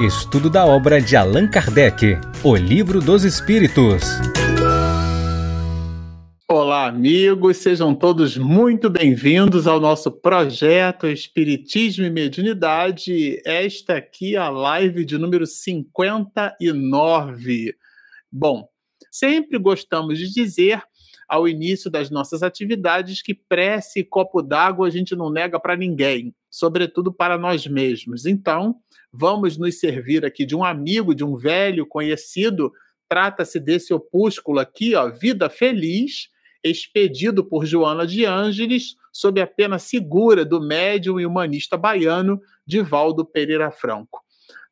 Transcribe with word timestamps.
Estudo 0.00 0.48
da 0.48 0.64
obra 0.64 1.02
de 1.02 1.16
Allan 1.16 1.50
Kardec, 1.50 2.16
O 2.44 2.54
Livro 2.54 3.00
dos 3.00 3.24
Espíritos. 3.24 4.04
Olá, 6.48 6.86
amigos, 6.86 7.56
sejam 7.56 7.92
todos 7.92 8.36
muito 8.36 8.88
bem-vindos 8.88 9.66
ao 9.66 9.80
nosso 9.80 10.12
projeto 10.12 11.08
Espiritismo 11.08 12.04
e 12.04 12.10
Mediunidade. 12.10 13.42
Esta 13.44 13.96
aqui 13.96 14.36
é 14.36 14.38
a 14.38 14.48
live 14.48 15.04
de 15.04 15.18
número 15.18 15.44
59. 15.44 17.74
Bom, 18.30 18.68
sempre 19.10 19.58
gostamos 19.58 20.16
de 20.16 20.32
dizer 20.32 20.80
ao 21.28 21.48
início 21.48 21.90
das 21.90 22.08
nossas 22.08 22.44
atividades 22.44 23.20
que 23.20 23.34
prece 23.34 23.98
e 23.98 24.04
copo 24.04 24.42
d'água 24.42 24.86
a 24.86 24.90
gente 24.90 25.16
não 25.16 25.28
nega 25.28 25.58
para 25.58 25.76
ninguém, 25.76 26.32
sobretudo 26.48 27.12
para 27.12 27.36
nós 27.36 27.66
mesmos. 27.66 28.26
Então, 28.26 28.76
vamos 29.12 29.56
nos 29.56 29.78
servir 29.78 30.24
aqui 30.24 30.44
de 30.44 30.54
um 30.54 30.64
amigo, 30.64 31.14
de 31.14 31.24
um 31.24 31.36
velho 31.36 31.86
conhecido. 31.86 32.72
Trata-se 33.08 33.58
desse 33.58 33.92
opúsculo 33.92 34.58
aqui, 34.58 34.94
ó, 34.94 35.10
Vida 35.10 35.48
Feliz, 35.48 36.28
expedido 36.62 37.44
por 37.44 37.64
Joana 37.64 38.06
de 38.06 38.24
Ângeles, 38.24 38.96
sob 39.12 39.40
a 39.40 39.46
pena 39.46 39.78
segura 39.78 40.44
do 40.44 40.60
médium 40.60 41.18
e 41.18 41.26
humanista 41.26 41.76
baiano 41.76 42.40
Divaldo 42.66 43.24
Pereira 43.24 43.70
Franco. 43.70 44.22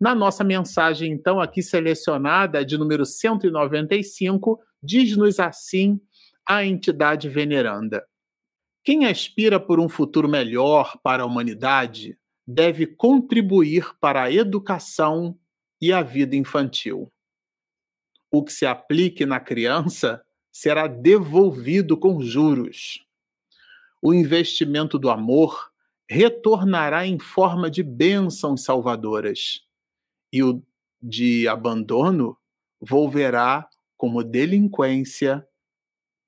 Na 0.00 0.14
nossa 0.14 0.44
mensagem, 0.44 1.10
então, 1.10 1.40
aqui 1.40 1.62
selecionada, 1.62 2.64
de 2.64 2.76
número 2.76 3.06
195, 3.06 4.60
diz-nos 4.82 5.40
assim 5.40 5.98
a 6.46 6.64
entidade 6.64 7.28
veneranda. 7.28 8.04
Quem 8.84 9.06
aspira 9.06 9.58
por 9.58 9.80
um 9.80 9.88
futuro 9.88 10.28
melhor 10.28 10.96
para 11.02 11.22
a 11.22 11.26
humanidade 11.26 12.16
deve 12.46 12.86
contribuir 12.86 13.94
para 13.98 14.22
a 14.22 14.32
educação 14.32 15.38
e 15.80 15.92
a 15.92 16.02
vida 16.02 16.36
infantil. 16.36 17.12
O 18.30 18.44
que 18.44 18.52
se 18.52 18.64
aplique 18.64 19.26
na 19.26 19.40
criança 19.40 20.24
será 20.52 20.86
devolvido 20.86 21.96
com 21.96 22.20
juros. 22.20 23.04
O 24.00 24.14
investimento 24.14 24.98
do 24.98 25.10
amor 25.10 25.72
retornará 26.08 27.06
em 27.06 27.18
forma 27.18 27.70
de 27.70 27.82
bênçãos 27.82 28.62
salvadoras, 28.62 29.62
e 30.32 30.42
o 30.42 30.62
de 31.02 31.46
abandono 31.48 32.38
volverá 32.80 33.68
como 33.96 34.22
delinquência 34.22 35.46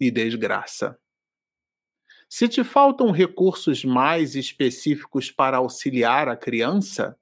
e 0.01 0.11
desgraça. 0.11 0.99
Se 2.29 2.47
te 2.47 2.63
faltam 2.63 3.11
recursos 3.11 3.85
mais 3.85 4.35
específicos 4.37 5.31
para 5.31 5.57
auxiliar 5.57 6.29
a 6.29 6.37
criança, 6.37 7.19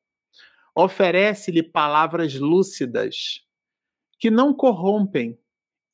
oferece-lhe 0.75 1.63
palavras 1.63 2.35
lúcidas, 2.35 3.47
que 4.19 4.31
não 4.31 4.53
corrompem, 4.53 5.39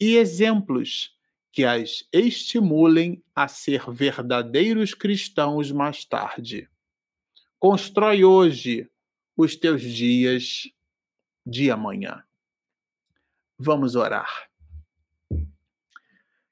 e 0.01 0.17
exemplos 0.17 1.17
que 1.53 1.65
as 1.65 2.09
estimulem 2.13 3.23
a 3.35 3.47
ser 3.47 3.89
verdadeiros 3.91 4.95
cristãos 4.95 5.71
mais 5.71 6.05
tarde. 6.05 6.69
Constrói 7.59 8.25
hoje 8.25 8.91
os 9.37 9.55
teus 9.55 9.83
dias 9.83 10.69
de 11.47 11.71
amanhã. 11.71 12.25
Vamos 13.59 13.95
orar. 13.95 14.51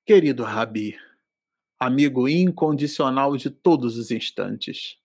Querido 0.05 0.44
Rabi, 0.44 0.97
amigo 1.80 2.28
incondicional 2.28 3.34
de 3.38 3.48
todos 3.48 3.96
os 3.96 4.10
instantes, 4.10 4.98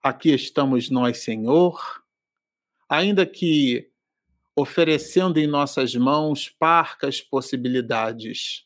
aqui 0.00 0.32
estamos 0.32 0.88
nós, 0.88 1.18
Senhor, 1.18 2.04
ainda 2.88 3.26
que 3.26 3.90
oferecendo 4.56 5.38
em 5.38 5.48
nossas 5.48 5.92
mãos 5.96 6.48
parcas 6.48 7.20
possibilidades, 7.20 8.64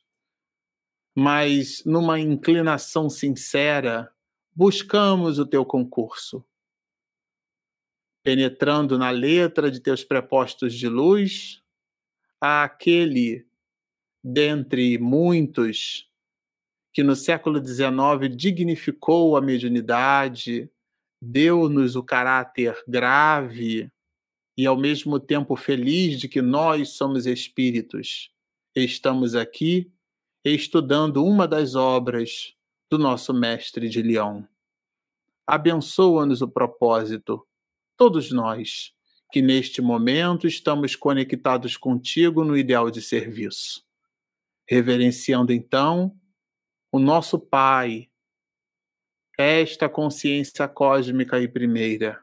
mas 1.16 1.82
numa 1.86 2.20
inclinação 2.20 3.08
sincera, 3.08 4.12
buscamos 4.54 5.38
o 5.38 5.46
teu 5.46 5.64
concurso. 5.64 6.44
Penetrando 8.22 8.98
na 8.98 9.08
letra 9.08 9.70
de 9.70 9.80
teus 9.80 10.04
prepostos 10.04 10.74
de 10.74 10.88
luz, 10.88 11.62
àquele 12.38 13.48
dentre 14.22 14.98
muitos 14.98 16.07
que 16.92 17.02
no 17.02 17.14
século 17.14 17.64
XIX 17.64 18.34
dignificou 18.34 19.36
a 19.36 19.40
mediunidade, 19.40 20.70
deu-nos 21.20 21.96
o 21.96 22.02
caráter 22.02 22.82
grave 22.86 23.90
e 24.56 24.66
ao 24.66 24.76
mesmo 24.76 25.20
tempo 25.20 25.54
feliz 25.56 26.18
de 26.18 26.28
que 26.28 26.42
nós 26.42 26.90
somos 26.90 27.26
espíritos. 27.26 28.30
Estamos 28.74 29.34
aqui 29.34 29.92
estudando 30.44 31.24
uma 31.24 31.46
das 31.46 31.74
obras 31.74 32.54
do 32.90 32.98
nosso 32.98 33.34
mestre 33.34 33.88
de 33.88 34.02
Leão. 34.02 34.46
Abençoa-nos 35.46 36.42
o 36.42 36.48
propósito, 36.48 37.46
todos 37.96 38.30
nós, 38.30 38.92
que 39.30 39.42
neste 39.42 39.80
momento 39.82 40.46
estamos 40.46 40.96
conectados 40.96 41.76
contigo 41.76 42.44
no 42.44 42.56
ideal 42.56 42.90
de 42.90 43.02
serviço 43.02 43.86
reverenciando 44.68 45.52
então 45.52 46.14
o 46.90 46.98
nosso 46.98 47.38
Pai, 47.38 48.08
esta 49.38 49.88
consciência 49.88 50.66
cósmica 50.66 51.38
e 51.38 51.46
primeira, 51.46 52.22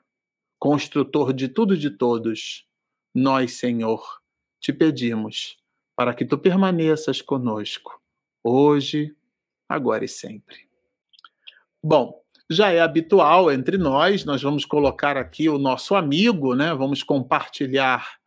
construtor 0.59 1.33
de 1.33 1.47
tudo 1.47 1.75
e 1.75 1.77
de 1.77 1.89
todos, 1.89 2.67
nós, 3.13 3.53
Senhor, 3.53 4.21
te 4.59 4.73
pedimos 4.73 5.57
para 5.95 6.13
que 6.13 6.25
tu 6.25 6.37
permaneças 6.37 7.21
conosco, 7.21 8.01
hoje, 8.43 9.15
agora 9.69 10.03
e 10.03 10.07
sempre. 10.07 10.67
Bom, 11.81 12.21
já 12.49 12.71
é 12.71 12.81
habitual 12.81 13.51
entre 13.51 13.77
nós, 13.77 14.25
nós 14.25 14.41
vamos 14.41 14.65
colocar 14.65 15.17
aqui 15.17 15.47
o 15.47 15.57
nosso 15.57 15.95
amigo, 15.95 16.53
né? 16.53 16.73
Vamos 16.73 17.01
compartilhar 17.01 18.19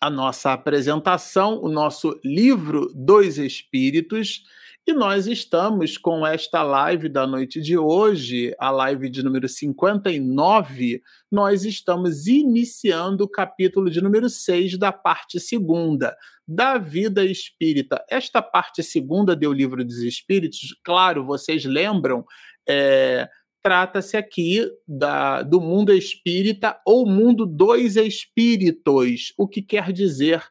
a 0.00 0.10
nossa 0.10 0.52
apresentação, 0.52 1.62
o 1.62 1.68
nosso 1.68 2.18
livro 2.24 2.90
dos 2.94 3.38
Espíritos. 3.38 4.44
E 4.84 4.92
nós 4.92 5.28
estamos 5.28 5.96
com 5.96 6.26
esta 6.26 6.60
live 6.60 7.08
da 7.08 7.24
noite 7.24 7.60
de 7.60 7.78
hoje, 7.78 8.52
a 8.58 8.68
live 8.68 9.08
de 9.08 9.22
número 9.22 9.48
59. 9.48 11.00
Nós 11.30 11.64
estamos 11.64 12.26
iniciando 12.26 13.22
o 13.22 13.28
capítulo 13.28 13.88
de 13.88 14.00
número 14.00 14.28
6 14.28 14.76
da 14.76 14.90
parte 14.90 15.38
segunda, 15.38 16.16
da 16.48 16.78
vida 16.78 17.24
espírita. 17.24 18.04
Esta 18.10 18.42
parte 18.42 18.82
segunda 18.82 19.36
do 19.36 19.52
livro 19.52 19.84
dos 19.84 19.98
Espíritos, 19.98 20.76
claro, 20.82 21.24
vocês 21.24 21.64
lembram, 21.64 22.24
é, 22.68 23.28
trata-se 23.62 24.16
aqui 24.16 24.68
da, 24.86 25.44
do 25.44 25.60
mundo 25.60 25.92
espírita 25.92 26.76
ou 26.84 27.06
mundo 27.06 27.46
dos 27.46 27.94
espíritos, 27.94 29.32
o 29.38 29.46
que 29.46 29.62
quer 29.62 29.92
dizer 29.92 30.42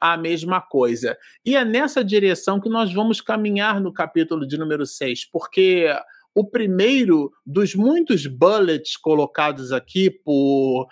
a 0.00 0.16
mesma 0.16 0.60
coisa. 0.60 1.16
E 1.44 1.56
é 1.56 1.64
nessa 1.64 2.04
direção 2.04 2.60
que 2.60 2.68
nós 2.68 2.92
vamos 2.92 3.20
caminhar 3.20 3.80
no 3.80 3.92
capítulo 3.92 4.46
de 4.46 4.56
número 4.56 4.86
6, 4.86 5.30
porque 5.30 5.86
o 6.34 6.44
primeiro 6.44 7.32
dos 7.44 7.74
muitos 7.74 8.26
bullets 8.26 8.96
colocados 8.96 9.72
aqui 9.72 10.10
por, 10.10 10.86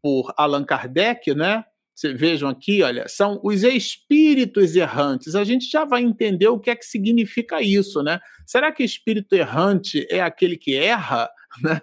por 0.00 0.32
Allan 0.36 0.64
Kardec, 0.64 1.34
né? 1.34 1.64
vejam 2.14 2.48
aqui, 2.48 2.82
olha, 2.82 3.06
são 3.06 3.40
os 3.44 3.62
espíritos 3.62 4.74
errantes. 4.74 5.34
A 5.34 5.44
gente 5.44 5.70
já 5.70 5.84
vai 5.84 6.02
entender 6.02 6.48
o 6.48 6.58
que 6.58 6.70
é 6.70 6.76
que 6.76 6.84
significa 6.84 7.62
isso, 7.62 8.02
né? 8.02 8.18
Será 8.46 8.72
que 8.72 8.82
espírito 8.82 9.34
errante 9.34 10.06
é 10.10 10.20
aquele 10.20 10.56
que 10.56 10.74
erra? 10.74 11.30
Né? 11.62 11.80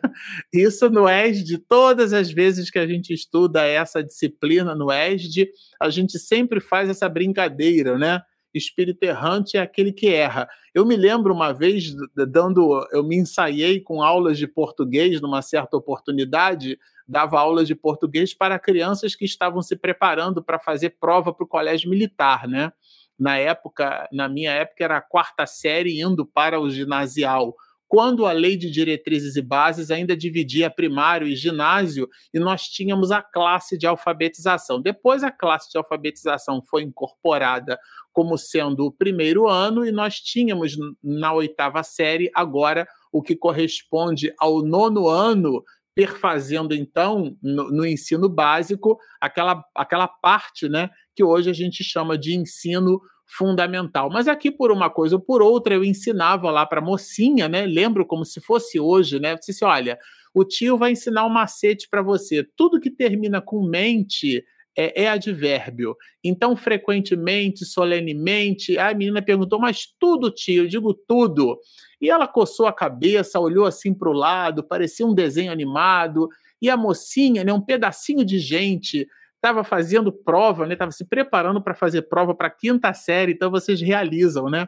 Isso 0.51 0.89
no 0.89 1.07
ESD, 1.07 1.59
todas 1.67 2.13
as 2.13 2.31
vezes 2.31 2.69
que 2.69 2.79
a 2.79 2.87
gente 2.87 3.13
estuda 3.13 3.65
essa 3.65 4.03
disciplina 4.03 4.73
no 4.73 4.91
ESD, 4.91 5.51
a 5.79 5.89
gente 5.89 6.17
sempre 6.17 6.59
faz 6.59 6.89
essa 6.89 7.07
brincadeira, 7.07 7.97
né? 7.97 8.21
Espírito 8.53 9.03
errante 9.03 9.57
é 9.57 9.61
aquele 9.61 9.91
que 9.91 10.07
erra. 10.07 10.47
Eu 10.73 10.85
me 10.85 10.95
lembro 10.95 11.33
uma 11.33 11.53
vez 11.53 11.93
dando, 12.15 12.87
eu 12.91 13.03
me 13.03 13.15
ensaiei 13.15 13.79
com 13.79 14.01
aulas 14.01 14.37
de 14.37 14.47
português 14.47 15.21
numa 15.21 15.41
certa 15.41 15.77
oportunidade, 15.77 16.77
dava 17.07 17.39
aulas 17.39 17.67
de 17.67 17.75
português 17.75 18.33
para 18.33 18.57
crianças 18.57 19.15
que 19.15 19.25
estavam 19.25 19.61
se 19.61 19.75
preparando 19.75 20.43
para 20.43 20.59
fazer 20.59 20.95
prova 20.99 21.31
para 21.31 21.43
o 21.43 21.47
colégio 21.47 21.89
militar, 21.89 22.47
né? 22.47 22.71
Na 23.19 23.37
época, 23.37 24.07
na 24.11 24.29
minha 24.29 24.51
época, 24.51 24.83
era 24.83 24.97
a 24.97 25.01
quarta 25.01 25.45
série 25.45 26.01
indo 26.01 26.25
para 26.25 26.59
o 26.59 26.69
ginasial 26.69 27.53
quando 27.89 28.27
a 28.27 28.31
lei 28.31 28.55
de 28.55 28.69
diretrizes 28.69 29.35
e 29.35 29.41
bases 29.41 29.89
ainda 29.89 30.15
dividia 30.15 30.69
primário 30.69 31.27
e 31.27 31.35
ginásio 31.35 32.07
e 32.31 32.39
nós 32.39 32.61
tínhamos 32.69 33.11
a 33.11 33.19
classe 33.19 33.79
de 33.79 33.87
alfabetização. 33.87 34.79
Depois 34.79 35.23
a 35.23 35.31
classe 35.31 35.71
de 35.71 35.77
alfabetização 35.79 36.61
foi 36.69 36.83
incorporada 36.83 37.79
como 38.13 38.37
sendo 38.37 38.85
o 38.85 38.91
primeiro 38.91 39.49
ano 39.49 39.83
e 39.83 39.91
nós 39.91 40.19
tínhamos 40.19 40.77
na 41.03 41.33
oitava 41.33 41.81
série 41.81 42.29
agora 42.35 42.87
o 43.11 43.23
que 43.23 43.35
corresponde 43.35 44.31
ao 44.37 44.61
nono 44.61 45.07
ano 45.07 45.63
perfazendo 45.95 46.75
então 46.75 47.35
no, 47.41 47.71
no, 47.71 47.85
ensino 47.85 48.29
básico 48.29 48.99
aquela, 49.19 49.63
aquela 49.75 50.07
parte 50.07 50.69
né, 50.69 50.91
que 51.15 51.23
hoje 51.23 51.49
a 51.49 51.53
gente 51.53 51.83
chama 51.83 52.17
de 52.17 52.35
ensino 52.35 53.01
fundamental. 53.37 54.09
Mas 54.09 54.27
aqui, 54.27 54.49
por 54.51 54.71
uma 54.71 54.89
coisa 54.89 55.15
ou 55.15 55.21
por 55.21 55.41
outra, 55.41 55.75
eu 55.75 55.83
ensinava 55.83 56.49
lá 56.49 56.65
para 56.65 56.79
a 56.79 56.83
mocinha, 56.83 57.47
né? 57.47 57.65
Lembro 57.65 58.05
como 58.05 58.25
se 58.25 58.41
fosse 58.41 58.79
hoje, 58.79 59.19
né? 59.19 59.33
Eu 59.33 59.39
disse: 59.39 59.63
olha, 59.63 59.99
o 60.33 60.43
tio 60.43 60.77
vai 60.77 60.91
ensinar 60.91 61.25
um 61.25 61.29
macete 61.29 61.87
para 61.89 62.01
você. 62.01 62.43
Tudo 62.55 62.79
que 62.79 62.89
termina 62.89 63.41
com 63.41 63.63
mente 63.63 64.43
é, 64.77 65.03
é, 65.03 65.09
advérbio. 65.09 65.95
Então, 66.23 66.55
frequentemente, 66.55 67.65
solenemente, 67.65 68.77
a 68.77 68.93
menina 68.93 69.21
perguntou, 69.21 69.59
mas 69.59 69.87
tudo, 69.99 70.31
tio? 70.31 70.63
Eu 70.63 70.67
digo 70.67 70.93
tudo. 70.93 71.59
E 72.01 72.09
ela 72.09 72.27
coçou 72.27 72.65
a 72.65 72.73
cabeça, 72.73 73.39
olhou 73.39 73.65
assim 73.65 73.93
para 73.93 74.09
o 74.09 74.13
lado, 74.13 74.63
parecia 74.63 75.05
um 75.05 75.13
desenho 75.13 75.51
animado. 75.51 76.29
E 76.61 76.69
a 76.69 76.77
mocinha, 76.77 77.43
né, 77.43 77.51
um 77.51 77.61
pedacinho 77.61 78.23
de 78.23 78.39
gente, 78.39 79.07
estava 79.39 79.63
fazendo 79.63 80.11
prova, 80.11 80.65
né, 80.67 80.73
estava 80.73 80.91
se 80.91 81.05
preparando 81.05 81.61
para 81.61 81.73
fazer 81.73 82.03
prova 82.03 82.35
para 82.35 82.49
quinta 82.49 82.93
série. 82.93 83.31
Então, 83.31 83.49
vocês 83.49 83.81
realizam, 83.81 84.49
né? 84.49 84.67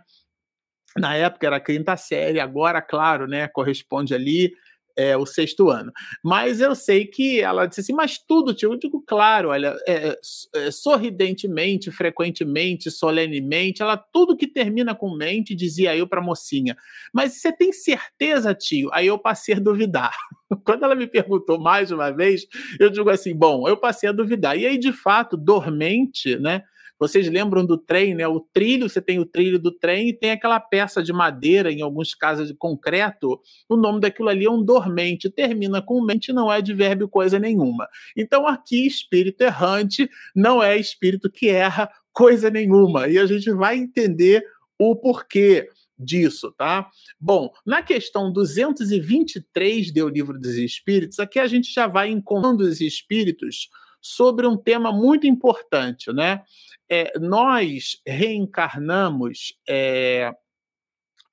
Na 0.97 1.15
época 1.15 1.47
era 1.47 1.59
quinta 1.59 1.95
série, 1.95 2.39
agora, 2.39 2.81
claro, 2.81 3.27
né, 3.27 3.47
corresponde 3.47 4.13
ali 4.13 4.53
é, 5.01 5.17
o 5.17 5.25
sexto 5.25 5.69
ano. 5.69 5.91
Mas 6.23 6.61
eu 6.61 6.75
sei 6.75 7.05
que 7.05 7.41
ela 7.41 7.65
disse 7.65 7.81
assim, 7.81 7.93
mas 7.93 8.17
tudo, 8.17 8.53
tio, 8.53 8.71
eu 8.71 8.77
digo, 8.77 9.03
claro, 9.05 9.49
olha, 9.49 9.75
é, 9.87 10.17
é, 10.55 10.71
sorridentemente, 10.71 11.91
frequentemente, 11.91 12.91
solenemente, 12.91 13.81
ela 13.81 13.97
tudo 13.97 14.37
que 14.37 14.47
termina 14.47 14.93
com 14.93 15.15
mente, 15.15 15.55
dizia 15.55 15.95
eu 15.95 16.07
para 16.07 16.19
a 16.19 16.23
mocinha. 16.23 16.77
Mas 17.13 17.33
você 17.33 17.51
tem 17.51 17.73
certeza, 17.73 18.53
tio? 18.53 18.89
Aí 18.93 19.07
eu 19.07 19.17
passei 19.17 19.55
a 19.55 19.59
duvidar. 19.59 20.15
Quando 20.63 20.83
ela 20.83 20.95
me 20.95 21.07
perguntou 21.07 21.59
mais 21.59 21.91
uma 21.91 22.11
vez, 22.11 22.45
eu 22.79 22.89
digo 22.89 23.09
assim, 23.09 23.35
bom, 23.35 23.67
eu 23.67 23.77
passei 23.77 24.09
a 24.09 24.11
duvidar. 24.13 24.57
E 24.57 24.65
aí, 24.65 24.77
de 24.77 24.91
fato, 24.91 25.35
dormente, 25.37 26.37
né? 26.37 26.63
Vocês 27.01 27.27
lembram 27.27 27.65
do 27.65 27.79
trem, 27.79 28.13
né? 28.13 28.27
O 28.27 28.39
trilho, 28.39 28.87
você 28.87 29.01
tem 29.01 29.17
o 29.17 29.25
trilho 29.25 29.57
do 29.57 29.71
trem 29.71 30.09
e 30.09 30.13
tem 30.13 30.29
aquela 30.29 30.59
peça 30.59 31.01
de 31.01 31.11
madeira, 31.11 31.71
em 31.71 31.81
alguns 31.81 32.13
casos 32.13 32.47
de 32.49 32.53
concreto. 32.53 33.41
O 33.67 33.75
nome 33.75 33.99
daquilo 33.99 34.29
ali 34.29 34.45
é 34.45 34.51
um 34.51 34.63
dormente. 34.63 35.27
Termina 35.27 35.81
com 35.81 35.99
mente, 35.99 36.31
não 36.31 36.53
é 36.53 36.57
advérbio 36.57 37.09
coisa 37.09 37.39
nenhuma. 37.39 37.87
Então, 38.15 38.45
aqui, 38.45 38.85
espírito 38.85 39.41
errante 39.41 40.07
não 40.35 40.61
é 40.61 40.77
espírito 40.77 41.27
que 41.27 41.49
erra 41.49 41.89
coisa 42.13 42.51
nenhuma. 42.51 43.07
E 43.07 43.17
a 43.17 43.25
gente 43.25 43.49
vai 43.49 43.77
entender 43.77 44.45
o 44.77 44.95
porquê 44.95 45.67
disso, 45.97 46.53
tá? 46.55 46.87
Bom, 47.19 47.51
na 47.65 47.81
questão 47.81 48.31
223 48.31 49.91
do 49.91 50.07
Livro 50.07 50.39
dos 50.39 50.55
Espíritos, 50.55 51.17
aqui 51.19 51.39
a 51.39 51.47
gente 51.47 51.73
já 51.73 51.87
vai 51.87 52.09
encontrando 52.09 52.63
os 52.63 52.79
espíritos 52.79 53.69
sobre 54.01 54.47
um 54.47 54.57
tema 54.57 54.91
muito 54.91 55.27
importante, 55.27 56.11
né? 56.11 56.41
É, 56.89 57.17
nós 57.19 58.01
reencarnamos, 58.05 59.53
é, 59.69 60.33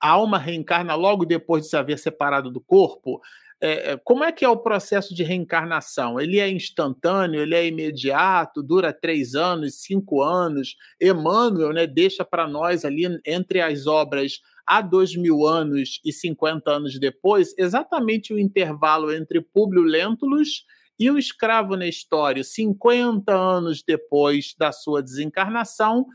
a 0.00 0.10
alma 0.10 0.38
reencarna 0.38 0.94
logo 0.94 1.24
depois 1.24 1.64
de 1.64 1.70
se 1.70 1.76
haver 1.76 1.98
separado 1.98 2.50
do 2.50 2.60
corpo. 2.60 3.20
É, 3.60 3.96
como 4.04 4.22
é 4.22 4.30
que 4.30 4.44
é 4.44 4.48
o 4.48 4.56
processo 4.56 5.12
de 5.12 5.24
reencarnação? 5.24 6.20
Ele 6.20 6.38
é 6.38 6.48
instantâneo, 6.48 7.40
ele 7.40 7.56
é 7.56 7.66
imediato, 7.66 8.62
dura 8.62 8.92
três 8.92 9.34
anos, 9.34 9.82
cinco 9.82 10.22
anos. 10.22 10.76
Emmanuel 11.00 11.72
né, 11.72 11.84
deixa 11.84 12.24
para 12.24 12.46
nós 12.46 12.84
ali 12.84 13.20
entre 13.26 13.60
as 13.60 13.88
obras 13.88 14.40
há 14.64 14.82
dois 14.82 15.16
mil 15.16 15.46
anos 15.46 15.98
e 16.04 16.12
50 16.12 16.70
anos 16.70 17.00
depois, 17.00 17.54
exatamente 17.56 18.34
o 18.34 18.38
intervalo 18.38 19.10
entre 19.10 19.40
Públio 19.40 19.82
Lentulus 19.82 20.64
e 20.98 21.10
o 21.10 21.18
escravo 21.18 21.76
Nestório, 21.76 22.42
50 22.42 23.32
anos 23.32 23.82
depois 23.86 24.54
da 24.58 24.72
sua 24.72 25.02
desencarnação, 25.02 26.06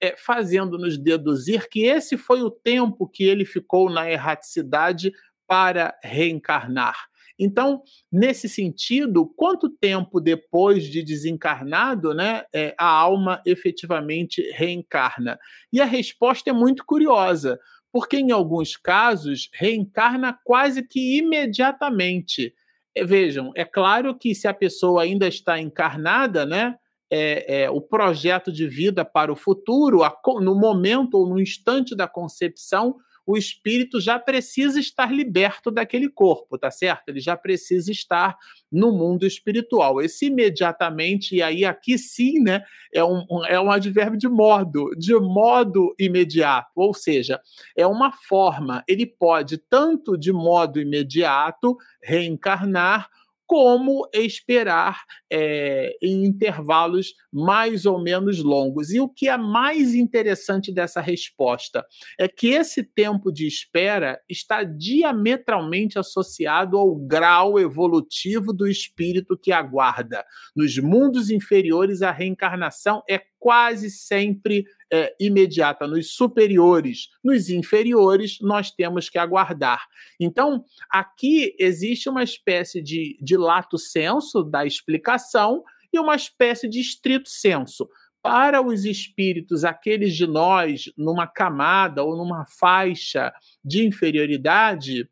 é, 0.00 0.16
fazendo-nos 0.16 0.96
deduzir 0.96 1.68
que 1.68 1.84
esse 1.84 2.16
foi 2.16 2.42
o 2.42 2.50
tempo 2.50 3.06
que 3.06 3.24
ele 3.24 3.44
ficou 3.44 3.90
na 3.90 4.10
erraticidade 4.10 5.12
para 5.46 5.98
reencarnar. 6.02 7.10
Então, 7.38 7.82
nesse 8.12 8.50
sentido, 8.50 9.26
quanto 9.26 9.70
tempo 9.70 10.20
depois 10.20 10.84
de 10.84 11.02
desencarnado 11.02 12.12
né, 12.12 12.44
é, 12.52 12.74
a 12.78 12.86
alma 12.86 13.42
efetivamente 13.46 14.42
reencarna? 14.52 15.38
E 15.72 15.80
a 15.80 15.86
resposta 15.86 16.50
é 16.50 16.52
muito 16.52 16.84
curiosa, 16.84 17.58
porque 17.90 18.18
em 18.18 18.30
alguns 18.30 18.76
casos 18.76 19.48
reencarna 19.54 20.38
quase 20.44 20.86
que 20.86 21.18
imediatamente. 21.18 22.54
É, 22.94 23.04
vejam, 23.04 23.52
é 23.54 23.64
claro 23.64 24.16
que 24.16 24.34
se 24.34 24.48
a 24.48 24.54
pessoa 24.54 25.02
ainda 25.02 25.28
está 25.28 25.60
encarnada, 25.60 26.44
né, 26.44 26.74
é, 27.10 27.62
é, 27.62 27.70
o 27.70 27.80
projeto 27.80 28.52
de 28.52 28.66
vida 28.68 29.04
para 29.04 29.32
o 29.32 29.36
futuro, 29.36 30.02
a, 30.02 30.16
no 30.40 30.54
momento 30.54 31.14
ou 31.14 31.28
no 31.28 31.40
instante 31.40 31.94
da 31.96 32.06
concepção, 32.06 32.96
o 33.26 33.36
espírito 33.36 34.00
já 34.00 34.18
precisa 34.18 34.80
estar 34.80 35.12
liberto 35.12 35.70
daquele 35.70 36.08
corpo, 36.08 36.58
tá 36.58 36.70
certo? 36.70 37.08
Ele 37.08 37.20
já 37.20 37.36
precisa 37.36 37.90
estar 37.92 38.36
no 38.70 38.92
mundo 38.92 39.26
espiritual. 39.26 40.00
Esse 40.00 40.26
imediatamente, 40.26 41.36
e 41.36 41.42
aí 41.42 41.64
aqui 41.64 41.98
sim, 41.98 42.40
né, 42.40 42.62
é 42.92 43.04
um, 43.04 43.24
é 43.46 43.60
um 43.60 43.70
advérbio 43.70 44.18
de 44.18 44.28
modo, 44.28 44.90
de 44.96 45.14
modo 45.14 45.94
imediato, 45.98 46.70
ou 46.74 46.92
seja, 46.92 47.40
é 47.76 47.86
uma 47.86 48.12
forma, 48.12 48.82
ele 48.88 49.06
pode 49.06 49.58
tanto 49.58 50.16
de 50.16 50.32
modo 50.32 50.80
imediato 50.80 51.76
reencarnar, 52.02 53.08
como 53.50 54.08
esperar 54.14 55.02
é, 55.28 55.96
em 56.00 56.24
intervalos 56.24 57.14
mais 57.32 57.84
ou 57.84 58.00
menos 58.00 58.40
longos. 58.40 58.92
E 58.92 59.00
o 59.00 59.08
que 59.08 59.28
é 59.28 59.36
mais 59.36 59.92
interessante 59.92 60.72
dessa 60.72 61.00
resposta 61.00 61.84
é 62.16 62.28
que 62.28 62.50
esse 62.50 62.84
tempo 62.84 63.32
de 63.32 63.48
espera 63.48 64.20
está 64.28 64.62
diametralmente 64.62 65.98
associado 65.98 66.78
ao 66.78 66.94
grau 66.94 67.58
evolutivo 67.58 68.52
do 68.52 68.68
espírito 68.68 69.36
que 69.36 69.50
aguarda. 69.50 70.24
Nos 70.54 70.78
mundos 70.78 71.28
inferiores, 71.28 72.02
a 72.02 72.12
reencarnação 72.12 73.02
é 73.10 73.20
quase 73.40 73.90
sempre 73.90 74.66
é, 74.92 75.16
imediata 75.18 75.86
nos 75.86 76.12
superiores, 76.14 77.08
nos 77.24 77.48
inferiores, 77.48 78.38
nós 78.40 78.70
temos 78.70 79.08
que 79.08 79.18
aguardar. 79.18 79.86
Então, 80.20 80.62
aqui 80.90 81.56
existe 81.58 82.08
uma 82.08 82.22
espécie 82.22 82.82
de, 82.82 83.18
de 83.20 83.36
lato 83.36 83.78
senso 83.78 84.44
da 84.44 84.64
explicação 84.66 85.64
e 85.92 85.98
uma 85.98 86.14
espécie 86.14 86.68
de 86.68 86.80
estrito 86.80 87.28
senso. 87.30 87.88
Para 88.22 88.60
os 88.60 88.84
espíritos, 88.84 89.64
aqueles 89.64 90.14
de 90.14 90.26
nós, 90.26 90.92
numa 90.96 91.26
camada 91.26 92.04
ou 92.04 92.14
numa 92.14 92.44
faixa 92.44 93.32
de 93.64 93.86
inferioridade, 93.86 95.08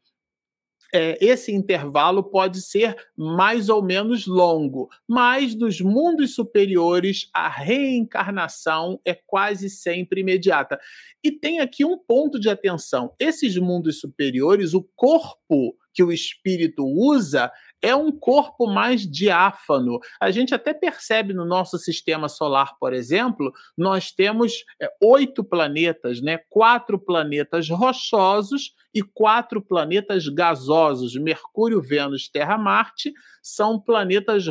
é, 0.92 1.18
esse 1.21 1.52
intervalo 1.52 2.23
pode 2.23 2.62
ser 2.62 2.97
mais 3.16 3.68
ou 3.68 3.83
menos 3.83 4.26
longo, 4.26 4.88
mas 5.07 5.54
dos 5.54 5.80
mundos 5.80 6.35
superiores, 6.35 7.28
a 7.35 7.49
reencarnação 7.49 9.00
é 9.04 9.14
quase 9.14 9.68
sempre 9.68 10.21
imediata. 10.21 10.78
E 11.23 11.30
tem 11.30 11.61
aqui 11.61 11.85
um 11.85 11.99
ponto 11.99 12.38
de 12.38 12.49
atenção: 12.49 13.12
esses 13.18 13.57
mundos 13.57 14.00
superiores, 14.00 14.75
o 14.75 14.83
corpo 14.97 15.76
que 15.92 16.02
o 16.02 16.12
espírito 16.12 16.85
usa 16.87 17.50
é 17.83 17.95
um 17.95 18.11
corpo 18.11 18.66
mais 18.66 19.02
diáfano. 19.02 19.99
A 20.21 20.30
gente 20.30 20.54
até 20.54 20.73
percebe 20.73 21.33
no 21.33 21.45
nosso 21.45 21.78
sistema 21.78 22.28
solar, 22.28 22.76
por 22.78 22.92
exemplo, 22.92 23.52
nós 23.76 24.11
temos 24.11 24.64
é, 24.80 24.88
oito 25.02 25.45
planetas, 25.45 26.21
né? 26.21 26.38
quatro 26.49 26.99
planetas 26.99 27.68
rochosos 27.68 28.75
e 28.95 29.02
quatro 29.02 29.61
planetas 29.61 30.28
gasosos. 30.28 31.14
Mercúrio, 31.14 31.80
Vênus, 31.80 32.28
Terra, 32.28 32.57
Marte 32.57 33.12
são 33.42 33.80
planetas 33.80 34.47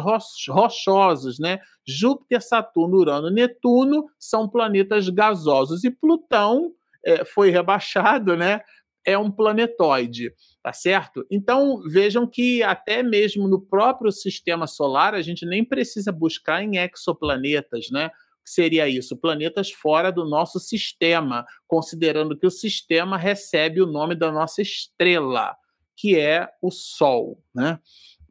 rochosos, 0.48 1.40
né? 1.40 1.60
Júpiter, 1.86 2.42
Saturno, 2.42 2.98
Urano, 2.98 3.30
Netuno 3.30 4.06
são 4.20 4.48
planetas 4.48 5.10
gasosos 5.10 5.84
e 5.84 5.92
Plutão 5.92 6.72
é, 7.06 7.24
foi 7.24 7.50
rebaixado, 7.50 8.36
né? 8.36 8.62
é 9.08 9.18
um 9.18 9.32
planetoide, 9.32 10.34
tá 10.62 10.74
certo? 10.74 11.26
Então 11.32 11.82
vejam 11.90 12.28
que 12.28 12.62
até 12.62 13.02
mesmo 13.02 13.48
no 13.48 13.62
próprio 13.62 14.12
sistema 14.12 14.68
solar 14.68 15.16
a 15.16 15.22
gente 15.22 15.46
nem 15.46 15.64
precisa 15.64 16.12
buscar 16.12 16.62
em 16.62 16.78
exoplanetas, 16.78 17.86
né? 17.90 18.12
Que 18.48 18.54
seria 18.54 18.88
isso? 18.88 19.18
Planetas 19.18 19.70
fora 19.70 20.10
do 20.10 20.24
nosso 20.24 20.58
sistema, 20.58 21.46
considerando 21.68 22.38
que 22.38 22.48
o 22.48 22.52
sistema 22.52 23.18
recebe 23.18 23.82
o 23.82 23.86
nome 23.86 24.16
da 24.16 24.32
nossa 24.32 24.62
estrela, 24.62 25.54
que 25.98 26.18
é 26.18 26.48
o 26.62 26.72
Sol, 26.72 27.44
né? 27.54 27.78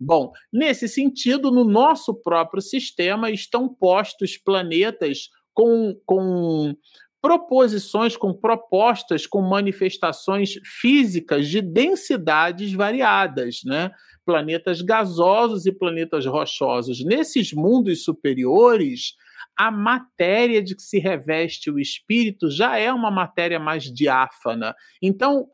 Bom, 0.01 0.33
nesse 0.51 0.89
sentido, 0.89 1.51
no 1.51 1.65
nosso 1.65 2.15
próprio 2.15 2.63
sistema 2.63 3.31
estão 3.31 3.69
postos 3.69 4.39
planetas 4.39 5.29
com, 5.53 5.99
com 6.05 6.75
proposições 7.21 8.17
com 8.17 8.33
propostas 8.33 9.27
com 9.27 9.41
manifestações 9.41 10.55
físicas 10.81 11.49
de 11.49 11.61
densidades 11.61 12.73
variadas, 12.73 13.61
né? 13.65 13.91
planetas 14.25 14.83
gasosos 14.83 15.67
e 15.67 15.73
planetas 15.73 16.27
rochosos. 16.27 17.03
Nesses 17.05 17.53
mundos 17.53 18.05
superiores, 18.05 19.15
a 19.57 19.71
matéria 19.71 20.63
de 20.63 20.77
que 20.77 20.83
se 20.83 20.99
reveste 20.99 21.71
o 21.71 21.79
espírito 21.79 22.51
já 22.51 22.79
é 22.79 22.93
uma 22.93 23.11
matéria 23.11 23.59
mais 23.59 23.85
diáfana. 23.85 24.75
Então, 25.01 25.49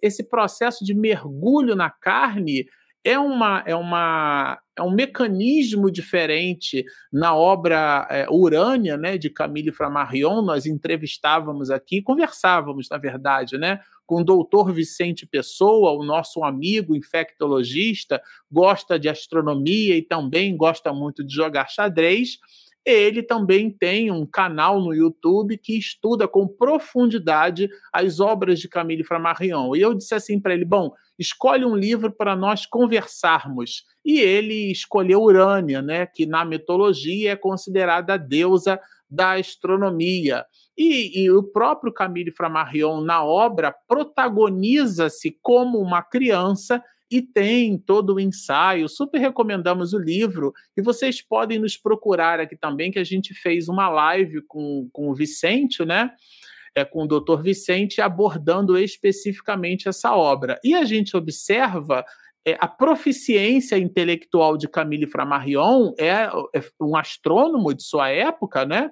esse 0.00 0.28
processo 0.28 0.84
de 0.84 0.94
mergulho 0.94 1.74
na 1.74 1.90
carne 1.90 2.66
é, 3.04 3.18
uma, 3.18 3.62
é, 3.66 3.74
uma, 3.74 4.58
é 4.76 4.82
um 4.82 4.90
mecanismo 4.90 5.90
diferente 5.90 6.84
na 7.12 7.36
obra 7.36 8.08
é, 8.10 8.26
Urânia, 8.30 8.96
né, 8.96 9.18
de 9.18 9.28
Camille 9.28 9.70
Flammarion. 9.70 10.40
Nós 10.40 10.64
entrevistávamos 10.64 11.70
aqui, 11.70 12.00
conversávamos, 12.00 12.88
na 12.88 12.96
verdade, 12.96 13.58
né, 13.58 13.80
com 14.06 14.22
o 14.22 14.24
doutor 14.24 14.72
Vicente 14.72 15.26
Pessoa, 15.26 15.92
o 15.92 16.02
nosso 16.02 16.42
amigo 16.42 16.96
infectologista, 16.96 18.22
gosta 18.50 18.98
de 18.98 19.08
astronomia 19.08 19.96
e 19.96 20.02
também 20.02 20.56
gosta 20.56 20.92
muito 20.92 21.22
de 21.22 21.34
jogar 21.34 21.68
xadrez 21.68 22.38
ele 22.84 23.22
também 23.22 23.70
tem 23.70 24.10
um 24.10 24.26
canal 24.26 24.80
no 24.80 24.92
YouTube 24.92 25.56
que 25.56 25.78
estuda 25.78 26.28
com 26.28 26.46
profundidade 26.46 27.68
as 27.92 28.20
obras 28.20 28.60
de 28.60 28.68
Camille 28.68 29.04
Flammarion. 29.04 29.74
E 29.74 29.80
eu 29.80 29.94
disse 29.94 30.14
assim 30.14 30.38
para 30.38 30.52
ele: 30.52 30.64
bom, 30.64 30.92
escolhe 31.18 31.64
um 31.64 31.74
livro 31.74 32.12
para 32.12 32.36
nós 32.36 32.66
conversarmos. 32.66 33.84
E 34.04 34.20
ele 34.20 34.70
escolheu 34.70 35.22
Urânia, 35.22 35.80
né, 35.80 36.06
que 36.06 36.26
na 36.26 36.44
mitologia 36.44 37.32
é 37.32 37.36
considerada 37.36 38.14
a 38.14 38.18
deusa 38.18 38.78
da 39.08 39.34
astronomia. 39.34 40.44
E, 40.76 41.22
e, 41.22 41.30
o 41.30 41.42
próprio 41.42 41.92
Camille 41.92 42.32
Flammarion, 42.32 43.00
na 43.00 43.24
obra, 43.24 43.72
protagoniza-se 43.86 45.38
como 45.40 45.78
uma 45.78 46.02
criança 46.02 46.82
e 47.14 47.22
tem 47.22 47.78
todo 47.78 48.14
o 48.14 48.20
ensaio. 48.20 48.88
Super 48.88 49.18
recomendamos 49.20 49.92
o 49.92 49.98
livro. 49.98 50.52
E 50.76 50.82
vocês 50.82 51.22
podem 51.22 51.60
nos 51.60 51.76
procurar 51.76 52.40
aqui 52.40 52.56
também, 52.56 52.90
que 52.90 52.98
a 52.98 53.04
gente 53.04 53.32
fez 53.32 53.68
uma 53.68 53.88
live 53.88 54.42
com, 54.48 54.88
com 54.92 55.08
o 55.08 55.14
Vicente, 55.14 55.84
né? 55.84 56.10
É, 56.74 56.84
com 56.84 57.04
o 57.04 57.06
doutor 57.06 57.40
Vicente, 57.40 58.00
abordando 58.00 58.76
especificamente 58.76 59.88
essa 59.88 60.12
obra. 60.12 60.58
E 60.64 60.74
a 60.74 60.84
gente 60.84 61.16
observa 61.16 62.04
é, 62.44 62.56
a 62.58 62.66
proficiência 62.66 63.78
intelectual 63.78 64.56
de 64.56 64.66
Camille 64.66 65.06
Flammarion, 65.06 65.94
é, 65.96 66.08
é 66.52 66.64
um 66.80 66.96
astrônomo 66.96 67.72
de 67.72 67.84
sua 67.84 68.08
época, 68.08 68.64
né? 68.64 68.90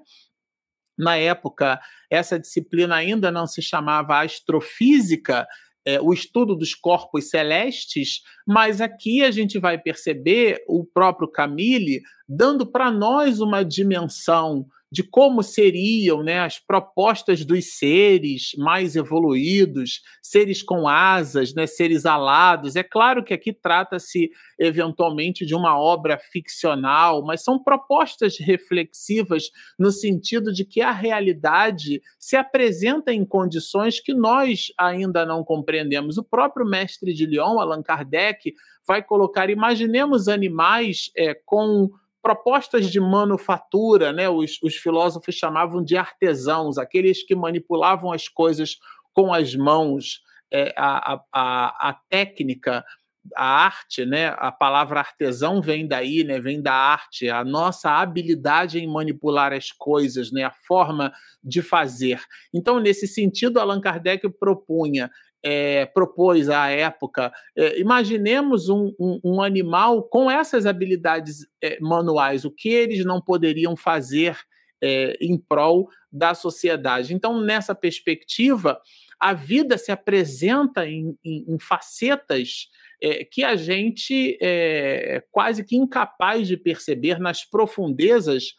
Na 0.97 1.17
época, 1.17 1.81
essa 2.09 2.39
disciplina 2.39 2.95
ainda 2.95 3.33
não 3.33 3.49
se 3.49 3.61
chamava 3.61 4.23
astrofísica, 4.23 5.45
é, 5.85 6.01
o 6.01 6.13
estudo 6.13 6.55
dos 6.55 6.75
corpos 6.75 7.31
celestes, 7.31 8.23
mas 8.47 8.81
aqui 8.81 9.23
a 9.23 9.31
gente 9.31 9.59
vai 9.59 9.79
perceber 9.79 10.63
o 10.69 10.85
próprio 10.85 11.29
Camille 11.29 12.03
dando 12.29 12.67
para 12.67 12.91
nós 12.91 13.41
uma 13.41 13.65
dimensão 13.65 14.67
de 14.93 15.03
como 15.03 15.43
seriam 15.43 16.23
né, 16.23 16.41
as 16.41 16.59
propostas 16.59 17.47
dos 17.47 17.79
seres 17.79 18.51
mais 18.59 18.95
evoluídos, 18.95 20.03
seres 20.21 20.63
com 20.63 20.87
asas, 20.87 21.55
né, 21.55 21.67
seres 21.67 22.05
alados. 22.05 22.77
É 22.77 22.83
claro 22.83 23.25
que 23.25 23.33
aqui 23.33 23.55
trata-se 23.55 24.31
eventualmente 24.59 25.47
de 25.47 25.55
uma 25.55 25.81
obra 25.81 26.19
ficcional, 26.19 27.25
mas 27.25 27.43
são 27.43 27.59
propostas 27.59 28.37
reflexivas 28.39 29.45
no 29.79 29.91
sentido 29.91 30.53
de 30.53 30.63
que 30.63 30.83
a 30.83 30.93
realidade 30.93 32.03
se 32.19 32.37
apresenta 32.37 33.15
em 33.15 33.25
condições 33.25 33.99
que 33.99 34.13
nós 34.13 34.67
ainda 34.77 35.25
não 35.25 35.43
compreendemos. 35.43 36.19
O 36.19 36.23
próprio 36.23 36.67
mestre 36.67 37.15
de 37.15 37.25
Lyon, 37.25 37.59
Allan 37.59 37.83
Kardec, 37.83 38.53
vai 38.87 39.03
colocar: 39.03 39.49
imaginemos 39.49 40.29
animais 40.29 41.11
é, 41.17 41.33
com 41.33 41.91
propostas 42.23 42.89
de 42.91 43.01
manufatura, 43.01 44.13
né? 44.13 44.29
Os, 44.29 44.59
os 44.63 44.77
filósofos 44.77 45.35
chamavam 45.35 45.83
de 45.83 45.97
artesãos, 45.97 46.79
aqueles 46.79 47.23
que 47.23 47.35
manipulavam 47.35 48.13
as 48.13 48.29
coisas 48.29 48.79
com 49.13 49.35
as 49.35 49.55
mãos, 49.55 50.21
é, 50.51 50.73
a, 50.77 51.21
a, 51.33 51.89
a 51.91 52.01
técnica, 52.09 52.85
a 53.37 53.45
arte, 53.45 54.05
né? 54.05 54.35
A 54.39 54.51
palavra 54.51 55.01
artesão 55.01 55.61
vem 55.61 55.87
daí, 55.87 56.25
né? 56.25 56.41
Vem 56.41 56.61
da 56.61 56.73
arte, 56.73 57.29
a 57.29 57.45
nossa 57.45 57.91
habilidade 57.91 58.79
em 58.79 58.87
manipular 58.87 59.53
as 59.53 59.71
coisas, 59.73 60.33
né? 60.33 60.45
A 60.45 60.51
forma 60.51 61.13
de 61.43 61.61
fazer. 61.61 62.21
Então, 62.55 62.81
nesse 62.81 63.07
sentido, 63.07 63.59
Allan 63.59 63.81
Kardec 63.81 64.29
propunha 64.39 65.11
é, 65.43 65.87
propôs 65.87 66.49
à 66.49 66.69
época. 66.69 67.33
É, 67.57 67.81
imaginemos 67.81 68.69
um, 68.69 68.95
um, 68.99 69.21
um, 69.25 69.43
animal 69.43 70.05
com 70.05 70.31
essas 70.31 70.67
habilidades 70.67 71.47
é, 71.63 71.79
manuais, 71.81 72.45
o 72.45 72.51
que 72.51 72.69
eles 72.69 73.05
não 73.05 73.21
poderiam 73.21 73.77
fazer 73.77 74.39
em 75.21 75.39
prol 75.39 75.89
da 76.11 76.35
sociedade. 76.35 77.15
Então, 77.15 77.41
nessa 77.41 77.73
perspectiva, 77.73 78.81
a 79.17 79.33
vida 79.33 79.79
se 79.79 79.93
apresenta 79.93 80.85
em, 80.85 81.17
em, 81.25 81.45
em 81.55 81.57
facetas 81.57 82.67
que 83.31 83.45
a 83.45 83.55
gente 83.55 84.37
é 84.41 85.23
quase 85.31 85.65
que 85.65 85.77
incapaz 85.77 86.49
de 86.49 86.57
perceber 86.57 87.21
nas 87.21 87.45
profundezas 87.45 88.57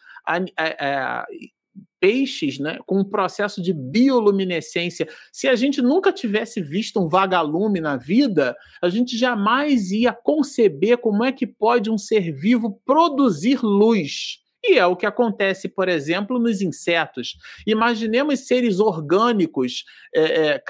peixes 1.99 2.59
né, 2.59 2.79
com 2.85 2.99
um 2.99 3.03
processo 3.03 3.61
de 3.61 3.71
bioluminescência. 3.71 5.07
Se 5.31 5.47
a 5.47 5.55
gente 5.55 5.81
nunca 5.81 6.11
tivesse 6.11 6.61
visto 6.61 6.99
um 6.99 7.07
vagalume 7.07 7.79
na 7.79 7.95
vida, 7.95 8.55
a 8.81 8.89
gente 8.89 9.17
jamais 9.17 9.89
ia 9.91 10.11
conceber 10.11 10.97
como 10.97 11.23
é 11.23 11.31
que 11.31 11.47
pode 11.47 11.89
um 11.89 11.97
ser 11.97 12.31
vivo 12.33 12.81
produzir 12.85 13.63
luz. 13.63 14.42
E 14.65 14.77
é 14.77 14.85
o 14.85 14.95
que 14.95 15.05
acontece, 15.05 15.67
por 15.67 15.89
exemplo, 15.89 16.39
nos 16.39 16.61
insetos. 16.61 17.35
Imaginemos 17.67 18.47
seres 18.47 18.79
orgânicos 18.79 19.83
é, 20.15 20.51
é, 20.51 20.63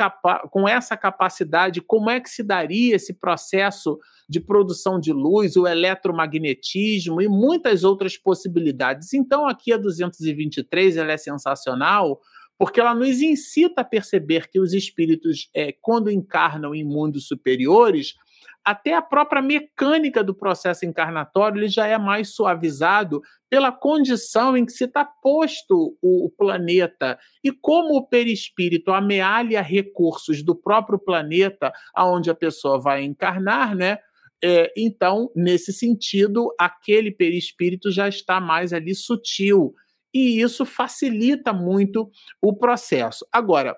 com 0.49 0.67
essa 0.67 0.97
capacidade, 0.97 1.79
como 1.79 2.09
é 2.09 2.19
que 2.19 2.29
se 2.29 2.41
daria 2.41 2.95
esse 2.95 3.13
processo 3.13 3.99
de 4.27 4.39
produção 4.39 4.99
de 4.99 5.13
luz, 5.13 5.55
o 5.55 5.67
eletromagnetismo 5.67 7.21
e 7.21 7.27
muitas 7.27 7.83
outras 7.83 8.17
possibilidades. 8.17 9.13
Então, 9.13 9.45
aqui 9.45 9.71
a 9.71 9.77
223 9.77 10.97
ela 10.97 11.11
é 11.11 11.17
sensacional 11.17 12.19
porque 12.57 12.79
ela 12.79 12.93
nos 12.93 13.21
incita 13.21 13.81
a 13.81 13.83
perceber 13.85 14.47
que 14.49 14.59
os 14.59 14.73
espíritos, 14.73 15.49
é, 15.53 15.73
quando 15.81 16.09
encarnam 16.09 16.73
em 16.73 16.83
mundos 16.83 17.27
superiores, 17.27 18.15
até 18.63 18.93
a 18.93 19.01
própria 19.01 19.41
mecânica 19.41 20.23
do 20.23 20.33
processo 20.33 20.85
encarnatório 20.85 21.59
ele 21.59 21.67
já 21.67 21.85
é 21.85 21.97
mais 21.97 22.33
suavizado 22.33 23.21
pela 23.49 23.71
condição 23.71 24.55
em 24.55 24.65
que 24.65 24.71
se 24.71 24.85
está 24.85 25.03
posto 25.03 25.97
o, 26.01 26.31
planeta 26.37 27.19
e 27.43 27.51
como 27.51 27.95
o 27.95 28.07
perispírito 28.07 28.91
amealha 28.91 29.61
recursos 29.61 30.41
do 30.41 30.55
próprio 30.55 30.97
planeta 30.97 31.71
aonde 31.93 32.29
a 32.29 32.35
pessoa 32.35 32.79
vai 32.79 33.03
encarnar, 33.03 33.75
né? 33.75 33.99
É, 34.45 34.73
então, 34.75 35.31
nesse 35.35 35.71
sentido, 35.71 36.53
aquele 36.59 37.11
perispírito 37.11 37.91
já 37.91 38.09
está 38.09 38.41
mais 38.41 38.73
ali 38.73 38.93
sutil 38.93 39.73
e 40.13 40.41
isso 40.41 40.65
facilita 40.65 41.53
muito 41.53 42.09
o 42.41 42.53
processo. 42.53 43.25
Agora, 43.31 43.77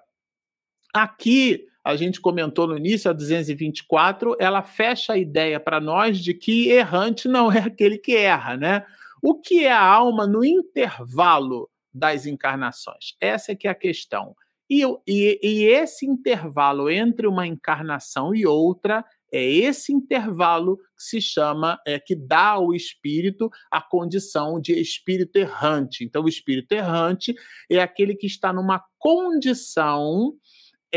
aqui 0.94 1.66
a 1.86 1.96
gente 1.96 2.20
comentou 2.20 2.66
no 2.66 2.76
início, 2.76 3.12
a 3.12 3.14
224, 3.14 4.36
ela 4.40 4.64
fecha 4.64 5.14
a 5.14 5.18
ideia 5.18 5.60
para 5.60 5.80
nós 5.80 6.18
de 6.18 6.34
que 6.34 6.70
errante 6.70 7.28
não 7.28 7.52
é 7.52 7.60
aquele 7.60 8.00
que 8.00 8.16
erra, 8.16 8.58
né? 8.58 8.84
O 9.22 9.40
que 9.40 9.64
é 9.64 9.72
a 9.72 9.84
alma 9.84 10.26
no 10.26 10.44
intervalo 10.44 11.70
das 11.94 12.26
encarnações? 12.26 13.16
Essa 13.22 13.52
é 13.52 13.56
que 13.56 13.68
é 13.68 13.72
a 13.72 13.76
questão. 13.76 14.36
E, 14.68 14.82
e, 15.08 15.40
e 15.44 15.64
esse 15.66 16.08
intervalo 16.08 16.90
entre 16.90 17.28
uma 17.28 17.46
encarnação 17.46 18.34
e 18.34 18.48
outra 18.48 19.06
é 19.32 19.44
esse 19.44 19.94
intervalo 19.94 20.78
que 20.78 21.04
se 21.04 21.22
chama, 21.22 21.80
é, 21.86 22.00
que 22.00 22.16
dá 22.16 22.52
ao 22.52 22.74
espírito 22.74 23.48
a 23.70 23.80
condição 23.80 24.60
de 24.60 24.74
espírito 24.74 25.36
errante. 25.36 26.04
Então, 26.04 26.24
o 26.24 26.30
espírito 26.30 26.72
errante 26.72 27.36
é 27.70 27.80
aquele 27.80 28.16
que 28.16 28.26
está 28.26 28.52
numa 28.52 28.84
condição 28.98 30.34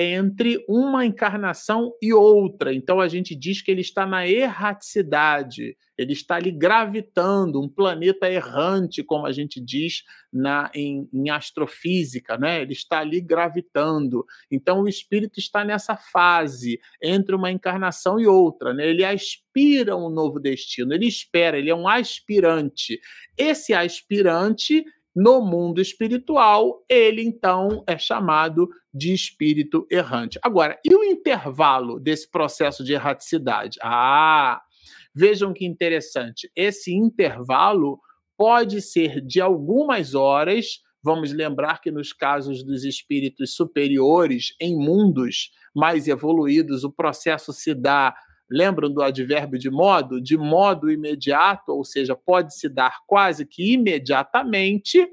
entre 0.00 0.64
uma 0.68 1.04
encarnação 1.04 1.92
e 2.00 2.12
outra. 2.12 2.72
Então 2.72 3.00
a 3.00 3.08
gente 3.08 3.34
diz 3.34 3.60
que 3.60 3.68
ele 3.68 3.80
está 3.80 4.06
na 4.06 4.28
erraticidade, 4.28 5.76
ele 5.96 6.12
está 6.12 6.36
ali 6.36 6.52
gravitando, 6.52 7.60
um 7.60 7.68
planeta 7.68 8.30
errante, 8.30 9.02
como 9.02 9.26
a 9.26 9.32
gente 9.32 9.60
diz 9.60 10.04
na, 10.32 10.70
em, 10.72 11.08
em 11.12 11.30
astrofísica, 11.30 12.38
né? 12.38 12.62
ele 12.62 12.74
está 12.74 13.00
ali 13.00 13.20
gravitando. 13.20 14.24
Então 14.48 14.82
o 14.82 14.88
espírito 14.88 15.40
está 15.40 15.64
nessa 15.64 15.96
fase 15.96 16.78
entre 17.02 17.34
uma 17.34 17.50
encarnação 17.50 18.20
e 18.20 18.26
outra, 18.28 18.72
né? 18.72 18.88
ele 18.88 19.04
aspira 19.04 19.96
um 19.96 20.08
novo 20.08 20.38
destino, 20.38 20.94
ele 20.94 21.06
espera, 21.06 21.58
ele 21.58 21.70
é 21.70 21.74
um 21.74 21.88
aspirante. 21.88 23.00
Esse 23.36 23.74
aspirante 23.74 24.84
no 25.18 25.40
mundo 25.40 25.80
espiritual, 25.80 26.84
ele 26.88 27.22
então 27.22 27.82
é 27.88 27.98
chamado 27.98 28.68
de 28.94 29.12
espírito 29.12 29.84
errante. 29.90 30.38
Agora, 30.42 30.78
e 30.84 30.94
o 30.94 31.02
intervalo 31.02 31.98
desse 31.98 32.30
processo 32.30 32.84
de 32.84 32.92
erraticidade? 32.92 33.78
Ah, 33.82 34.60
Vejam 35.20 35.52
que 35.52 35.64
interessante, 35.64 36.48
esse 36.54 36.94
intervalo 36.94 37.98
pode 38.36 38.80
ser 38.80 39.20
de 39.20 39.40
algumas 39.40 40.14
horas. 40.14 40.80
Vamos 41.02 41.32
lembrar 41.32 41.80
que 41.80 41.90
nos 41.90 42.12
casos 42.12 42.62
dos 42.62 42.84
espíritos 42.84 43.56
superiores, 43.56 44.54
em 44.60 44.76
mundos 44.76 45.50
mais 45.74 46.06
evoluídos, 46.06 46.84
o 46.84 46.92
processo 46.92 47.52
se 47.52 47.74
dá 47.74 48.14
Lembram 48.50 48.90
do 48.90 49.02
advérbio 49.02 49.58
de 49.58 49.70
modo? 49.70 50.20
De 50.20 50.36
modo 50.36 50.90
imediato, 50.90 51.72
ou 51.72 51.84
seja, 51.84 52.16
pode 52.16 52.54
se 52.54 52.68
dar 52.68 52.98
quase 53.06 53.44
que 53.44 53.72
imediatamente, 53.72 55.06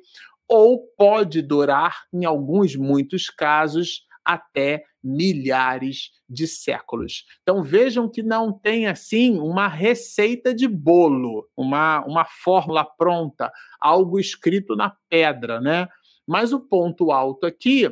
ou 0.48 0.88
pode 0.98 1.42
durar, 1.42 2.04
em 2.14 2.26
alguns, 2.26 2.76
muitos 2.76 3.30
casos, 3.30 4.06
até 4.24 4.84
milhares 5.04 6.10
de 6.28 6.48
séculos. 6.48 7.26
Então 7.44 7.62
vejam 7.62 8.10
que 8.10 8.24
não 8.24 8.52
tem 8.52 8.88
assim 8.88 9.38
uma 9.38 9.68
receita 9.68 10.52
de 10.54 10.68
bolo, 10.68 11.48
uma, 11.56 12.04
uma 12.06 12.26
fórmula 12.26 12.84
pronta, 12.84 13.52
algo 13.80 14.20
escrito 14.20 14.76
na 14.76 14.92
pedra, 15.08 15.62
né? 15.62 15.88
Mas 16.26 16.52
o 16.52 16.60
ponto 16.60 17.12
alto 17.12 17.46
aqui, 17.46 17.88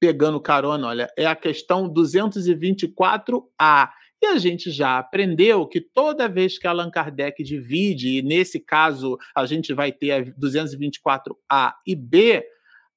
pegando 0.00 0.40
carona, 0.40 0.88
olha, 0.88 1.12
é 1.16 1.26
a 1.26 1.36
questão 1.36 1.92
224A. 1.92 3.90
E 4.20 4.26
a 4.26 4.38
gente 4.38 4.70
já 4.70 4.98
aprendeu 4.98 5.66
que 5.66 5.80
toda 5.80 6.28
vez 6.28 6.58
que 6.58 6.66
Allan 6.66 6.90
Kardec 6.90 7.42
divide, 7.42 8.18
e 8.18 8.22
nesse 8.22 8.58
caso 8.58 9.16
a 9.34 9.46
gente 9.46 9.72
vai 9.72 9.92
ter 9.92 10.10
a 10.10 10.22
224A 10.22 11.74
e 11.86 11.94
B, 11.94 12.44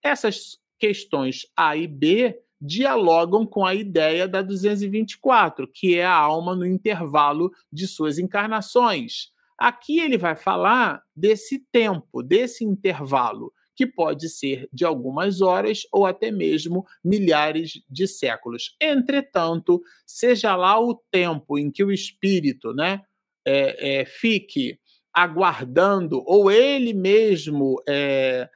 essas 0.04 0.58
questões 0.80 1.46
A 1.56 1.78
e 1.78 1.88
B 1.88 2.40
dialogam 2.60 3.46
com 3.46 3.66
a 3.66 3.74
ideia 3.74 4.28
da 4.28 4.42
224, 4.42 5.68
que 5.68 5.98
é 5.98 6.06
a 6.06 6.14
alma 6.14 6.56
no 6.56 6.66
intervalo 6.66 7.52
de 7.72 7.88
suas 7.88 8.20
encarnações. 8.20 9.32
Aqui 9.58 10.00
ele 10.00 10.18
vai 10.18 10.36
falar 10.36 11.04
desse 11.16 11.60
tempo, 11.72 12.24
desse 12.24 12.64
intervalo 12.64 13.54
que 13.76 13.86
pode 13.86 14.30
ser 14.30 14.68
de 14.72 14.86
algumas 14.86 15.42
horas 15.42 15.84
ou 15.92 16.06
até 16.06 16.32
mesmo 16.32 16.86
milhares 17.04 17.82
de 17.90 18.08
séculos. 18.08 18.76
Entretanto, 18.80 19.82
seja 20.06 20.56
lá 20.56 20.80
o 20.80 20.96
tempo 21.12 21.58
em 21.58 21.72
que 21.72 21.84
o 21.84 21.92
espírito 21.92 22.74
né, 22.74 23.02
é, 23.46 24.02
é, 24.02 24.06
fique 24.06 24.80
aguardando, 25.14 26.24
ou 26.26 26.50
ele 26.50 26.94
mesmo 26.94 27.82
é, 27.88 28.50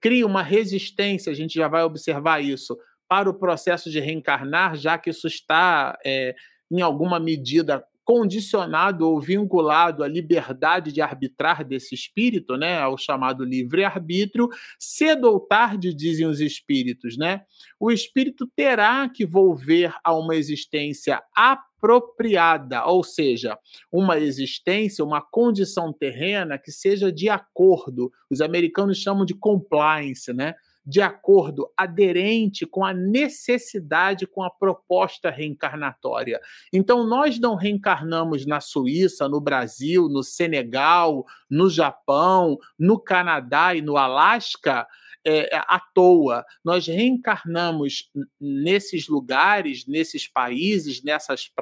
cria 0.00 0.26
uma 0.26 0.42
resistência, 0.42 1.32
a 1.32 1.34
gente 1.34 1.54
já 1.54 1.68
vai 1.68 1.82
observar 1.82 2.42
isso, 2.42 2.78
para 3.08 3.28
o 3.28 3.34
processo 3.34 3.90
de 3.90 3.98
reencarnar, 3.98 4.76
já 4.76 4.96
que 4.96 5.10
isso 5.10 5.26
está, 5.26 5.98
é, 6.04 6.34
em 6.70 6.80
alguma 6.80 7.18
medida, 7.18 7.84
condicionado 8.10 9.08
ou 9.08 9.20
vinculado 9.20 10.02
à 10.02 10.08
liberdade 10.08 10.90
de 10.90 11.00
arbitrar 11.00 11.64
desse 11.64 11.94
espírito, 11.94 12.56
né, 12.56 12.76
ao 12.76 12.98
chamado 12.98 13.44
livre-arbítrio, 13.44 14.48
cedo 14.80 15.30
ou 15.30 15.38
tarde, 15.38 15.94
dizem 15.94 16.26
os 16.26 16.40
espíritos, 16.40 17.16
né, 17.16 17.42
o 17.78 17.88
espírito 17.88 18.50
terá 18.56 19.08
que 19.08 19.24
volver 19.24 19.94
a 20.02 20.12
uma 20.12 20.34
existência 20.34 21.22
apropriada, 21.36 22.84
ou 22.84 23.04
seja, 23.04 23.56
uma 23.92 24.18
existência, 24.18 25.04
uma 25.04 25.22
condição 25.22 25.92
terrena 25.92 26.58
que 26.58 26.72
seja 26.72 27.12
de 27.12 27.28
acordo. 27.28 28.10
Os 28.28 28.40
americanos 28.40 28.98
chamam 28.98 29.24
de 29.24 29.34
compliance, 29.34 30.32
né? 30.32 30.56
De 30.84 31.00
acordo, 31.00 31.70
aderente 31.76 32.66
com 32.66 32.84
a 32.84 32.92
necessidade, 32.92 34.26
com 34.26 34.42
a 34.42 34.50
proposta 34.50 35.30
reencarnatória. 35.30 36.40
Então, 36.72 37.06
nós 37.06 37.38
não 37.38 37.54
reencarnamos 37.54 38.46
na 38.46 38.60
Suíça, 38.60 39.28
no 39.28 39.40
Brasil, 39.40 40.08
no 40.08 40.22
Senegal, 40.22 41.24
no 41.48 41.68
Japão, 41.68 42.58
no 42.78 42.98
Canadá 42.98 43.74
e 43.74 43.82
no 43.82 43.96
Alasca. 43.96 44.86
É, 45.22 45.54
à 45.54 45.78
toa. 45.78 46.46
Nós 46.64 46.86
reencarnamos 46.86 48.10
nesses 48.40 49.06
lugares, 49.06 49.86
nesses 49.86 50.26
países, 50.26 51.02
nessas 51.04 51.52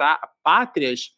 pátrias, 0.45 1.11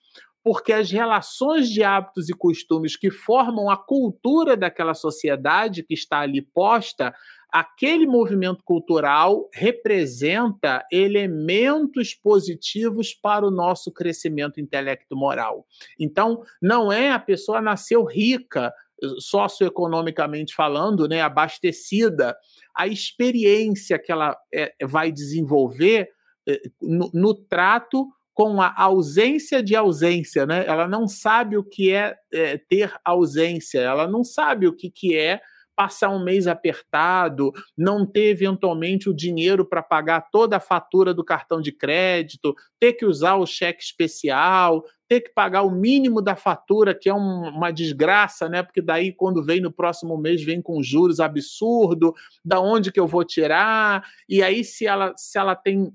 porque 0.42 0.72
as 0.72 0.90
relações 0.90 1.68
de 1.68 1.82
hábitos 1.82 2.28
e 2.28 2.32
costumes 2.32 2.96
que 2.96 3.10
formam 3.10 3.68
a 3.68 3.76
cultura 3.76 4.56
daquela 4.56 4.94
sociedade 4.94 5.82
que 5.82 5.94
está 5.94 6.20
ali 6.20 6.40
posta 6.40 7.14
aquele 7.52 8.06
movimento 8.06 8.62
cultural 8.64 9.48
representa 9.52 10.84
elementos 10.90 12.14
positivos 12.14 13.14
para 13.14 13.46
o 13.46 13.50
nosso 13.50 13.92
crescimento 13.92 14.60
intelecto-moral. 14.60 15.66
Então, 15.98 16.42
não 16.60 16.92
é 16.92 17.10
a 17.10 17.18
pessoa 17.18 17.60
nasceu 17.60 18.04
rica, 18.04 18.72
socioeconomicamente 19.18 20.54
falando, 20.54 21.08
né, 21.08 21.22
abastecida, 21.22 22.36
a 22.74 22.86
experiência 22.86 23.98
que 23.98 24.12
ela 24.12 24.36
é, 24.52 24.74
vai 24.82 25.10
desenvolver 25.10 26.08
é, 26.46 26.60
no, 26.80 27.10
no 27.12 27.34
trato 27.34 28.06
com 28.32 28.60
a 28.60 28.72
ausência 28.74 29.62
de 29.62 29.76
ausência, 29.76 30.46
né? 30.46 30.64
Ela 30.66 30.88
não 30.88 31.06
sabe 31.06 31.58
o 31.58 31.64
que 31.64 31.92
é, 31.92 32.16
é, 32.32 32.56
ter 32.56 32.94
ausência, 33.04 33.80
ela 33.80 34.06
não 34.06 34.24
sabe 34.24 34.66
o 34.66 34.72
que, 34.72 34.90
que 34.90 35.16
é 35.16 35.40
passar 35.80 36.10
um 36.10 36.22
mês 36.22 36.46
apertado, 36.46 37.54
não 37.74 38.04
ter 38.04 38.28
eventualmente 38.28 39.08
o 39.08 39.14
dinheiro 39.14 39.64
para 39.64 39.82
pagar 39.82 40.28
toda 40.30 40.58
a 40.58 40.60
fatura 40.60 41.14
do 41.14 41.24
cartão 41.24 41.58
de 41.58 41.72
crédito, 41.72 42.54
ter 42.78 42.92
que 42.92 43.06
usar 43.06 43.36
o 43.36 43.46
cheque 43.46 43.82
especial, 43.82 44.84
ter 45.08 45.22
que 45.22 45.30
pagar 45.30 45.62
o 45.62 45.70
mínimo 45.70 46.20
da 46.20 46.36
fatura, 46.36 46.94
que 46.94 47.08
é 47.08 47.14
um, 47.14 47.48
uma 47.48 47.70
desgraça, 47.70 48.46
né? 48.46 48.62
Porque 48.62 48.82
daí 48.82 49.10
quando 49.10 49.42
vem 49.42 49.58
no 49.58 49.72
próximo 49.72 50.18
mês 50.18 50.44
vem 50.44 50.60
com 50.60 50.82
juros 50.82 51.18
absurdo, 51.18 52.12
da 52.44 52.60
onde 52.60 52.92
que 52.92 53.00
eu 53.00 53.06
vou 53.06 53.24
tirar? 53.24 54.06
E 54.28 54.42
aí 54.42 54.62
se 54.62 54.86
ela 54.86 55.14
se 55.16 55.38
ela 55.38 55.56
tem 55.56 55.90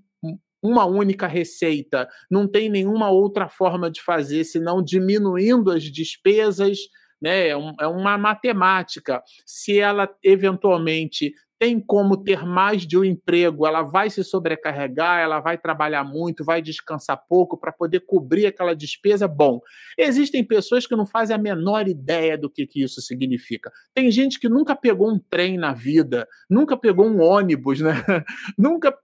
uma 0.64 0.86
única 0.86 1.28
receita, 1.28 2.10
não 2.28 2.48
tem 2.48 2.72
nenhuma 2.72 3.12
outra 3.12 3.48
forma 3.48 3.92
de 3.92 4.02
fazer 4.02 4.46
senão 4.46 4.82
diminuindo 4.82 5.70
as 5.70 5.84
despesas, 5.84 6.80
né? 7.26 7.48
É, 7.48 7.58
um, 7.58 7.74
é 7.82 7.88
uma 7.88 8.20
matemática. 8.20 9.24
Se 9.48 9.80
ela 9.80 10.08
eventualmente 10.24 11.34
tem 11.58 11.80
como 11.80 12.22
ter 12.22 12.46
mais 12.46 12.86
de 12.86 12.98
um 12.98 13.04
emprego, 13.04 13.66
ela 13.66 13.82
vai 13.82 14.10
se 14.10 14.24
sobrecarregar, 14.24 15.22
ela 15.22 15.40
vai 15.40 15.58
trabalhar 15.58 16.04
muito, 16.04 16.44
vai 16.44 16.62
descansar 16.62 17.24
pouco 17.28 17.58
para 17.58 17.72
poder 17.72 18.02
cobrir 18.02 18.46
aquela 18.46 18.76
despesa. 18.76 19.28
Bom, 19.28 19.62
existem 19.98 20.44
pessoas 20.44 20.86
que 20.86 20.96
não 20.96 21.06
fazem 21.06 21.36
a 21.36 21.40
menor 21.40 21.88
ideia 21.88 22.38
do 22.38 22.50
que, 22.50 22.68
que 22.68 22.84
isso 22.84 23.02
significa. 23.02 23.72
Tem 23.94 24.12
gente 24.12 24.40
que 24.40 24.50
nunca 24.50 24.76
pegou 24.76 25.10
um 25.10 25.18
trem 25.18 25.58
na 25.58 25.74
vida, 25.74 26.28
nunca 26.50 26.76
pegou 26.76 27.08
um 27.08 27.22
ônibus, 27.22 27.80
né? 27.80 27.94
nunca 28.60 28.96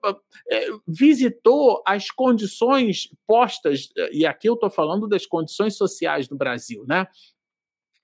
é, 0.51 0.67
visitou 0.85 1.81
as 1.87 2.11
condições 2.11 3.07
postas, 3.25 3.89
e 4.11 4.25
aqui 4.25 4.49
eu 4.49 4.55
estou 4.55 4.69
falando 4.69 5.07
das 5.07 5.25
condições 5.25 5.77
sociais 5.77 6.29
no 6.29 6.37
Brasil, 6.37 6.83
né? 6.85 7.07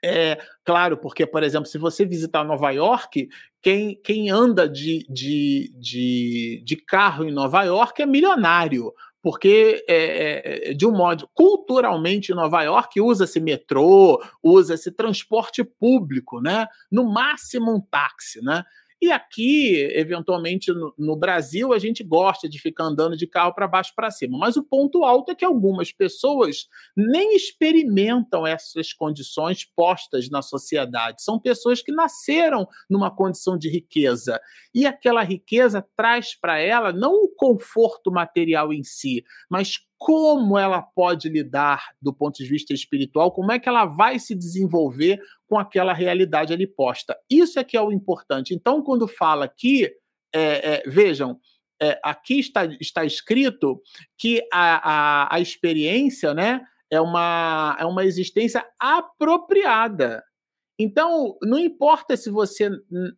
É, 0.04 0.38
claro, 0.64 0.98
porque, 0.98 1.26
por 1.26 1.42
exemplo, 1.44 1.68
se 1.68 1.78
você 1.78 2.06
visitar 2.06 2.44
Nova 2.44 2.70
York, 2.72 3.28
quem, 3.62 4.00
quem 4.04 4.30
anda 4.30 4.70
de, 4.70 5.06
de, 5.10 5.74
de, 5.76 6.64
de 6.64 6.76
carro 6.76 7.26
em 7.26 7.32
Nova 7.32 7.64
York 7.64 8.02
é 8.02 8.06
milionário, 8.06 8.94
porque, 9.22 9.84
é, 9.90 9.96
é, 9.96 10.72
é 10.72 10.74
de 10.74 10.86
um 10.86 10.92
modo, 10.92 11.28
culturalmente, 11.34 12.34
Nova 12.34 12.62
York 12.64 13.02
usa-se 13.02 13.40
metrô, 13.40 14.24
usa-se 14.42 14.92
transporte 14.92 15.64
público, 15.64 16.40
né? 16.40 16.68
no 16.92 17.12
máximo 17.12 17.76
um 17.76 17.82
táxi. 17.82 18.40
Né? 18.42 18.64
E 19.00 19.12
aqui, 19.12 19.76
eventualmente, 19.94 20.72
no, 20.74 20.92
no, 20.98 21.16
Brasil, 21.16 21.72
a 21.72 21.78
gente 21.78 22.04
gosta 22.04 22.50
de 22.50 22.60
ficar 22.60 22.86
andando 22.86 23.16
de 23.16 23.28
carro 23.28 23.54
para 23.54 23.68
baixo 23.68 23.94
para 23.96 24.10
cima. 24.10 24.38
Mas 24.40 24.58
o 24.58 24.64
ponto 24.64 25.04
alto 25.04 25.32
é 25.32 25.36
que 25.36 25.46
algumas 25.46 25.92
pessoas 25.92 26.68
nem 26.96 27.36
experimentam 27.36 28.46
essas 28.46 28.94
condições 28.94 29.64
postas 29.64 30.30
na 30.30 30.42
sociedade. 30.42 31.22
São 31.22 31.40
pessoas 31.40 31.82
que 31.82 31.92
nasceram 31.92 32.68
numa 32.90 33.16
condição 33.16 33.56
de 33.56 33.70
riqueza. 33.70 34.42
E 34.74 34.88
aquela 34.88 35.22
riqueza 35.22 35.86
traz 35.96 36.34
para 36.34 36.58
ela 36.58 36.92
não 36.92 37.14
o 37.14 37.30
conforto 37.30 38.12
material 38.12 38.74
em 38.74 38.84
si, 38.84 39.24
mas 39.48 39.78
como 39.98 40.58
ela 40.58 40.82
pode 40.82 41.28
lidar 41.28 41.84
do 42.02 42.14
ponto 42.14 42.38
de 42.38 42.46
vista 42.46 42.74
espiritual, 42.74 43.32
como 43.32 43.52
é 43.52 43.60
que 43.60 43.68
ela 43.68 43.86
vai 43.86 44.20
se 44.20 44.36
desenvolver 44.36 45.20
com 45.48 45.58
aquela 45.58 45.94
realidade 45.94 46.54
ali 46.54 46.68
posta. 46.68 47.18
Isso 47.30 47.60
é 47.60 47.64
que 47.64 47.76
é 47.76 47.82
o 47.82 47.92
importante. 47.92 48.54
Então, 48.54 48.82
quando 48.82 49.08
fala 49.08 49.46
aqui, 49.46 49.92
é, 50.34 50.76
é, 50.76 50.84
vejam, 50.86 51.40
é, 51.82 52.00
aqui 52.04 52.40
está, 52.40 52.66
está 52.80 53.06
escrito 53.06 53.82
que 54.18 54.46
a, 54.52 54.92
a, 55.26 55.36
a 55.36 55.40
experiência 55.40 56.34
né, 56.34 56.62
é, 56.92 57.02
uma, 57.02 57.76
é 57.80 57.86
uma 57.86 58.06
existência 58.06 58.66
apropriada. 58.80 60.24
Então, 60.80 61.36
não 61.42 61.58
importa 61.58 62.16
se 62.16 62.30
você 62.30 62.70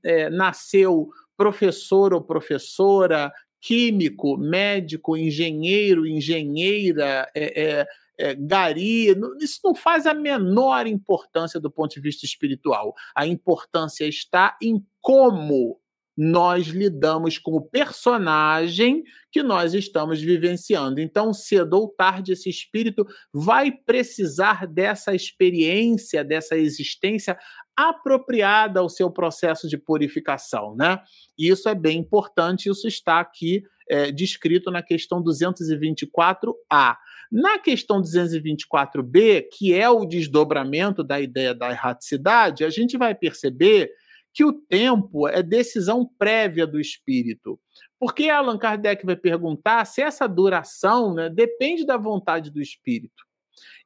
é, 0.04 0.30
nasceu 0.30 1.10
professor 1.36 2.14
ou 2.14 2.22
professora, 2.22 3.32
químico, 3.62 4.38
médico, 4.38 5.18
engenheiro, 5.18 6.08
engenheira, 6.08 7.30
é, 7.36 7.62
é, 7.62 7.88
é, 8.20 8.36
gari, 8.36 9.08
isso 9.40 9.60
não 9.64 9.74
faz 9.74 10.06
a 10.06 10.14
menor 10.14 10.86
importância 10.88 11.60
do 11.60 11.72
ponto 11.72 11.94
de 11.94 12.02
vista 12.02 12.26
espiritual. 12.26 12.94
A 13.16 13.26
importância 13.26 14.06
está 14.06 14.58
em 14.62 14.86
como 15.02 15.79
nós 16.22 16.68
lidamos 16.68 17.38
com 17.38 17.52
o 17.52 17.62
personagem 17.62 19.06
que 19.32 19.42
nós 19.42 19.74
estamos 19.74 20.20
vivenciando. 20.20 21.00
Então, 21.00 21.34
cedo 21.34 21.76
ou 21.76 21.88
tarde, 21.88 22.34
esse 22.34 22.50
espírito 22.50 23.08
vai 23.34 23.72
precisar 23.72 24.68
dessa 24.68 25.16
experiência, 25.16 26.22
dessa 26.22 26.58
existência 26.58 27.40
apropriada 27.74 28.82
ao 28.82 28.90
seu 28.90 29.10
processo 29.10 29.66
de 29.70 29.78
purificação, 29.78 30.76
né? 30.76 31.00
E 31.38 31.48
isso 31.48 31.70
é 31.70 31.74
bem 31.74 32.00
importante, 32.00 32.70
isso 32.70 32.86
está 32.86 33.22
aqui 33.22 33.64
é, 33.90 34.12
descrito 34.12 34.70
na 34.70 34.84
questão 34.84 35.24
224A. 35.24 36.98
Na 37.32 37.60
questão 37.60 38.02
224B, 38.02 39.46
que 39.54 39.74
é 39.74 39.90
o 39.90 40.04
desdobramento 40.04 41.02
da 41.02 41.22
ideia 41.22 41.56
da 41.56 41.70
erraticidade, 41.72 42.66
a 42.66 42.70
gente 42.70 42.98
vai 42.98 43.16
perceber 43.16 43.90
que 44.34 44.44
o 44.44 44.54
tempo 44.54 45.28
é 45.28 45.42
decisão 45.42 46.10
prévia 46.18 46.66
do 46.66 46.80
espírito. 46.80 47.60
Porque 48.00 48.30
Allan 48.30 48.58
Kardec 48.58 49.06
vai 49.06 49.16
perguntar 49.16 49.86
se 49.86 50.02
essa 50.02 50.28
duração 50.28 51.14
né, 51.14 51.30
depende 51.30 51.86
da 51.86 51.98
vontade 51.98 52.50
do 52.50 52.62
espírito. 52.62 53.28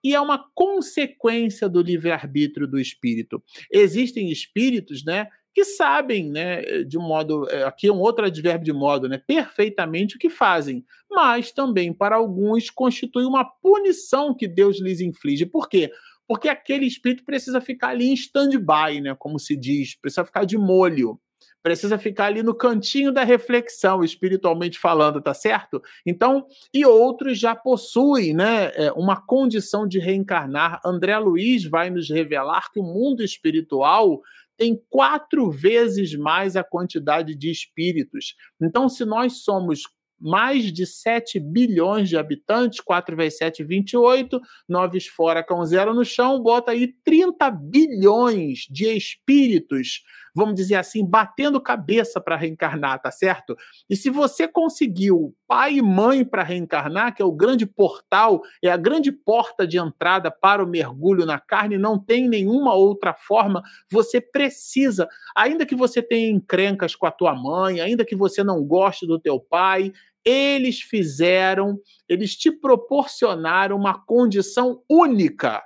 E 0.03 0.13
é 0.13 0.19
uma 0.19 0.45
consequência 0.53 1.67
do 1.67 1.81
livre-arbítrio 1.81 2.67
do 2.67 2.79
espírito. 2.79 3.41
Existem 3.71 4.29
espíritos 4.29 5.03
né, 5.03 5.27
que 5.53 5.63
sabem, 5.63 6.29
né, 6.29 6.83
de 6.83 6.97
um 6.97 7.01
modo, 7.01 7.47
é, 7.49 7.63
aqui 7.63 7.87
é 7.87 7.93
um 7.93 7.99
outro 7.99 8.25
advérbio 8.25 8.65
de 8.65 8.73
modo, 8.73 9.07
né, 9.07 9.21
perfeitamente 9.25 10.15
o 10.15 10.19
que 10.19 10.29
fazem, 10.29 10.83
mas 11.09 11.51
também 11.51 11.93
para 11.93 12.15
alguns 12.15 12.69
constitui 12.69 13.23
uma 13.23 13.45
punição 13.45 14.33
que 14.35 14.47
Deus 14.47 14.81
lhes 14.81 14.99
inflige. 14.99 15.45
Por 15.45 15.69
quê? 15.69 15.91
Porque 16.33 16.49
aquele 16.49 16.87
espírito 16.87 17.23
precisa 17.23 17.61
ficar 17.61 17.89
ali 17.89 18.07
em 18.07 18.13
stand-by, 18.15 18.99
né, 18.99 19.13
como 19.13 19.37
se 19.37 19.55
diz, 19.55 19.93
precisa 19.93 20.25
ficar 20.25 20.45
de 20.45 20.57
molho 20.57 21.19
precisa 21.61 21.97
ficar 21.97 22.25
ali 22.25 22.41
no 22.43 22.53
cantinho 22.53 23.11
da 23.11 23.23
reflexão, 23.23 24.03
espiritualmente 24.03 24.77
falando, 24.77 25.21
tá 25.21 25.33
certo? 25.33 25.81
Então, 26.05 26.45
e 26.73 26.85
outros 26.85 27.39
já 27.39 27.55
possuem 27.55 28.33
né, 28.33 28.71
é, 28.75 28.91
uma 28.93 29.21
condição 29.21 29.87
de 29.87 29.97
reencarnar. 29.97 30.81
André 30.83 31.17
Luiz 31.17 31.63
vai 31.63 31.89
nos 31.89 32.09
revelar 32.09 32.69
que 32.69 32.81
o 32.81 32.83
mundo 32.83 33.23
espiritual 33.23 34.21
tem 34.57 34.81
quatro 34.89 35.49
vezes 35.49 36.13
mais 36.15 36.57
a 36.57 36.63
quantidade 36.63 37.33
de 37.33 37.49
espíritos. 37.49 38.35
Então, 38.61 38.89
se 38.89 39.05
nós 39.05 39.43
somos 39.43 39.83
mais 40.23 40.71
de 40.71 40.85
7 40.85 41.39
bilhões 41.39 42.07
de 42.07 42.17
habitantes, 42.17 42.79
4 42.79 43.15
vezes 43.17 43.37
7, 43.37 43.63
28, 43.63 44.39
9 44.67 44.93
fora 45.01 45.43
com 45.43 45.65
zero 45.65 45.93
no 45.93 46.05
chão, 46.05 46.41
bota 46.41 46.71
aí 46.71 46.87
30 47.03 47.49
bilhões 47.51 48.59
de 48.69 48.85
espíritos, 48.95 50.03
vamos 50.35 50.55
dizer 50.55 50.75
assim, 50.75 51.05
batendo 51.05 51.61
cabeça 51.61 52.19
para 52.21 52.35
reencarnar, 52.35 53.01
tá 53.01 53.11
certo? 53.11 53.55
E 53.89 53.95
se 53.95 54.09
você 54.09 54.47
conseguiu 54.47 55.35
pai 55.47 55.75
e 55.75 55.81
mãe 55.81 56.23
para 56.25 56.43
reencarnar, 56.43 57.13
que 57.13 57.21
é 57.21 57.25
o 57.25 57.31
grande 57.31 57.65
portal, 57.65 58.41
é 58.63 58.69
a 58.69 58.77
grande 58.77 59.11
porta 59.11 59.67
de 59.67 59.77
entrada 59.77 60.31
para 60.31 60.63
o 60.63 60.67
mergulho 60.67 61.25
na 61.25 61.39
carne, 61.39 61.77
não 61.77 61.99
tem 61.99 62.27
nenhuma 62.27 62.73
outra 62.73 63.13
forma, 63.13 63.61
você 63.91 64.19
precisa, 64.19 65.07
ainda 65.35 65.65
que 65.65 65.75
você 65.75 66.01
tenha 66.01 66.29
encrencas 66.29 66.95
com 66.95 67.05
a 67.05 67.11
tua 67.11 67.35
mãe, 67.35 67.81
ainda 67.81 68.05
que 68.05 68.15
você 68.15 68.43
não 68.43 68.63
goste 68.63 69.05
do 69.05 69.19
teu 69.19 69.39
pai, 69.39 69.91
eles 70.25 70.81
fizeram, 70.81 71.79
eles 72.07 72.35
te 72.35 72.51
proporcionaram 72.51 73.75
uma 73.75 73.97
condição 74.05 74.81
única, 74.89 75.61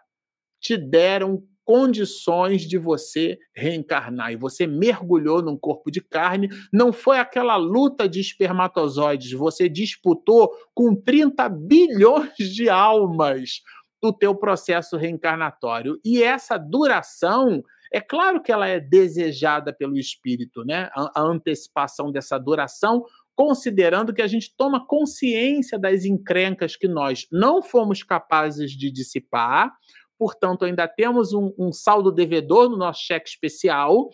te 0.59 0.77
deram 0.77 1.43
condições 1.63 2.61
de 2.61 2.77
você 2.77 3.37
reencarnar. 3.53 4.31
E 4.31 4.37
você 4.37 4.65
mergulhou 4.65 5.41
num 5.41 5.57
corpo 5.57 5.91
de 5.91 5.99
carne, 5.99 6.47
não 6.71 6.93
foi 6.93 7.19
aquela 7.19 7.57
luta 7.57 8.07
de 8.07 8.21
espermatozoides, 8.21 9.33
você 9.33 9.67
disputou 9.67 10.49
com 10.73 10.95
30 10.95 11.49
bilhões 11.49 12.37
de 12.37 12.69
almas 12.69 13.61
o 14.01 14.13
teu 14.13 14.33
processo 14.33 14.95
reencarnatório. 14.95 15.99
E 16.05 16.23
essa 16.23 16.57
duração 16.57 17.61
é 17.91 17.99
claro 17.99 18.41
que 18.41 18.51
ela 18.51 18.67
é 18.67 18.79
desejada 18.79 19.73
pelo 19.73 19.97
espírito, 19.97 20.63
né? 20.63 20.89
A, 20.93 21.21
antecipação 21.21 22.11
dessa 22.11 22.37
duração 22.37 23.03
considerando 23.38 24.12
que 24.12 24.21
a 24.23 24.28
gente 24.28 24.52
toma 24.58 24.84
consciência 24.84 25.78
das 25.78 26.06
encrencas 26.06 26.76
que 26.76 26.88
nós 26.88 27.28
não 27.32 27.62
fomos 27.62 28.02
capazes 28.02 28.71
de 28.71 28.89
dissipar, 28.89 29.71
portanto, 30.17 30.65
ainda 30.65 30.88
temos 30.88 31.34
um, 31.34 31.54
um 31.56 31.71
saldo 31.71 32.12
devedor 32.12 32.67
no 32.67 32.76
nosso 32.76 33.04
cheque 33.04 33.30
especial, 33.30 34.10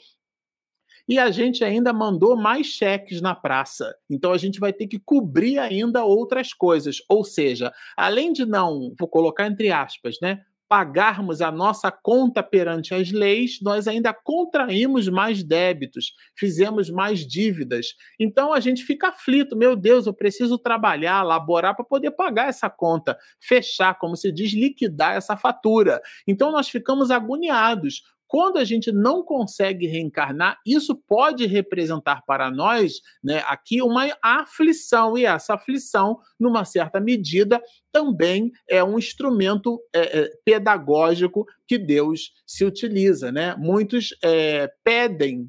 e 1.08 1.18
a 1.18 1.32
gente 1.32 1.64
ainda 1.64 1.94
mandou 1.94 2.36
mais 2.36 2.68
cheques 2.68 3.22
na 3.22 3.34
praça. 3.34 3.96
Então 4.10 4.34
a 4.34 4.38
gente 4.38 4.60
vai 4.60 4.74
ter 4.74 4.88
que 4.88 5.00
cobrir 5.00 5.58
ainda 5.58 6.04
outras 6.04 6.54
coisas. 6.54 6.98
Ou 7.10 7.24
seja, 7.24 7.74
além 7.96 8.32
de 8.32 8.46
não, 8.46 8.94
vou 8.98 9.08
colocar 9.08 9.48
entre 9.48 9.72
aspas, 9.72 10.18
né? 10.22 10.46
Pagarmos 10.68 11.42
a 11.42 11.52
nossa 11.52 11.92
conta 11.92 12.42
perante 12.42 12.94
as 12.94 13.12
leis, 13.12 13.60
nós 13.62 13.88
ainda 13.88 14.14
contraímos 14.14 15.08
mais 15.08 15.44
débitos, 15.44 16.14
fizemos 16.36 16.90
mais 16.90 17.20
dívidas. 17.20 17.88
Então 18.20 18.54
a 18.54 18.60
gente 18.60 18.84
fica 18.84 19.10
aflito, 19.10 19.56
meu 19.56 19.76
Deus, 19.76 20.08
eu 20.08 20.14
preciso 20.14 20.58
trabalhar, 20.58 21.22
laborar 21.24 21.76
para 21.76 21.86
poder 21.86 22.12
pagar 22.12 22.50
essa 22.50 22.70
conta, 22.70 23.18
fechar, 23.40 23.98
como 24.00 24.16
se 24.16 24.32
diz, 24.32 24.54
liquidar 24.54 25.16
essa 25.16 25.38
fatura. 25.38 26.02
Então 26.28 26.52
nós 26.52 26.70
ficamos 26.70 27.12
agoniados. 27.12 28.02
Quando 28.34 28.58
a 28.58 28.64
gente 28.64 28.92
não 28.92 29.22
consegue 29.22 29.86
reencarnar, 29.86 30.60
isso 30.66 30.96
pode 30.96 31.46
representar 31.46 32.24
para 32.26 32.50
nós 32.50 32.94
né, 33.24 33.44
aqui 33.46 33.80
uma 33.80 34.08
aflição, 34.24 35.16
e 35.16 35.24
essa 35.24 35.54
aflição, 35.54 36.18
numa 36.40 36.66
certa 36.66 37.00
medida, 37.00 37.62
também 37.92 38.52
é 38.68 38.84
um 38.84 38.98
instrumento 38.98 39.80
é, 39.94 40.22
é, 40.22 40.30
pedagógico 40.44 41.46
que 41.68 41.78
Deus 41.78 42.32
se 42.44 42.66
utiliza. 42.66 43.32
Né? 43.32 43.56
Muitos 43.56 44.18
é, 44.24 44.68
pedem 44.84 45.48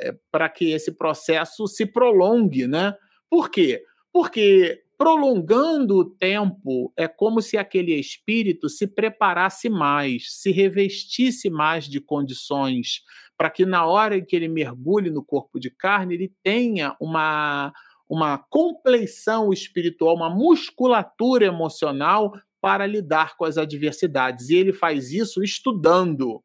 é, 0.00 0.12
para 0.28 0.48
que 0.48 0.72
esse 0.72 0.90
processo 0.90 1.68
se 1.68 1.86
prolongue. 1.86 2.66
Né? 2.66 2.96
Por 3.30 3.48
quê? 3.48 3.80
Porque 4.12 4.82
prolongando 5.02 5.96
o 5.96 6.04
tempo, 6.04 6.92
é 6.96 7.08
como 7.08 7.42
se 7.42 7.58
aquele 7.58 7.92
espírito 7.92 8.68
se 8.68 8.86
preparasse 8.86 9.68
mais, 9.68 10.32
se 10.40 10.52
revestisse 10.52 11.50
mais 11.50 11.88
de 11.88 12.00
condições, 12.00 13.02
para 13.36 13.50
que 13.50 13.66
na 13.66 13.84
hora 13.84 14.18
em 14.18 14.24
que 14.24 14.36
ele 14.36 14.46
mergulhe 14.46 15.10
no 15.10 15.24
corpo 15.24 15.58
de 15.58 15.70
carne, 15.70 16.14
ele 16.14 16.32
tenha 16.40 16.96
uma, 17.00 17.72
uma 18.08 18.38
compleição 18.38 19.52
espiritual, 19.52 20.14
uma 20.14 20.30
musculatura 20.30 21.46
emocional 21.46 22.32
para 22.60 22.86
lidar 22.86 23.36
com 23.36 23.44
as 23.44 23.58
adversidades. 23.58 24.50
E 24.50 24.54
ele 24.54 24.72
faz 24.72 25.10
isso 25.10 25.42
estudando. 25.42 26.40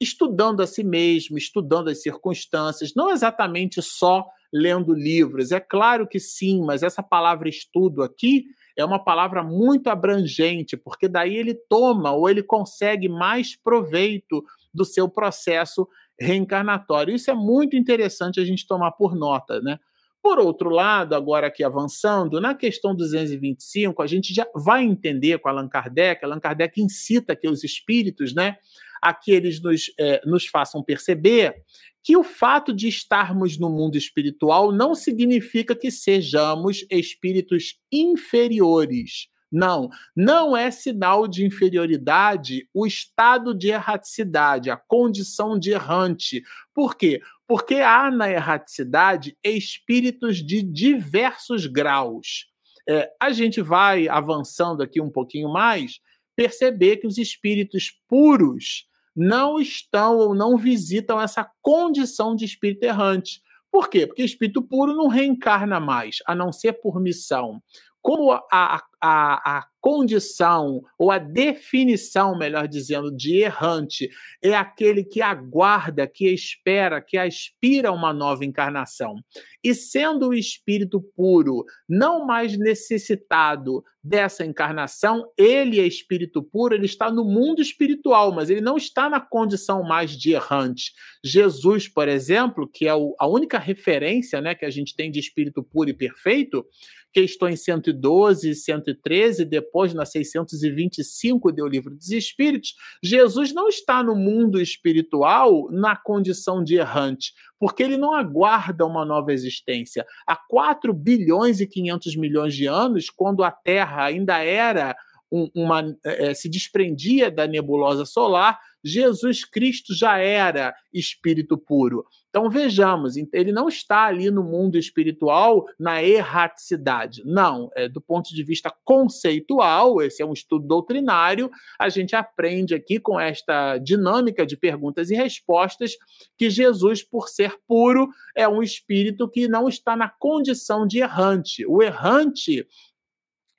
Estudando 0.00 0.62
a 0.62 0.66
si 0.66 0.82
mesmo, 0.82 1.36
estudando 1.36 1.88
as 1.88 2.00
circunstâncias, 2.00 2.94
não 2.96 3.10
exatamente 3.10 3.82
só 3.82 4.26
lendo 4.52 4.92
livros? 4.92 5.52
É 5.52 5.60
claro 5.60 6.06
que 6.06 6.18
sim, 6.18 6.62
mas 6.64 6.82
essa 6.82 7.02
palavra 7.02 7.48
estudo 7.48 8.02
aqui 8.02 8.44
é 8.76 8.84
uma 8.84 9.02
palavra 9.02 9.42
muito 9.42 9.88
abrangente, 9.88 10.76
porque 10.76 11.08
daí 11.08 11.36
ele 11.36 11.54
toma 11.54 12.12
ou 12.12 12.28
ele 12.28 12.42
consegue 12.42 13.08
mais 13.08 13.56
proveito 13.56 14.42
do 14.72 14.84
seu 14.84 15.08
processo 15.08 15.86
reencarnatório. 16.18 17.14
Isso 17.14 17.30
é 17.30 17.34
muito 17.34 17.76
interessante 17.76 18.40
a 18.40 18.44
gente 18.44 18.66
tomar 18.66 18.92
por 18.92 19.14
nota, 19.14 19.60
né? 19.60 19.78
Por 20.22 20.38
outro 20.38 20.68
lado, 20.68 21.14
agora 21.14 21.46
aqui 21.46 21.64
avançando, 21.64 22.40
na 22.40 22.54
questão 22.54 22.94
225, 22.94 24.02
a 24.02 24.06
gente 24.06 24.34
já 24.34 24.46
vai 24.54 24.84
entender 24.84 25.38
com 25.38 25.48
Allan 25.48 25.68
Kardec, 25.68 26.22
Allan 26.22 26.38
Kardec 26.38 26.80
incita 26.80 27.34
que 27.34 27.48
os 27.48 27.64
espíritos, 27.64 28.34
né, 28.34 28.56
a 29.00 29.14
que 29.14 29.32
eles 29.32 29.62
nos, 29.62 29.90
é, 29.98 30.20
nos 30.26 30.46
façam 30.46 30.82
perceber 30.82 31.54
que 32.02 32.16
o 32.16 32.22
fato 32.22 32.72
de 32.72 32.88
estarmos 32.88 33.58
no 33.58 33.68
mundo 33.68 33.96
espiritual 33.96 34.72
não 34.72 34.94
significa 34.94 35.74
que 35.74 35.90
sejamos 35.90 36.84
espíritos 36.90 37.78
inferiores. 37.92 39.28
Não, 39.52 39.90
não 40.14 40.56
é 40.56 40.70
sinal 40.70 41.26
de 41.26 41.44
inferioridade 41.44 42.68
o 42.72 42.86
estado 42.86 43.52
de 43.52 43.68
erraticidade, 43.68 44.70
a 44.70 44.76
condição 44.76 45.58
de 45.58 45.72
errante. 45.72 46.42
Por 46.72 46.96
quê? 46.96 47.20
Porque 47.48 47.76
há 47.76 48.10
na 48.12 48.30
erraticidade 48.30 49.36
espíritos 49.42 50.36
de 50.36 50.62
diversos 50.62 51.66
graus. 51.66 52.46
É, 52.88 53.10
a 53.20 53.30
gente 53.32 53.60
vai 53.60 54.08
avançando 54.08 54.82
aqui 54.82 55.00
um 55.00 55.10
pouquinho 55.10 55.52
mais, 55.52 55.98
perceber 56.36 56.98
que 56.98 57.06
os 57.06 57.18
espíritos 57.18 57.92
puros 58.08 58.86
não 59.14 59.60
estão 59.60 60.16
ou 60.16 60.34
não 60.34 60.56
visitam 60.56 61.20
essa 61.20 61.48
condição 61.60 62.34
de 62.34 62.44
espírito 62.44 62.84
errante. 62.84 63.42
Por 63.70 63.88
quê? 63.88 64.06
Porque 64.06 64.22
espírito 64.22 64.62
puro 64.62 64.94
não 64.94 65.06
reencarna 65.06 65.78
mais, 65.78 66.16
a 66.26 66.34
não 66.34 66.52
ser 66.52 66.74
por 66.74 67.00
missão. 67.00 67.62
Como 68.02 68.32
a, 68.32 68.82
a, 69.02 69.58
a 69.58 69.66
condição, 69.80 70.82
ou 70.98 71.10
a 71.10 71.18
definição, 71.18 72.36
melhor 72.36 72.68
dizendo, 72.68 73.10
de 73.10 73.38
errante, 73.38 74.08
é 74.42 74.54
aquele 74.54 75.02
que 75.02 75.22
aguarda, 75.22 76.06
que 76.06 76.28
espera, 76.28 77.00
que 77.00 77.16
aspira 77.16 77.88
a 77.88 77.92
uma 77.92 78.12
nova 78.12 78.44
encarnação. 78.44 79.16
E 79.64 79.74
sendo 79.74 80.28
o 80.28 80.34
espírito 80.34 81.00
puro 81.16 81.64
não 81.88 82.26
mais 82.26 82.58
necessitado 82.58 83.82
dessa 84.02 84.44
encarnação, 84.44 85.30
ele 85.36 85.78
é 85.78 85.86
espírito 85.86 86.42
puro, 86.42 86.74
ele 86.74 86.86
está 86.86 87.10
no 87.10 87.24
mundo 87.24 87.60
espiritual, 87.60 88.32
mas 88.32 88.48
ele 88.48 88.62
não 88.62 88.76
está 88.76 89.10
na 89.10 89.20
condição 89.20 89.82
mais 89.82 90.12
de 90.12 90.32
errante. 90.32 90.92
Jesus, 91.22 91.86
por 91.86 92.08
exemplo, 92.08 92.66
que 92.66 92.86
é 92.86 92.90
a 92.90 93.26
única 93.26 93.58
referência 93.58 94.40
né, 94.40 94.54
que 94.54 94.64
a 94.64 94.70
gente 94.70 94.96
tem 94.96 95.10
de 95.10 95.20
espírito 95.20 95.62
puro 95.62 95.90
e 95.90 95.94
perfeito, 95.94 96.64
questões 97.12 97.62
112 97.64 98.50
e 98.50 98.54
113, 98.54 99.44
depois 99.44 99.92
na 99.92 100.04
625 100.04 101.52
do 101.52 101.66
Livro 101.66 101.94
dos 101.94 102.10
Espíritos, 102.10 102.74
Jesus 103.02 103.52
não 103.52 103.68
está 103.68 104.02
no 104.02 104.14
mundo 104.14 104.60
espiritual 104.60 105.70
na 105.70 105.96
condição 105.96 106.62
de 106.62 106.76
errante, 106.76 107.32
porque 107.58 107.82
ele 107.82 107.96
não 107.96 108.14
aguarda 108.14 108.86
uma 108.86 109.04
nova 109.04 109.32
existência. 109.32 110.06
Há 110.26 110.36
4 110.36 110.92
bilhões 110.92 111.60
e 111.60 111.66
500 111.66 112.16
milhões 112.16 112.54
de 112.54 112.66
anos, 112.66 113.10
quando 113.10 113.42
a 113.42 113.50
Terra 113.50 114.04
ainda 114.04 114.38
era 114.38 114.96
uma, 115.30 115.96
é, 116.04 116.34
se 116.34 116.48
desprendia 116.48 117.30
da 117.30 117.46
nebulosa 117.46 118.04
solar, 118.04 118.58
Jesus 118.84 119.44
Cristo 119.44 119.94
já 119.94 120.18
era 120.18 120.74
espírito 120.92 121.56
puro. 121.56 122.04
Então 122.30 122.48
vejamos, 122.48 123.16
ele 123.32 123.50
não 123.50 123.68
está 123.68 124.04
ali 124.04 124.30
no 124.30 124.44
mundo 124.44 124.78
espiritual 124.78 125.66
na 125.78 126.02
erraticidade. 126.02 127.22
Não, 127.24 127.68
é, 127.74 127.88
do 127.88 128.00
ponto 128.00 128.32
de 128.32 128.44
vista 128.44 128.72
conceitual, 128.84 130.00
esse 130.00 130.22
é 130.22 130.26
um 130.26 130.32
estudo 130.32 130.66
doutrinário, 130.66 131.50
a 131.78 131.88
gente 131.88 132.14
aprende 132.14 132.72
aqui 132.72 133.00
com 133.00 133.18
esta 133.18 133.78
dinâmica 133.78 134.46
de 134.46 134.56
perguntas 134.56 135.10
e 135.10 135.16
respostas 135.16 135.92
que 136.38 136.48
Jesus, 136.48 137.02
por 137.02 137.28
ser 137.28 137.56
puro, 137.66 138.08
é 138.36 138.48
um 138.48 138.62
espírito 138.62 139.28
que 139.28 139.48
não 139.48 139.68
está 139.68 139.96
na 139.96 140.08
condição 140.08 140.86
de 140.86 141.00
errante. 141.00 141.66
O 141.66 141.82
errante 141.82 142.64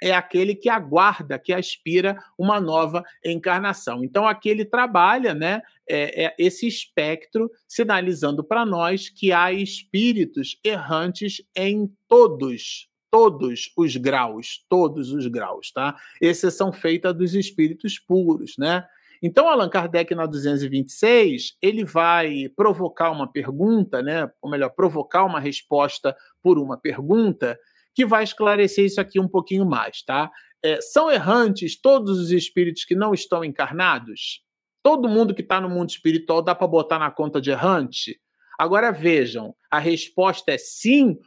é 0.02 0.12
aquele 0.12 0.56
que 0.56 0.68
aguarda, 0.68 1.38
que 1.38 1.54
aspira 1.54 2.18
uma 2.38 2.60
nova 2.60 3.06
encarnação. 3.24 4.04
Então, 4.04 4.28
aqui 4.28 4.50
ele 4.50 4.66
trabalha 4.66 5.36
né, 5.36 5.62
é, 5.88 6.26
é 6.26 6.36
esse 6.40 6.68
espectro, 6.68 7.52
sinalizando 7.68 8.44
para 8.44 8.66
nós 8.66 9.10
que 9.10 9.32
há 9.32 9.54
espíritos 9.54 10.60
errantes 10.64 11.44
em 11.56 11.90
todos, 12.08 12.90
todos 13.12 13.72
os 13.78 13.96
graus, 13.96 14.66
todos 14.68 15.12
os 15.12 15.28
graus, 15.28 15.72
tá? 15.72 15.96
Exceção 16.20 16.74
feita 16.74 17.14
dos 17.14 17.36
espíritos 17.36 18.00
puros, 18.00 18.56
né? 18.58 18.86
Então, 19.24 19.48
Allan 19.48 19.70
Kardec, 19.70 20.16
na 20.16 20.26
226, 20.26 21.56
ele 21.62 21.86
vai 21.86 22.50
provocar 22.56 23.12
uma 23.12 23.32
pergunta, 23.32 24.02
né? 24.02 24.28
ou 24.42 24.50
melhor, 24.50 24.70
provocar 24.70 25.24
uma 25.24 25.40
resposta 25.40 26.16
por 26.42 26.58
uma 26.58 26.76
pergunta, 26.76 27.60
que 27.94 28.06
vai 28.06 28.24
esclarecer 28.24 28.86
isso 28.86 29.02
aqui 29.02 29.20
um 29.20 29.28
pouquinho 29.28 29.66
mais, 29.66 30.02
tá? 30.04 30.32
É, 30.64 30.80
são 30.82 31.12
errantes 31.12 31.80
todos 31.80 32.20
os 32.20 32.32
espíritos 32.32 32.86
que 32.86 32.96
não 32.96 33.14
estão 33.14 33.44
encarnados? 33.44 34.44
Todo 34.84 35.10
mundo 35.10 35.34
que 35.34 35.42
está 35.42 35.60
no 35.60 35.70
mundo 35.70 35.90
espiritual 35.90 36.42
dá 36.42 36.56
para 36.56 36.68
botar 36.68 37.00
na 37.00 37.12
conta 37.12 37.42
de 37.42 37.52
errante? 37.52 38.20
Agora 38.60 38.92
vejam, 38.92 39.56
a 39.72 39.80
resposta 39.80 40.52
é 40.52 40.58
sim, 40.58 41.18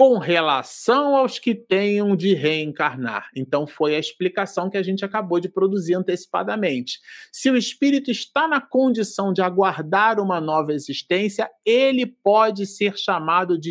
com 0.00 0.16
relação 0.16 1.14
aos 1.14 1.38
que 1.38 1.54
tenham 1.54 2.16
de 2.16 2.32
reencarnar. 2.32 3.28
Então, 3.36 3.66
foi 3.66 3.94
a 3.94 3.98
explicação 3.98 4.70
que 4.70 4.78
a 4.78 4.82
gente 4.82 5.04
acabou 5.04 5.38
de 5.38 5.46
produzir 5.46 5.92
antecipadamente. 5.92 6.98
Se 7.30 7.50
o 7.50 7.56
espírito 7.56 8.10
está 8.10 8.48
na 8.48 8.62
condição 8.62 9.30
de 9.30 9.42
aguardar 9.42 10.18
uma 10.18 10.40
nova 10.40 10.72
existência, 10.72 11.50
ele 11.66 12.06
pode 12.06 12.64
ser 12.64 12.96
chamado 12.96 13.58
de 13.58 13.70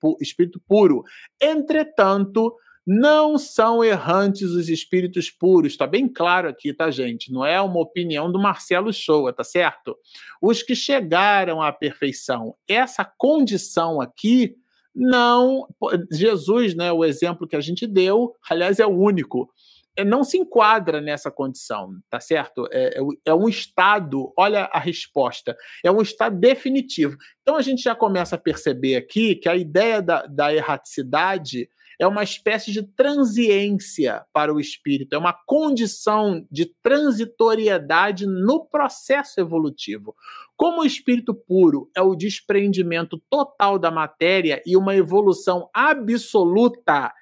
pu 0.00 0.16
espírito 0.20 0.60
puro. 0.66 1.04
Entretanto, 1.40 2.52
não 2.84 3.38
são 3.38 3.84
errantes 3.84 4.50
os 4.50 4.68
espíritos 4.68 5.30
puros. 5.30 5.74
Está 5.74 5.86
bem 5.86 6.08
claro 6.08 6.48
aqui, 6.48 6.74
tá, 6.74 6.90
gente? 6.90 7.32
Não 7.32 7.46
é 7.46 7.60
uma 7.60 7.78
opinião 7.78 8.32
do 8.32 8.40
Marcelo 8.40 8.92
Shoa, 8.92 9.32
tá 9.32 9.44
certo? 9.44 9.96
Os 10.42 10.60
que 10.60 10.74
chegaram 10.74 11.62
à 11.62 11.72
perfeição. 11.72 12.56
Essa 12.66 13.04
condição 13.04 14.00
aqui 14.00 14.56
não. 14.94 15.66
Jesus, 16.10 16.74
né, 16.74 16.92
o 16.92 17.04
exemplo 17.04 17.46
que 17.46 17.56
a 17.56 17.60
gente 17.60 17.86
deu, 17.86 18.34
aliás, 18.48 18.78
é 18.78 18.86
o 18.86 18.90
único. 18.90 19.50
É, 19.94 20.04
não 20.04 20.24
se 20.24 20.38
enquadra 20.38 21.02
nessa 21.02 21.30
condição, 21.30 21.94
tá 22.08 22.18
certo? 22.18 22.66
É, 22.70 22.98
é, 22.98 23.02
é 23.26 23.34
um 23.34 23.46
estado, 23.46 24.32
olha 24.38 24.64
a 24.72 24.78
resposta, 24.78 25.54
é 25.84 25.90
um 25.90 26.00
estado 26.00 26.38
definitivo. 26.38 27.16
Então 27.42 27.56
a 27.56 27.62
gente 27.62 27.82
já 27.82 27.94
começa 27.94 28.36
a 28.36 28.38
perceber 28.38 28.96
aqui 28.96 29.34
que 29.34 29.48
a 29.48 29.56
ideia 29.56 30.00
da, 30.00 30.24
da 30.24 30.54
erraticidade 30.54 31.68
é 32.02 32.06
uma 32.06 32.24
espécie 32.24 32.72
de 32.72 32.82
transiência 32.82 34.24
para 34.32 34.52
o 34.52 34.58
espírito, 34.58 35.14
é 35.14 35.18
uma 35.18 35.32
condição 35.32 36.44
de 36.50 36.66
transitoriedade 36.66 38.26
no 38.26 38.64
processo 38.64 39.40
evolutivo. 39.40 40.12
Como 40.56 40.82
o 40.82 40.84
espírito 40.84 41.32
puro 41.32 41.88
é 41.96 42.02
o 42.02 42.16
desprendimento 42.16 43.22
total 43.30 43.78
da 43.78 43.90
matéria 43.90 44.60
e 44.66 44.76
uma 44.76 44.96
evolução 44.96 45.70
absoluta 45.72 47.12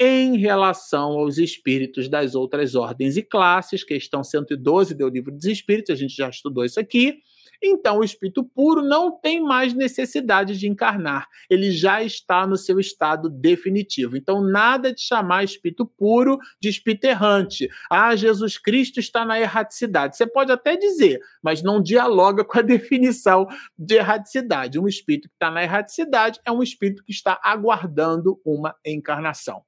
em 0.00 0.36
relação 0.36 1.12
aos 1.12 1.38
espíritos 1.38 2.08
das 2.08 2.34
outras 2.34 2.74
ordens 2.74 3.16
e 3.16 3.22
classes, 3.22 3.84
questão 3.84 4.24
112 4.24 4.96
do 4.96 5.08
livro 5.08 5.30
dos 5.30 5.44
espíritos, 5.44 5.94
a 5.94 5.96
gente 5.96 6.16
já 6.16 6.28
estudou 6.28 6.64
isso 6.64 6.80
aqui. 6.80 7.22
Então, 7.66 7.98
o 7.98 8.04
espírito 8.04 8.44
puro 8.44 8.82
não 8.82 9.10
tem 9.10 9.42
mais 9.42 9.72
necessidade 9.72 10.58
de 10.58 10.68
encarnar, 10.68 11.26
ele 11.48 11.70
já 11.70 12.02
está 12.02 12.46
no 12.46 12.58
seu 12.58 12.78
estado 12.78 13.30
definitivo. 13.30 14.18
Então, 14.18 14.42
nada 14.42 14.92
de 14.92 15.00
chamar 15.00 15.44
espírito 15.44 15.86
puro 15.86 16.38
de 16.60 16.68
espírito 16.68 17.06
errante. 17.06 17.68
Ah, 17.90 18.14
Jesus 18.14 18.58
Cristo 18.58 19.00
está 19.00 19.24
na 19.24 19.40
erraticidade. 19.40 20.16
Você 20.16 20.26
pode 20.26 20.52
até 20.52 20.76
dizer, 20.76 21.20
mas 21.42 21.62
não 21.62 21.80
dialoga 21.80 22.44
com 22.44 22.58
a 22.58 22.62
definição 22.62 23.46
de 23.78 23.94
erraticidade. 23.94 24.78
Um 24.78 24.86
espírito 24.86 25.28
que 25.28 25.34
está 25.34 25.50
na 25.50 25.62
erraticidade 25.62 26.40
é 26.44 26.52
um 26.52 26.62
espírito 26.62 27.02
que 27.02 27.12
está 27.12 27.40
aguardando 27.42 28.38
uma 28.44 28.74
encarnação. 28.84 29.62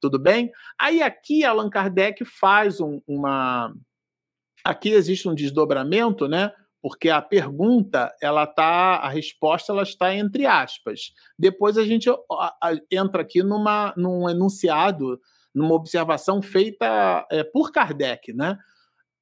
Tudo 0.00 0.18
bem? 0.18 0.50
Aí 0.78 1.02
aqui 1.02 1.44
Allan 1.44 1.68
Kardec 1.68 2.24
faz 2.24 2.80
um, 2.80 3.00
uma. 3.06 3.72
Aqui 4.64 4.90
existe 4.90 5.28
um 5.28 5.34
desdobramento, 5.34 6.26
né? 6.26 6.50
Porque 6.82 7.08
a 7.08 7.22
pergunta, 7.22 8.12
ela 8.20 8.44
tá, 8.44 8.96
a 8.96 9.08
resposta 9.08 9.72
ela 9.72 9.84
está 9.84 10.12
entre 10.12 10.44
aspas. 10.46 11.12
Depois 11.38 11.78
a 11.78 11.84
gente 11.84 12.10
entra 12.90 13.22
aqui 13.22 13.40
numa, 13.40 13.94
num 13.96 14.28
enunciado, 14.28 15.20
numa 15.54 15.74
observação 15.74 16.42
feita 16.42 17.24
é, 17.30 17.44
por 17.44 17.70
Kardec, 17.70 18.32
né? 18.32 18.58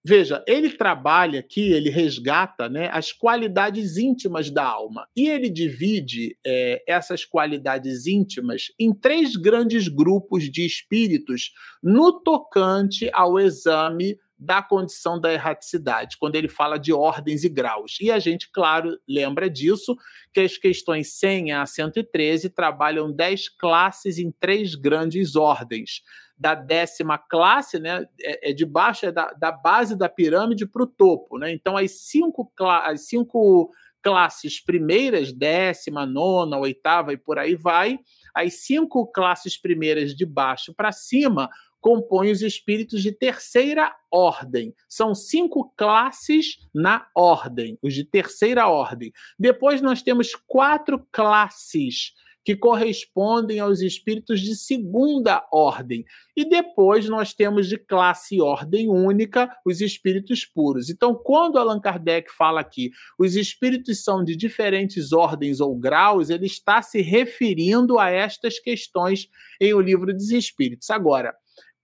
Veja, 0.02 0.42
ele 0.48 0.70
trabalha 0.70 1.40
aqui, 1.40 1.72
ele 1.72 1.90
resgata 1.90 2.70
né, 2.70 2.88
as 2.90 3.12
qualidades 3.12 3.98
íntimas 3.98 4.50
da 4.50 4.64
alma. 4.64 5.06
E 5.14 5.28
ele 5.28 5.50
divide 5.50 6.38
é, 6.44 6.82
essas 6.88 7.26
qualidades 7.26 8.06
íntimas 8.06 8.72
em 8.78 8.94
três 8.94 9.36
grandes 9.36 9.88
grupos 9.88 10.50
de 10.50 10.64
espíritos 10.64 11.52
no 11.82 12.18
tocante 12.22 13.10
ao 13.12 13.38
exame 13.38 14.16
da 14.40 14.62
condição 14.62 15.20
da 15.20 15.30
erraticidade, 15.30 16.16
quando 16.18 16.34
ele 16.34 16.48
fala 16.48 16.78
de 16.78 16.94
ordens 16.94 17.44
e 17.44 17.48
graus. 17.48 17.98
E 18.00 18.10
a 18.10 18.18
gente, 18.18 18.50
claro, 18.50 18.98
lembra 19.06 19.50
disso, 19.50 19.94
que 20.32 20.40
as 20.40 20.56
questões 20.56 21.18
100 21.18 21.52
a 21.52 21.66
113 21.66 22.48
trabalham 22.48 23.12
10 23.12 23.50
classes 23.50 24.16
em 24.18 24.32
três 24.32 24.74
grandes 24.74 25.36
ordens. 25.36 26.02
Da 26.38 26.54
décima 26.54 27.18
classe, 27.18 27.78
né, 27.78 28.06
é, 28.22 28.50
é 28.50 28.52
de 28.54 28.64
baixo, 28.64 29.04
é 29.04 29.12
da, 29.12 29.30
da 29.32 29.52
base 29.52 29.94
da 29.94 30.08
pirâmide 30.08 30.66
para 30.66 30.84
o 30.84 30.86
topo. 30.86 31.36
Né? 31.36 31.52
Então, 31.52 31.76
as 31.76 31.90
cinco, 32.08 32.50
as 32.58 33.06
cinco 33.08 33.70
classes 34.02 34.58
primeiras, 34.58 35.34
décima, 35.34 36.06
nona, 36.06 36.56
oitava 36.56 37.12
e 37.12 37.18
por 37.18 37.38
aí 37.38 37.54
vai, 37.54 37.98
as 38.34 38.64
cinco 38.64 39.06
classes 39.06 39.60
primeiras 39.60 40.14
de 40.14 40.24
baixo 40.24 40.72
para 40.74 40.92
cima 40.92 41.50
compõem 41.80 42.30
os 42.30 42.42
espíritos 42.42 43.02
de 43.02 43.12
terceira 43.12 43.94
ordem. 44.10 44.74
São 44.88 45.14
cinco 45.14 45.72
classes 45.76 46.58
na 46.74 47.06
ordem, 47.14 47.78
os 47.82 47.94
de 47.94 48.04
terceira 48.04 48.68
ordem. 48.68 49.12
Depois 49.38 49.80
nós 49.80 50.02
temos 50.02 50.34
quatro 50.34 51.04
classes 51.10 52.12
que 52.44 52.56
correspondem 52.56 53.60
aos 53.60 53.80
espíritos 53.80 54.40
de 54.40 54.56
segunda 54.56 55.46
ordem. 55.52 56.04
E 56.36 56.48
depois 56.48 57.08
nós 57.08 57.34
temos 57.34 57.68
de 57.68 57.76
classe 57.76 58.36
e 58.36 58.40
ordem 58.40 58.88
única 58.88 59.50
os 59.64 59.80
espíritos 59.80 60.44
puros. 60.44 60.88
Então, 60.88 61.14
quando 61.14 61.58
Allan 61.58 61.80
Kardec 61.80 62.30
fala 62.32 62.60
aqui, 62.60 62.90
os 63.18 63.36
espíritos 63.36 64.02
são 64.02 64.24
de 64.24 64.34
diferentes 64.34 65.12
ordens 65.12 65.60
ou 65.60 65.76
graus, 65.76 66.30
ele 66.30 66.46
está 66.46 66.80
se 66.82 67.00
referindo 67.02 67.98
a 67.98 68.10
estas 68.10 68.58
questões 68.58 69.28
em 69.60 69.74
O 69.74 69.80
Livro 69.80 70.12
dos 70.12 70.30
Espíritos. 70.30 70.88
Agora, 70.90 71.34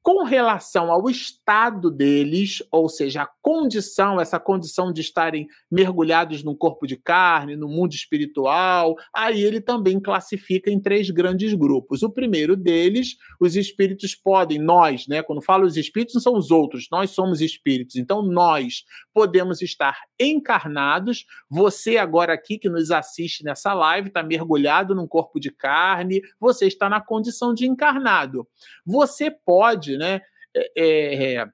com 0.07 0.23
relação 0.23 0.93
ao 0.93 1.11
estado 1.11 1.91
deles, 1.91 2.63
ou 2.71 2.89
seja, 2.89 3.23
a 3.23 3.29
condição, 3.43 4.21
essa 4.21 4.39
condição 4.39 4.93
de 4.93 5.01
estarem 5.01 5.49
mergulhados 5.69 6.45
num 6.45 6.55
corpo 6.55 6.87
de 6.87 6.97
carne, 6.97 7.57
no 7.57 7.67
mundo 7.67 7.93
espiritual, 7.93 8.95
aí 9.13 9.43
ele 9.43 9.61
também 9.61 9.99
classifica 9.99 10.71
em 10.71 10.79
três 10.79 11.11
grandes 11.11 11.53
grupos. 11.55 12.05
O 12.05 12.09
primeiro 12.09 12.57
deles, 12.57 13.17
os 13.41 13.57
espíritos 13.57 14.15
podem, 14.15 14.61
nós, 14.61 15.09
né? 15.09 15.25
Quando 15.25 15.43
falo 15.43 15.67
os 15.67 15.77
espíritos, 15.77 16.15
não 16.15 16.23
são 16.23 16.37
os 16.37 16.53
outros, 16.53 16.87
nós 16.89 17.11
somos 17.11 17.41
espíritos. 17.41 17.97
Então, 17.97 18.23
nós 18.23 18.85
podemos 19.13 19.61
estar 19.61 19.99
encarnados. 20.21 21.27
Você 21.51 21.97
agora 21.97 22.33
aqui 22.33 22.61
que 22.61 22.69
nos 22.69 22.93
assiste 22.93 23.43
nessa 23.43 23.75
live 23.75 24.07
está 24.07 24.23
mergulhado 24.23 24.95
num 24.95 25.09
corpo 25.09 25.41
de 25.41 25.51
carne, 25.51 26.23
você 26.39 26.69
está 26.69 26.89
na 26.89 27.01
condição 27.01 27.53
de 27.53 27.67
encarnado. 27.67 28.47
Você 28.85 29.33
pode 29.33 29.96
né? 29.97 30.21
É, 30.55 31.37
é, 31.39 31.47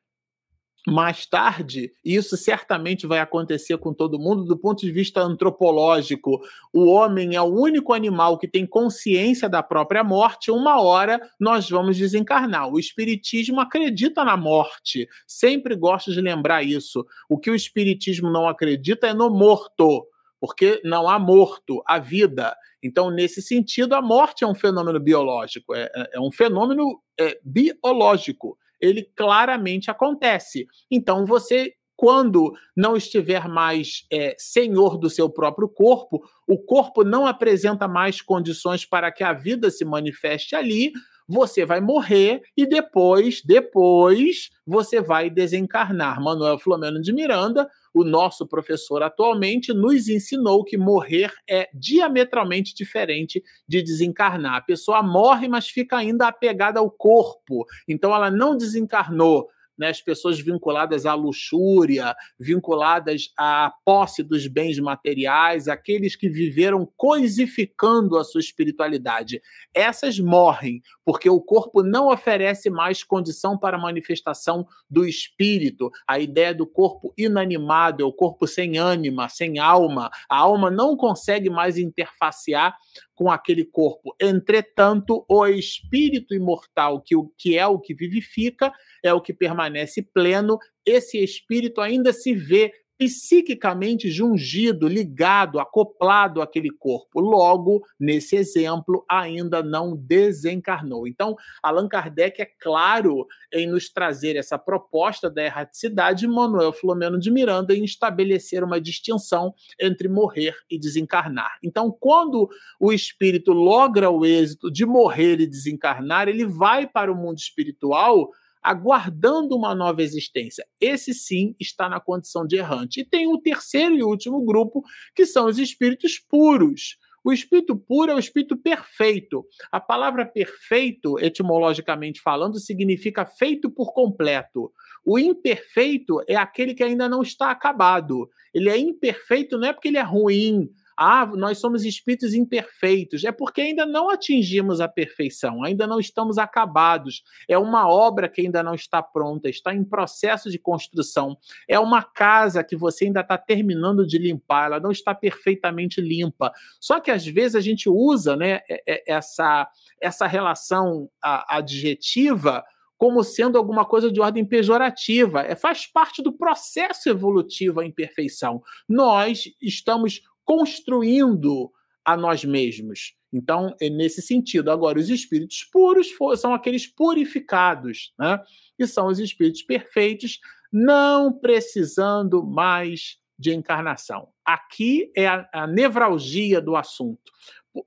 mais 0.86 1.26
tarde, 1.26 1.92
e 2.04 2.16
isso 2.16 2.36
certamente 2.36 3.06
vai 3.06 3.20
acontecer 3.20 3.78
com 3.78 3.94
todo 3.94 4.18
mundo, 4.18 4.44
do 4.44 4.56
ponto 4.56 4.80
de 4.80 4.90
vista 4.90 5.20
antropológico, 5.20 6.40
o 6.72 6.86
homem 6.86 7.36
é 7.36 7.40
o 7.40 7.44
único 7.44 7.92
animal 7.92 8.36
que 8.36 8.48
tem 8.48 8.66
consciência 8.66 9.48
da 9.48 9.62
própria 9.62 10.02
morte, 10.02 10.50
uma 10.50 10.80
hora 10.80 11.20
nós 11.38 11.70
vamos 11.70 11.96
desencarnar. 11.96 12.68
O 12.68 12.80
Espiritismo 12.80 13.60
acredita 13.60 14.24
na 14.24 14.36
morte, 14.36 15.08
sempre 15.26 15.76
gosto 15.76 16.12
de 16.12 16.20
lembrar 16.20 16.64
isso. 16.64 17.06
O 17.28 17.38
que 17.38 17.50
o 17.50 17.54
Espiritismo 17.54 18.28
não 18.28 18.48
acredita 18.48 19.06
é 19.06 19.14
no 19.14 19.30
morto, 19.30 20.04
porque 20.42 20.80
não 20.82 21.08
há 21.08 21.20
morto, 21.20 21.84
há 21.86 22.00
vida. 22.00 22.56
Então, 22.82 23.12
nesse 23.12 23.40
sentido, 23.40 23.94
a 23.94 24.02
morte 24.02 24.42
é 24.42 24.46
um 24.46 24.56
fenômeno 24.56 24.98
biológico, 24.98 25.72
é, 25.72 25.88
é, 25.94 26.10
é 26.14 26.20
um 26.20 26.32
fenômeno 26.32 27.00
é, 27.16 27.38
biológico. 27.44 28.58
Ele 28.80 29.04
claramente 29.14 29.88
acontece. 29.88 30.66
Então, 30.90 31.24
você, 31.24 31.74
quando 31.94 32.52
não 32.76 32.96
estiver 32.96 33.46
mais 33.46 34.04
é, 34.12 34.34
senhor 34.36 34.98
do 34.98 35.08
seu 35.08 35.30
próprio 35.30 35.68
corpo, 35.68 36.20
o 36.48 36.58
corpo 36.58 37.04
não 37.04 37.24
apresenta 37.24 37.86
mais 37.86 38.20
condições 38.20 38.84
para 38.84 39.12
que 39.12 39.22
a 39.22 39.32
vida 39.32 39.70
se 39.70 39.84
manifeste 39.84 40.56
ali, 40.56 40.90
você 41.28 41.64
vai 41.64 41.80
morrer 41.80 42.42
e 42.56 42.66
depois, 42.66 43.42
depois, 43.44 44.50
você 44.66 45.00
vai 45.00 45.30
desencarnar. 45.30 46.20
Manuel 46.20 46.58
Flamengo 46.58 47.00
de 47.00 47.12
Miranda 47.12 47.70
o 47.94 48.04
nosso 48.04 48.46
professor 48.46 49.02
atualmente 49.02 49.72
nos 49.72 50.08
ensinou 50.08 50.64
que 50.64 50.76
morrer 50.76 51.32
é 51.48 51.68
diametralmente 51.74 52.74
diferente 52.74 53.42
de 53.68 53.82
desencarnar. 53.82 54.56
A 54.56 54.60
pessoa 54.60 55.02
morre, 55.02 55.48
mas 55.48 55.68
fica 55.68 55.96
ainda 55.96 56.28
apegada 56.28 56.80
ao 56.80 56.90
corpo. 56.90 57.66
Então 57.86 58.14
ela 58.14 58.30
não 58.30 58.56
desencarnou 58.56 59.48
né, 59.78 59.88
as 59.88 60.00
pessoas 60.00 60.40
vinculadas 60.40 61.06
à 61.06 61.14
luxúria, 61.14 62.14
vinculadas 62.38 63.32
à 63.38 63.72
posse 63.84 64.22
dos 64.22 64.46
bens 64.46 64.78
materiais, 64.78 65.68
aqueles 65.68 66.16
que 66.16 66.28
viveram 66.28 66.88
coisificando 66.96 68.16
a 68.16 68.24
sua 68.24 68.40
espiritualidade. 68.40 69.40
Essas 69.74 70.18
morrem, 70.18 70.82
porque 71.04 71.28
o 71.28 71.40
corpo 71.40 71.82
não 71.82 72.08
oferece 72.08 72.70
mais 72.70 73.02
condição 73.02 73.58
para 73.58 73.76
a 73.76 73.80
manifestação 73.80 74.66
do 74.88 75.06
espírito. 75.06 75.90
A 76.06 76.18
ideia 76.18 76.54
do 76.54 76.66
corpo 76.66 77.12
inanimado 77.16 78.02
é 78.02 78.06
o 78.06 78.12
corpo 78.12 78.46
sem 78.46 78.78
ânima, 78.78 79.28
sem 79.28 79.58
alma. 79.58 80.10
A 80.28 80.38
alma 80.38 80.70
não 80.70 80.96
consegue 80.96 81.50
mais 81.50 81.78
interfacear 81.78 82.76
com 83.14 83.30
aquele 83.30 83.64
corpo. 83.64 84.14
Entretanto, 84.20 85.24
o 85.28 85.46
espírito 85.46 86.34
imortal, 86.34 87.00
que, 87.00 87.14
o, 87.14 87.32
que 87.38 87.56
é 87.58 87.66
o 87.66 87.78
que 87.78 87.94
vivifica, 87.94 88.72
é 89.02 89.12
o 89.12 89.20
que 89.20 89.32
permanece 89.32 90.02
pleno, 90.02 90.58
esse 90.84 91.22
espírito 91.22 91.80
ainda 91.80 92.12
se 92.12 92.34
vê 92.34 92.72
psiquicamente 93.04 94.10
jungido, 94.10 94.88
ligado, 94.88 95.60
acoplado 95.60 96.42
àquele 96.42 96.70
corpo. 96.70 97.20
Logo, 97.20 97.82
nesse 97.98 98.36
exemplo, 98.36 99.04
ainda 99.08 99.62
não 99.62 99.96
desencarnou. 99.96 101.06
Então, 101.06 101.36
Allan 101.62 101.88
Kardec 101.88 102.40
é 102.40 102.48
claro 102.60 103.26
em 103.52 103.66
nos 103.66 103.88
trazer 103.88 104.36
essa 104.36 104.58
proposta 104.58 105.30
da 105.30 105.44
erraticidade, 105.44 106.26
Manuel 106.26 106.72
Filomeno 106.72 107.18
de 107.18 107.30
Miranda 107.30 107.74
em 107.74 107.84
estabelecer 107.84 108.64
uma 108.64 108.80
distinção 108.80 109.54
entre 109.80 110.08
morrer 110.08 110.54
e 110.70 110.78
desencarnar. 110.78 111.58
Então, 111.62 111.90
quando 111.90 112.48
o 112.80 112.92
espírito 112.92 113.52
logra 113.52 114.10
o 114.10 114.24
êxito 114.24 114.70
de 114.70 114.84
morrer 114.84 115.40
e 115.40 115.46
desencarnar, 115.46 116.28
ele 116.28 116.44
vai 116.44 116.86
para 116.86 117.12
o 117.12 117.16
mundo 117.16 117.38
espiritual 117.38 118.30
aguardando 118.62 119.56
uma 119.56 119.74
nova 119.74 120.02
existência. 120.02 120.66
Esse 120.80 121.12
sim 121.12 121.54
está 121.58 121.88
na 121.88 122.00
condição 122.00 122.46
de 122.46 122.56
errante. 122.56 123.00
E 123.00 123.04
tem 123.04 123.26
o 123.26 123.38
terceiro 123.38 123.94
e 123.96 124.02
último 124.02 124.44
grupo, 124.44 124.82
que 125.14 125.26
são 125.26 125.46
os 125.46 125.58
espíritos 125.58 126.18
puros. 126.18 126.96
O 127.24 127.32
espírito 127.32 127.76
puro 127.76 128.10
é 128.10 128.14
o 128.14 128.18
espírito 128.18 128.56
perfeito. 128.56 129.46
A 129.70 129.78
palavra 129.78 130.26
perfeito, 130.26 131.18
etimologicamente 131.20 132.20
falando, 132.20 132.58
significa 132.58 133.24
feito 133.24 133.70
por 133.70 133.92
completo. 133.92 134.72
O 135.04 135.18
imperfeito 135.18 136.20
é 136.28 136.34
aquele 136.34 136.74
que 136.74 136.82
ainda 136.82 137.08
não 137.08 137.22
está 137.22 137.50
acabado. 137.50 138.28
Ele 138.52 138.68
é 138.68 138.76
imperfeito 138.76 139.56
não 139.56 139.68
é 139.68 139.72
porque 139.72 139.88
ele 139.88 139.98
é 139.98 140.02
ruim, 140.02 140.68
ah, 141.02 141.26
nós 141.26 141.58
somos 141.58 141.84
espíritos 141.84 142.34
imperfeitos. 142.34 143.24
É 143.24 143.32
porque 143.32 143.60
ainda 143.60 143.84
não 143.84 144.10
atingimos 144.10 144.80
a 144.80 144.88
perfeição, 144.88 145.64
ainda 145.64 145.86
não 145.86 145.98
estamos 145.98 146.38
acabados. 146.38 147.22
É 147.48 147.58
uma 147.58 147.88
obra 147.88 148.28
que 148.28 148.40
ainda 148.40 148.62
não 148.62 148.74
está 148.74 149.02
pronta, 149.02 149.48
está 149.48 149.74
em 149.74 149.82
processo 149.84 150.50
de 150.50 150.58
construção. 150.58 151.36
É 151.68 151.78
uma 151.78 152.02
casa 152.02 152.62
que 152.62 152.76
você 152.76 153.06
ainda 153.06 153.20
está 153.20 153.36
terminando 153.36 154.06
de 154.06 154.18
limpar, 154.18 154.66
ela 154.66 154.80
não 154.80 154.90
está 154.90 155.14
perfeitamente 155.14 156.00
limpa. 156.00 156.52
Só 156.80 157.00
que 157.00 157.10
às 157.10 157.26
vezes 157.26 157.56
a 157.56 157.60
gente 157.60 157.88
usa 157.88 158.36
né, 158.36 158.60
essa, 159.06 159.68
essa 160.00 160.26
relação 160.26 161.10
adjetiva 161.20 162.64
como 163.02 163.24
sendo 163.24 163.58
alguma 163.58 163.84
coisa 163.84 164.12
de 164.12 164.20
ordem 164.20 164.44
pejorativa. 164.44 165.40
É, 165.40 165.56
faz 165.56 165.88
parte 165.88 166.22
do 166.22 166.32
processo 166.32 167.08
evolutivo 167.08 167.80
a 167.80 167.84
imperfeição. 167.84 168.62
Nós 168.88 169.42
estamos 169.60 170.22
construindo 170.44 171.70
a 172.04 172.16
nós 172.16 172.44
mesmos. 172.44 173.14
Então, 173.32 173.74
é 173.80 173.88
nesse 173.88 174.20
sentido. 174.20 174.70
Agora, 174.70 174.98
os 174.98 175.08
espíritos 175.08 175.64
puros 175.64 176.08
são 176.36 176.52
aqueles 176.52 176.86
purificados, 176.86 178.12
né? 178.18 178.40
E 178.78 178.86
são 178.86 179.06
os 179.06 179.18
espíritos 179.18 179.62
perfeitos, 179.62 180.40
não 180.72 181.32
precisando 181.32 182.44
mais 182.44 183.18
de 183.38 183.54
encarnação. 183.54 184.28
Aqui 184.44 185.10
é 185.16 185.26
a, 185.26 185.48
a 185.52 185.66
nevralgia 185.66 186.60
do 186.60 186.76
assunto. 186.76 187.32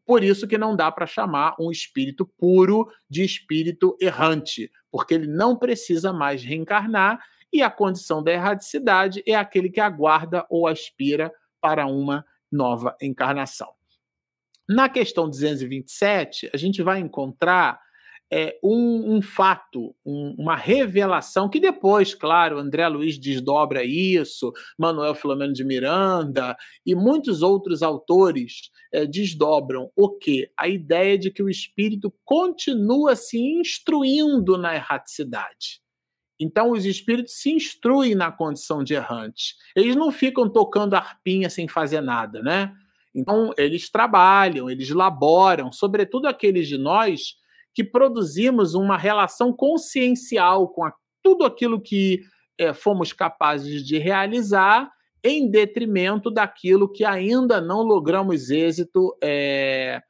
Por 0.06 0.24
isso 0.24 0.48
que 0.48 0.58
não 0.58 0.76
dá 0.76 0.92
para 0.92 1.06
chamar 1.06 1.56
um 1.60 1.70
espírito 1.70 2.26
puro 2.26 2.88
de 3.10 3.24
espírito 3.24 3.96
errante, 4.02 4.72
porque 4.92 5.14
ele 5.14 5.28
não 5.28 5.56
precisa 5.56 6.12
mais 6.12 6.44
reencarnar 6.44 7.20
e 7.54 7.62
a 7.62 7.70
condição 7.70 8.24
da 8.24 8.34
erradicidade 8.34 9.24
é 9.26 9.36
aquele 9.36 9.70
que 9.70 9.80
aguarda 9.80 10.46
ou 10.50 10.68
aspira 10.68 11.32
para 11.62 11.86
uma 11.86 12.26
nova 12.56 12.96
encarnação. 13.02 13.70
Na 14.68 14.90
questão 14.90 15.30
227, 15.30 16.50
a 16.54 16.58
gente 16.58 16.82
vai 16.82 17.00
encontrar 17.00 17.80
é, 18.32 18.58
um, 18.64 19.16
um, 19.16 19.22
fato, 19.22 19.96
um, 20.04 20.36
uma 20.40 20.56
revelação, 20.56 21.48
que 21.48 21.60
depois, 21.60 22.16
claro, 22.16 22.58
André 22.58 22.88
Luiz 22.88 23.20
desdobra 23.20 23.84
isso, 23.84 24.52
Manuel 24.78 25.14
Filomeno 25.14 25.54
de 25.54 25.64
Miranda 25.64 26.58
e 26.84 26.96
muitos 26.96 27.44
outros 27.44 27.84
autores 27.84 28.72
é, 28.92 29.06
desdobram 29.06 29.92
o 29.96 30.10
que? 30.10 30.50
A 30.58 30.68
ideia 30.68 31.18
de 31.18 31.30
que 31.30 31.44
o 31.44 31.50
espírito 31.50 32.12
continua 32.24 33.16
se 33.16 33.40
instruindo 33.40 34.58
na 34.58 34.74
erraticidade. 34.74 35.85
Então, 36.40 36.72
os 36.72 36.86
espíritos 36.86 37.36
se 37.36 37.52
instruem 37.52 38.14
na 38.14 38.32
condição 38.32 38.84
de 38.84 38.94
errantes. 38.94 39.56
Eles 39.76 39.96
não 39.96 40.12
ficam 40.12 40.50
tocando 40.50 40.96
arpinha 40.96 41.50
sem 41.50 41.68
fazer 41.68 42.02
nada, 42.02 42.42
né? 42.42 42.74
Então, 43.14 43.54
eles 43.58 43.90
trabalham, 43.90 44.70
eles 44.70 44.90
laboram, 44.90 45.72
sobretudo 45.72 46.28
aqueles 46.28 46.68
de 46.68 46.78
nós 46.78 47.36
que 47.74 47.84
produzimos 47.84 48.74
uma 48.74 48.98
relação 48.98 49.54
consciencial 49.54 50.68
com 50.68 50.84
a, 50.84 50.94
tudo 51.24 51.46
aquilo 51.46 51.80
que 51.80 52.22
é, 52.58 52.74
fomos 52.74 53.14
capazes 53.14 53.86
de 53.86 53.98
realizar, 53.98 54.92
em 55.24 55.50
detrimento 55.50 56.30
daquilo 56.30 56.92
que 56.92 57.04
ainda 57.04 57.60
não 57.60 57.82
logramos 57.82 58.52
êxito 58.52 59.18
é, 59.24 60.02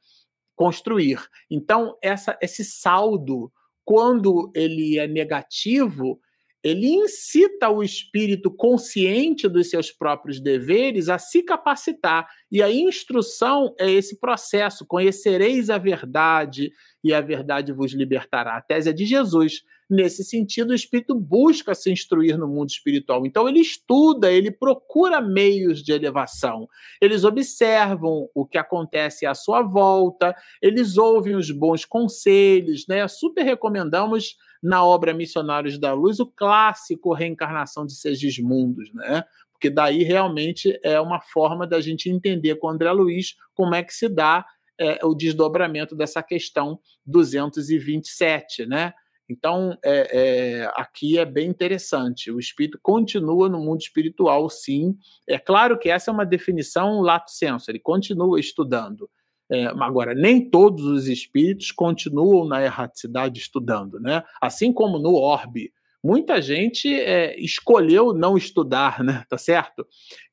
construir. 0.54 1.26
Então, 1.50 1.96
essa, 2.02 2.36
esse 2.42 2.62
saldo 2.64 3.50
quando 3.86 4.50
ele 4.52 4.98
é 4.98 5.06
negativo, 5.06 6.20
ele 6.66 6.88
incita 6.88 7.70
o 7.70 7.80
espírito 7.80 8.50
consciente 8.50 9.48
dos 9.48 9.70
seus 9.70 9.92
próprios 9.92 10.40
deveres 10.40 11.08
a 11.08 11.16
se 11.16 11.40
capacitar. 11.40 12.26
E 12.50 12.60
a 12.60 12.68
instrução 12.68 13.72
é 13.78 13.88
esse 13.88 14.18
processo: 14.18 14.84
conhecereis 14.84 15.70
a 15.70 15.78
verdade 15.78 16.72
e 17.04 17.14
a 17.14 17.20
verdade 17.20 17.72
vos 17.72 17.92
libertará. 17.92 18.56
A 18.56 18.60
tese 18.60 18.90
é 18.90 18.92
de 18.92 19.06
Jesus. 19.06 19.62
Nesse 19.88 20.24
sentido, 20.24 20.70
o 20.70 20.74
espírito 20.74 21.14
busca 21.14 21.72
se 21.72 21.92
instruir 21.92 22.36
no 22.36 22.48
mundo 22.48 22.70
espiritual. 22.70 23.24
Então, 23.24 23.48
ele 23.48 23.60
estuda, 23.60 24.32
ele 24.32 24.50
procura 24.50 25.20
meios 25.20 25.80
de 25.80 25.92
elevação. 25.92 26.68
Eles 27.00 27.22
observam 27.22 28.28
o 28.34 28.44
que 28.44 28.58
acontece 28.58 29.24
à 29.24 29.32
sua 29.32 29.62
volta, 29.62 30.34
eles 30.60 30.98
ouvem 30.98 31.36
os 31.36 31.52
bons 31.52 31.84
conselhos, 31.84 32.84
né? 32.88 33.06
Super 33.06 33.44
recomendamos 33.44 34.36
na 34.66 34.84
obra 34.84 35.14
Missionários 35.14 35.78
da 35.78 35.92
Luz 35.92 36.18
o 36.18 36.26
clássico 36.26 37.14
Reencarnação 37.14 37.86
de 37.86 37.94
Segismundos, 37.94 38.92
né? 38.92 39.22
Porque 39.52 39.70
daí 39.70 40.02
realmente 40.02 40.78
é 40.82 41.00
uma 41.00 41.20
forma 41.20 41.66
da 41.66 41.80
gente 41.80 42.10
entender 42.10 42.56
com 42.56 42.68
André 42.68 42.90
Luiz 42.90 43.36
como 43.54 43.76
é 43.76 43.82
que 43.84 43.94
se 43.94 44.08
dá 44.08 44.44
é, 44.78 44.98
o 45.06 45.14
desdobramento 45.14 45.94
dessa 45.94 46.20
questão 46.20 46.80
227, 47.06 48.66
né? 48.66 48.92
Então, 49.28 49.78
é, 49.84 50.62
é, 50.64 50.72
aqui 50.74 51.16
é 51.16 51.24
bem 51.24 51.48
interessante. 51.48 52.30
O 52.30 52.40
espírito 52.40 52.78
continua 52.82 53.48
no 53.48 53.60
mundo 53.60 53.80
espiritual, 53.80 54.50
sim. 54.50 54.96
É 55.28 55.38
claro 55.38 55.78
que 55.78 55.88
essa 55.88 56.10
é 56.10 56.14
uma 56.14 56.26
definição 56.26 57.00
lato 57.00 57.30
sensu, 57.30 57.70
ele 57.70 57.78
continua 57.78 58.38
estudando. 58.40 59.08
É, 59.50 59.66
agora, 59.66 60.14
nem 60.14 60.50
todos 60.50 60.84
os 60.84 61.06
espíritos 61.06 61.70
continuam 61.70 62.46
na 62.46 62.62
erraticidade 62.62 63.38
estudando, 63.38 64.00
né? 64.00 64.24
Assim 64.40 64.72
como 64.72 64.98
no 64.98 65.14
orbe. 65.14 65.72
Muita 66.02 66.40
gente 66.40 66.92
é, 66.92 67.38
escolheu 67.38 68.12
não 68.12 68.36
estudar, 68.36 69.02
né? 69.02 69.24
Tá 69.28 69.38
certo? 69.38 69.86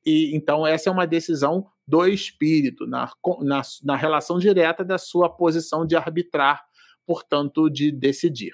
E 0.04 0.34
então 0.34 0.66
essa 0.66 0.88
é 0.88 0.92
uma 0.92 1.06
decisão 1.06 1.66
do 1.86 2.06
espírito 2.06 2.86
na, 2.86 3.10
na, 3.40 3.62
na 3.82 3.96
relação 3.96 4.38
direta 4.38 4.84
da 4.84 4.98
sua 4.98 5.28
posição 5.28 5.86
de 5.86 5.96
arbitrar, 5.96 6.64
portanto, 7.06 7.68
de 7.68 7.92
decidir. 7.92 8.52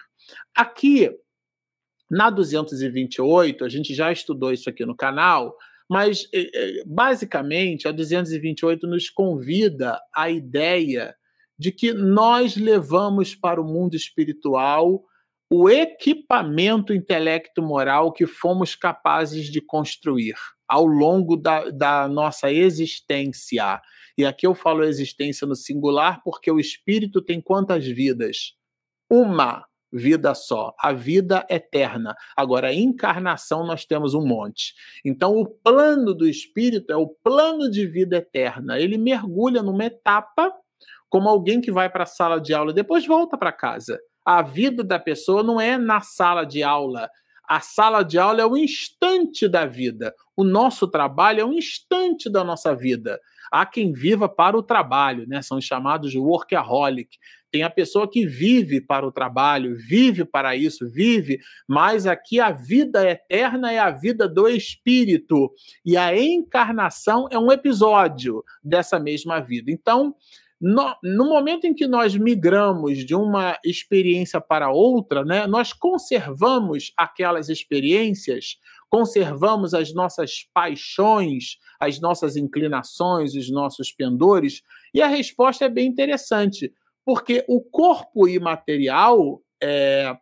Aqui, 0.54 1.10
na 2.10 2.28
228, 2.28 3.64
a 3.64 3.68
gente 3.68 3.94
já 3.94 4.10
estudou 4.10 4.52
isso 4.52 4.68
aqui 4.68 4.84
no 4.84 4.96
canal, 4.96 5.56
mas 5.90 6.28
eh, 6.32 6.48
eh, 6.54 6.84
basicamente 6.86 7.88
a 7.88 7.90
228 7.90 8.86
nos 8.86 9.10
convida 9.10 10.00
à 10.14 10.30
ideia 10.30 11.16
de 11.58 11.72
que 11.72 11.92
nós 11.92 12.54
levamos 12.56 13.34
para 13.34 13.60
o 13.60 13.64
mundo 13.64 13.96
espiritual 13.96 15.02
o 15.52 15.68
equipamento 15.68 16.94
intelecto-moral 16.94 18.12
que 18.12 18.24
fomos 18.24 18.76
capazes 18.76 19.46
de 19.50 19.60
construir 19.60 20.36
ao 20.68 20.86
longo 20.86 21.36
da, 21.36 21.68
da, 21.70 22.06
nossa 22.06 22.52
existência. 22.52 23.82
E 24.16 24.24
aqui 24.24 24.46
eu 24.46 24.54
falo 24.54 24.84
existência 24.84 25.44
no 25.44 25.56
singular 25.56 26.22
porque 26.22 26.52
o 26.52 26.60
espírito 26.60 27.20
tem 27.20 27.40
quantas 27.40 27.84
vidas? 27.84 28.54
Uma 29.10 29.66
vida 29.92 30.34
só, 30.34 30.74
a 30.78 30.92
vida 30.92 31.46
eterna. 31.48 32.14
Agora, 32.36 32.68
a 32.68 32.74
encarnação 32.74 33.66
nós 33.66 33.84
temos 33.84 34.14
um 34.14 34.24
monte. 34.24 34.74
Então, 35.04 35.36
o 35.36 35.46
plano 35.46 36.14
do 36.14 36.28
espírito 36.28 36.92
é 36.92 36.96
o 36.96 37.08
plano 37.08 37.70
de 37.70 37.86
vida 37.86 38.16
eterna. 38.16 38.78
Ele 38.78 38.96
mergulha 38.96 39.62
numa 39.62 39.84
etapa 39.84 40.52
como 41.08 41.28
alguém 41.28 41.60
que 41.60 41.72
vai 41.72 41.90
para 41.90 42.04
a 42.04 42.06
sala 42.06 42.40
de 42.40 42.54
aula 42.54 42.70
e 42.70 42.74
depois 42.74 43.06
volta 43.06 43.36
para 43.36 43.52
casa. 43.52 43.98
A 44.24 44.42
vida 44.42 44.84
da 44.84 44.98
pessoa 44.98 45.42
não 45.42 45.60
é 45.60 45.76
na 45.76 46.00
sala 46.00 46.44
de 46.44 46.62
aula. 46.62 47.10
A 47.48 47.58
sala 47.58 48.04
de 48.04 48.16
aula 48.16 48.40
é 48.40 48.46
o 48.46 48.56
instante 48.56 49.48
da 49.48 49.66
vida. 49.66 50.14
O 50.36 50.44
nosso 50.44 50.86
trabalho 50.86 51.40
é 51.40 51.44
um 51.44 51.52
instante 51.52 52.30
da 52.30 52.44
nossa 52.44 52.76
vida. 52.76 53.18
Há 53.50 53.66
quem 53.66 53.92
viva 53.92 54.28
para 54.28 54.56
o 54.56 54.62
trabalho, 54.62 55.26
né? 55.26 55.42
São 55.42 55.60
chamados 55.60 56.12
de 56.12 56.18
workaholic. 56.18 57.18
Tem 57.50 57.62
a 57.62 57.70
pessoa 57.70 58.08
que 58.08 58.26
vive 58.26 58.80
para 58.80 59.06
o 59.06 59.10
trabalho, 59.10 59.76
vive 59.76 60.24
para 60.24 60.54
isso, 60.54 60.88
vive, 60.88 61.40
mas 61.66 62.06
aqui 62.06 62.38
a 62.38 62.52
vida 62.52 63.08
eterna 63.08 63.72
é 63.72 63.78
a 63.78 63.90
vida 63.90 64.28
do 64.28 64.48
espírito. 64.48 65.52
E 65.84 65.96
a 65.96 66.16
encarnação 66.16 67.26
é 67.30 67.38
um 67.38 67.50
episódio 67.50 68.44
dessa 68.62 69.00
mesma 69.00 69.40
vida. 69.40 69.70
Então, 69.70 70.14
no, 70.60 70.94
no, 71.02 71.24
momento 71.24 71.66
em 71.66 71.72
que 71.72 71.86
nós 71.86 72.14
migramos 72.14 72.98
de 72.98 73.14
uma 73.14 73.58
experiência 73.64 74.40
para 74.40 74.70
outra, 74.70 75.24
né, 75.24 75.46
nós 75.46 75.72
conservamos 75.72 76.92
aquelas 76.96 77.48
experiências, 77.48 78.58
conservamos 78.90 79.72
as 79.72 79.94
nossas 79.94 80.46
paixões, 80.52 81.56
as 81.80 81.98
nossas 81.98 82.36
inclinações, 82.36 83.34
os 83.34 83.50
nossos 83.50 83.90
pendores, 83.90 84.62
e 84.92 85.00
a 85.00 85.06
resposta 85.06 85.64
é 85.64 85.68
bem 85.68 85.86
interessante 85.86 86.70
porque 87.10 87.44
o 87.48 87.60
corpo 87.60 88.28
imaterial 88.28 89.42
é, 89.60 90.16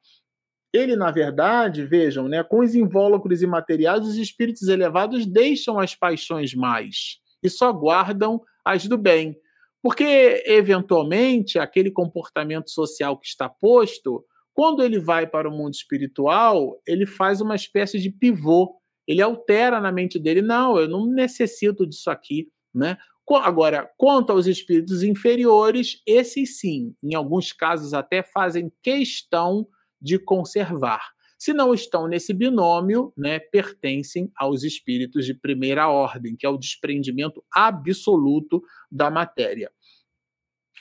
ele, 0.73 0.97
na 0.97 1.11
verdade, 1.11 1.85
vejam, 1.85 2.27
né, 2.27 2.43
com 2.43 2.61
os 2.61 2.75
invólucros 2.75 3.43
imateriais, 3.43 4.07
os 4.07 4.17
espíritos 4.17 4.69
elevados 4.69 5.27
deixam 5.27 5.79
as 5.79 5.95
paixões 5.95 6.55
mais 6.55 7.19
e 7.43 7.51
só 7.51 7.71
guardam 7.75 8.41
as 8.65 8.87
do 8.87 8.97
bem. 8.97 9.37
Porque, 9.83 10.43
eventualmente, 10.47 11.59
aquele 11.59 11.91
comportamento 11.91 12.71
social 12.71 13.19
que 13.19 13.27
está 13.27 13.51
posto, 13.51 14.25
quando 14.55 14.83
ele 14.83 14.99
vai 14.99 15.27
para 15.27 15.47
o 15.47 15.53
mundo 15.53 15.75
espiritual, 15.75 16.81
ele 16.87 17.05
faz 17.05 17.43
uma 17.43 17.55
espécie 17.55 17.99
de 17.99 18.11
pivô. 18.11 18.75
Ele 19.07 19.21
altera 19.21 19.79
na 19.79 19.93
mente 19.93 20.19
dele: 20.19 20.41
não, 20.41 20.79
eu 20.79 20.89
não 20.89 21.05
necessito 21.05 21.87
disso 21.87 22.11
aqui. 22.11 22.49
Né? 22.75 22.97
Agora, 23.37 23.91
quanto 23.97 24.33
aos 24.33 24.47
espíritos 24.47 25.03
inferiores, 25.03 26.01
esses 26.07 26.59
sim, 26.59 26.95
em 27.03 27.15
alguns 27.15 27.53
casos 27.53 27.93
até 27.93 28.23
fazem 28.23 28.73
questão 28.83 29.67
de 30.01 30.19
conservar. 30.19 31.03
Se 31.39 31.53
não 31.53 31.73
estão 31.73 32.09
nesse 32.09 32.33
binômio, 32.33 33.13
né, 33.17 33.39
pertencem 33.39 34.31
aos 34.37 34.65
espíritos 34.65 35.25
de 35.25 35.35
primeira 35.35 35.89
ordem, 35.89 36.37
que 36.37 36.45
é 36.45 36.49
o 36.49 36.59
desprendimento 36.59 37.45
absoluto 37.53 38.61
da 38.91 39.09
matéria. 39.09 39.71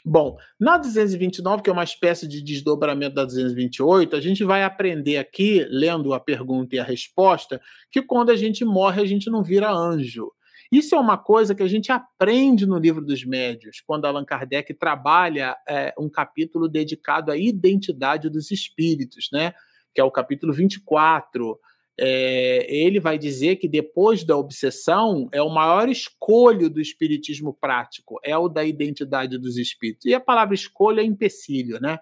Bom, 0.03 0.37
na 0.59 0.77
229, 0.77 1.61
que 1.61 1.69
é 1.69 1.73
uma 1.73 1.83
espécie 1.83 2.27
de 2.27 2.41
desdobramento 2.41 3.15
da 3.15 3.25
228, 3.25 4.15
a 4.15 4.21
gente 4.21 4.43
vai 4.43 4.63
aprender 4.63 5.17
aqui, 5.17 5.65
lendo 5.69 6.13
a 6.13 6.19
pergunta 6.19 6.75
e 6.75 6.79
a 6.79 6.83
resposta, 6.83 7.61
que 7.91 8.01
quando 8.01 8.29
a 8.29 8.35
gente 8.35 8.63
morre, 8.63 9.01
a 9.01 9.05
gente 9.05 9.29
não 9.29 9.43
vira 9.43 9.71
anjo. 9.71 10.31
Isso 10.71 10.95
é 10.95 10.99
uma 10.99 11.17
coisa 11.17 11.55
que 11.55 11.63
a 11.63 11.67
gente 11.67 11.91
aprende 11.91 12.65
no 12.65 12.77
livro 12.77 13.03
dos 13.03 13.23
médios, 13.23 13.81
quando 13.85 14.05
Allan 14.05 14.25
Kardec 14.25 14.73
trabalha 14.73 15.55
é, 15.67 15.93
um 15.97 16.09
capítulo 16.09 16.67
dedicado 16.67 17.31
à 17.31 17.37
identidade 17.37 18.29
dos 18.29 18.51
espíritos, 18.51 19.29
né? 19.31 19.53
que 19.93 20.01
é 20.01 20.03
o 20.03 20.11
capítulo 20.11 20.53
24. 20.53 21.59
É, 21.99 22.67
ele 22.69 22.99
vai 22.99 23.17
dizer 23.17 23.55
que 23.55 23.67
depois 23.67 24.23
da 24.23 24.37
obsessão 24.37 25.27
é 25.31 25.41
o 25.41 25.49
maior 25.49 25.89
escolho 25.89 26.69
do 26.69 26.79
espiritismo 26.79 27.57
prático, 27.59 28.19
é 28.23 28.37
o 28.37 28.47
da 28.47 28.63
identidade 28.63 29.39
dos 29.39 29.57
espíritos. 29.57 30.05
E 30.05 30.13
a 30.13 30.19
palavra 30.19 30.53
escolha 30.53 31.01
é 31.01 31.03
empecilho, 31.03 31.79
né? 31.81 31.97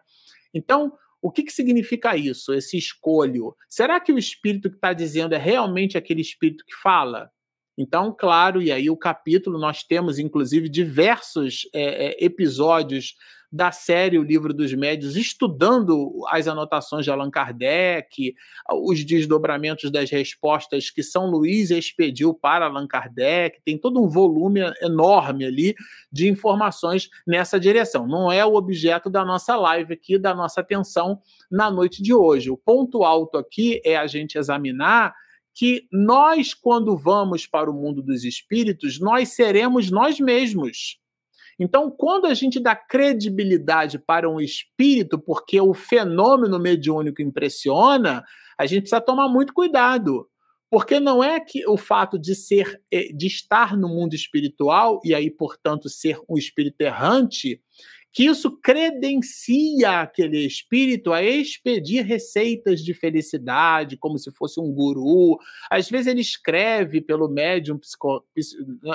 Então, 0.54 0.92
o 1.22 1.32
que, 1.32 1.44
que 1.44 1.54
significa 1.54 2.18
isso, 2.18 2.54
esse 2.54 2.78
escolho? 2.78 3.56
Será 3.70 4.00
que 4.00 4.12
o 4.12 4.20
espírito 4.20 4.70
que 4.70 4.76
está 4.76 4.92
dizendo 4.92 5.34
é 5.34 5.38
realmente 5.38 5.98
aquele 5.98 6.22
espírito 6.22 6.66
que 6.68 6.76
fala? 6.76 7.32
Então, 7.78 8.16
claro, 8.18 8.62
e 8.62 8.72
aí 8.72 8.90
o 8.90 8.98
capítulo, 8.98 9.60
nós 9.60 9.84
temos 9.84 10.18
inclusive 10.18 10.70
diversos 10.70 11.68
é, 11.74 12.08
é, 12.08 12.26
episódios 12.26 13.16
da 13.56 13.72
série 13.72 14.20
O 14.20 14.24
Livro 14.24 14.54
dos 14.54 14.74
Médios, 14.74 15.16
estudando 15.16 16.12
as 16.28 16.46
anotações 16.46 17.06
de 17.06 17.12
Allan 17.12 17.32
Kardec, 17.32 18.36
os 18.70 19.06
desdobramentos 19.06 19.90
das 19.90 20.10
respostas 20.10 20.90
que 20.90 21.02
São 21.02 21.30
Luís 21.30 21.72
expediu 21.72 22.34
para 22.34 22.66
Allan 22.66 22.86
Kardec, 22.86 23.62
tem 23.64 23.78
todo 23.78 24.04
um 24.04 24.10
volume 24.10 24.60
enorme 24.82 25.46
ali 25.46 25.74
de 26.12 26.28
informações 26.28 27.10
nessa 27.26 27.58
direção. 27.58 28.06
Não 28.06 28.30
é 28.30 28.46
o 28.46 28.56
objeto 28.56 29.10
da 29.10 29.24
nossa 29.24 29.56
live 29.56 29.94
aqui, 29.94 30.18
da 30.18 30.36
nossa 30.36 30.60
atenção 30.60 31.22
na 31.50 31.72
noite 31.72 32.04
de 32.04 32.14
hoje. 32.14 32.52
O 32.52 32.58
ponto 32.58 33.06
alto 33.06 33.38
aqui 33.38 33.82
é 33.86 33.96
a 33.96 34.06
gente 34.06 34.38
examinar 34.38 35.16
que 35.56 35.88
nós, 35.90 36.54
quando 36.54 36.98
vamos 36.98 37.48
para 37.48 37.72
o 37.72 37.74
mundo 37.74 38.04
dos 38.04 38.26
espíritos, 38.26 39.00
nós 39.00 39.30
seremos 39.30 39.90
nós 39.90 40.20
mesmos. 40.20 41.00
Então, 41.58 41.90
quando 41.90 42.26
a 42.26 42.34
gente 42.34 42.60
dá 42.60 42.76
credibilidade 42.76 43.98
para 43.98 44.30
um 44.30 44.42
espírito, 44.42 45.18
porque 45.18 45.60
o 45.62 45.74
fenômeno 45.74 46.60
mediúnico 46.60 47.22
impressiona, 47.22 48.22
a 48.58 48.66
gente 48.66 48.82
precisa 48.82 49.00
tomar 49.00 49.30
muito 49.30 49.54
cuidado. 49.54 50.28
Porque 50.70 51.00
não 51.00 51.24
é 51.24 51.40
que 51.40 51.66
o 51.66 51.78
fato 51.78 52.20
de 52.20 52.36
ser, 52.36 52.82
eh, 52.92 53.14
de 53.14 53.28
estar 53.28 53.78
no 53.78 53.88
mundo 53.88 54.14
espiritual, 54.14 55.00
e 55.06 55.16
aí, 55.16 55.32
portanto, 55.32 55.88
ser 55.88 56.20
um 56.28 56.38
espírito 56.38 56.82
errante, 56.82 57.62
que 58.16 58.24
isso 58.24 58.50
credencia 58.62 60.00
aquele 60.00 60.46
espírito 60.46 61.12
a 61.12 61.22
expedir 61.22 62.06
receitas 62.06 62.80
de 62.80 62.94
felicidade, 62.94 63.98
como 63.98 64.18
se 64.18 64.32
fosse 64.32 64.58
um 64.58 64.72
guru. 64.72 65.38
Às 65.70 65.90
vezes 65.90 66.08
ele 66.08 66.22
escreve 66.22 67.02
pelo 67.02 67.28
médium, 67.28 67.78
psico, 67.78 68.26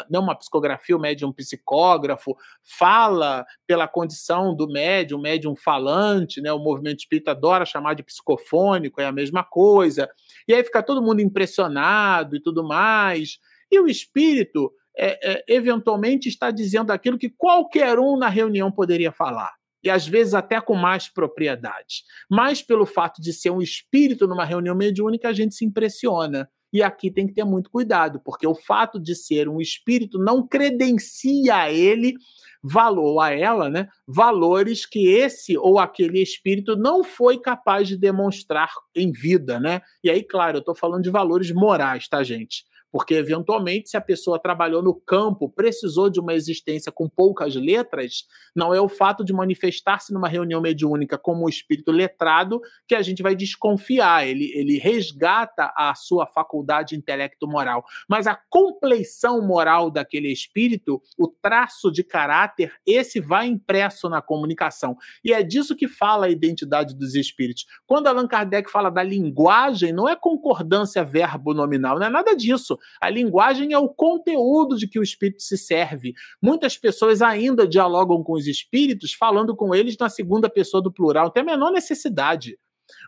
não 0.09 0.23
uma 0.23 0.35
psicografia, 0.35 0.97
o 0.97 1.01
médium 1.01 1.35
psicógrafo, 1.35 2.35
fala 2.63 3.45
pela 3.67 3.87
condição 3.87 4.57
do 4.57 4.67
médium, 4.67 5.21
médium 5.21 5.55
falante, 5.55 6.41
né? 6.41 6.51
o 6.51 6.59
movimento 6.59 7.01
espírita 7.01 7.33
adora 7.33 7.67
chamar 7.67 7.93
de 7.93 8.03
psicofônico, 8.03 9.03
é 9.03 9.05
a 9.05 9.13
mesma 9.13 9.45
coisa. 9.45 10.09
E 10.49 10.55
aí 10.55 10.65
fica 10.65 10.83
todo 10.83 11.03
mundo 11.03 11.21
impressionado 11.21 12.37
e 12.37 12.41
tudo 12.41 12.67
mais. 12.67 13.39
E 13.71 13.79
o 13.79 13.87
espírito 13.87 14.73
é, 15.01 15.33
é, 15.33 15.45
eventualmente 15.49 16.29
está 16.29 16.51
dizendo 16.51 16.91
aquilo 16.91 17.17
que 17.17 17.31
qualquer 17.31 17.99
um 17.99 18.19
na 18.19 18.29
reunião 18.29 18.71
poderia 18.71 19.11
falar. 19.11 19.51
E 19.83 19.89
às 19.89 20.07
vezes 20.07 20.35
até 20.35 20.61
com 20.61 20.75
mais 20.75 21.09
propriedade. 21.09 22.03
Mas 22.31 22.61
pelo 22.61 22.85
fato 22.85 23.23
de 23.23 23.33
ser 23.33 23.49
um 23.49 23.63
espírito 23.63 24.29
numa 24.29 24.45
reunião 24.45 24.77
mediúnica, 24.77 25.31
a 25.31 25.33
gente 25.33 25.55
se 25.55 25.65
impressiona. 25.65 26.47
E 26.71 26.83
aqui 26.83 27.11
tem 27.11 27.27
que 27.27 27.33
ter 27.33 27.45
muito 27.45 27.71
cuidado, 27.71 28.21
porque 28.23 28.47
o 28.47 28.55
fato 28.55 29.01
de 29.01 29.15
ser 29.15 29.49
um 29.49 29.61
espírito 29.61 30.19
não 30.19 30.47
credencia 30.47 31.57
a 31.57 31.73
ele 31.73 32.15
valor 32.63 33.21
a 33.21 33.31
ela, 33.33 33.71
né, 33.71 33.89
valores 34.07 34.85
que 34.85 35.09
esse 35.09 35.57
ou 35.57 35.79
aquele 35.79 36.23
espírito 36.23 36.77
não 36.77 37.03
foi 37.03 37.39
capaz 37.39 37.89
de 37.89 37.97
demonstrar 37.97 38.71
em 38.95 39.11
vida, 39.11 39.59
né? 39.59 39.81
E 40.05 40.11
aí, 40.11 40.23
claro, 40.23 40.59
eu 40.59 40.61
estou 40.61 40.75
falando 40.75 41.03
de 41.03 41.11
valores 41.11 41.51
morais, 41.51 42.07
tá, 42.07 42.23
gente? 42.23 42.65
Porque, 42.93 43.15
eventualmente, 43.15 43.91
se 43.91 43.97
a 43.97 44.01
pessoa 44.01 44.39
trabalhou 44.39 44.83
no 44.83 44.95
campo, 44.95 45.49
precisou 45.49 46.11
de 46.11 46.19
uma 46.19 46.35
existência 46.35 46.91
com 46.91 47.09
poucas 47.09 47.55
letras, 47.55 48.25
não 48.55 48.75
é 48.75 48.81
o 48.81 48.89
fato 48.89 49.25
de 49.25 49.33
manifestar-se 49.33 50.13
numa 50.13 50.29
reunião 50.29 50.61
mediúnica 50.61 51.17
como 51.17 51.45
um 51.45 51.49
espírito 51.49 51.93
letrado 51.93 52.61
que 52.89 52.95
a 52.95 53.03
gente 53.03 53.23
vai 53.23 53.35
desconfiar. 53.35 54.27
Ele, 54.27 54.51
ele 54.55 54.79
resgata 54.79 55.73
a 55.77 55.95
sua 55.95 56.27
faculdade 56.27 56.97
intelecto-moral. 56.97 57.85
Mas 58.09 58.27
a 58.27 58.39
compleição 58.49 59.41
moral 59.47 59.91
daquele 59.91 60.33
espírito, 60.33 61.01
o 61.19 61.29
traço 61.29 61.91
de 61.93 62.03
caráter, 62.03 62.73
esse 62.87 63.21
vai 63.21 63.47
impresso 63.47 64.09
na 64.09 64.21
comunicação. 64.21 64.97
E 65.25 65.33
é 65.33 65.43
disso 65.43 65.77
que 65.77 65.87
fala 65.87 66.27
a 66.27 66.31
identidade 66.31 66.95
dos 66.95 67.15
espíritos. 67.15 67.67
Quando 67.87 68.07
Allan 68.09 68.27
Kardec 68.27 68.71
fala 68.71 68.91
da 68.91 69.03
linguagem, 69.03 69.93
não 69.93 70.09
é 70.09 70.17
concordância 70.17 71.05
verbo-nominal, 71.05 71.99
não 71.99 72.07
é 72.07 72.11
nada 72.11 72.35
disso. 72.35 72.79
A 73.01 73.09
linguagem 73.09 73.73
é 73.73 73.79
o 73.79 73.89
conteúdo 73.89 74.77
de 74.77 74.89
que 74.89 74.99
o 74.99 75.03
espírito 75.03 75.43
se 75.43 75.57
serve. 75.57 76.15
Muitas 76.41 76.77
pessoas 76.77 77.23
ainda 77.23 77.67
dialogam 77.67 78.23
com 78.23 78.33
os 78.33 78.47
espíritos 78.47 79.13
falando 79.13 79.55
com 79.57 79.75
eles 79.75 79.97
na 79.99 80.09
segunda 80.09 80.49
pessoa 80.49 80.83
do 80.83 80.93
plural, 80.93 81.31
tem 81.31 81.43
a 81.43 81.47
menor 81.47 81.71
necessidade. 81.71 82.57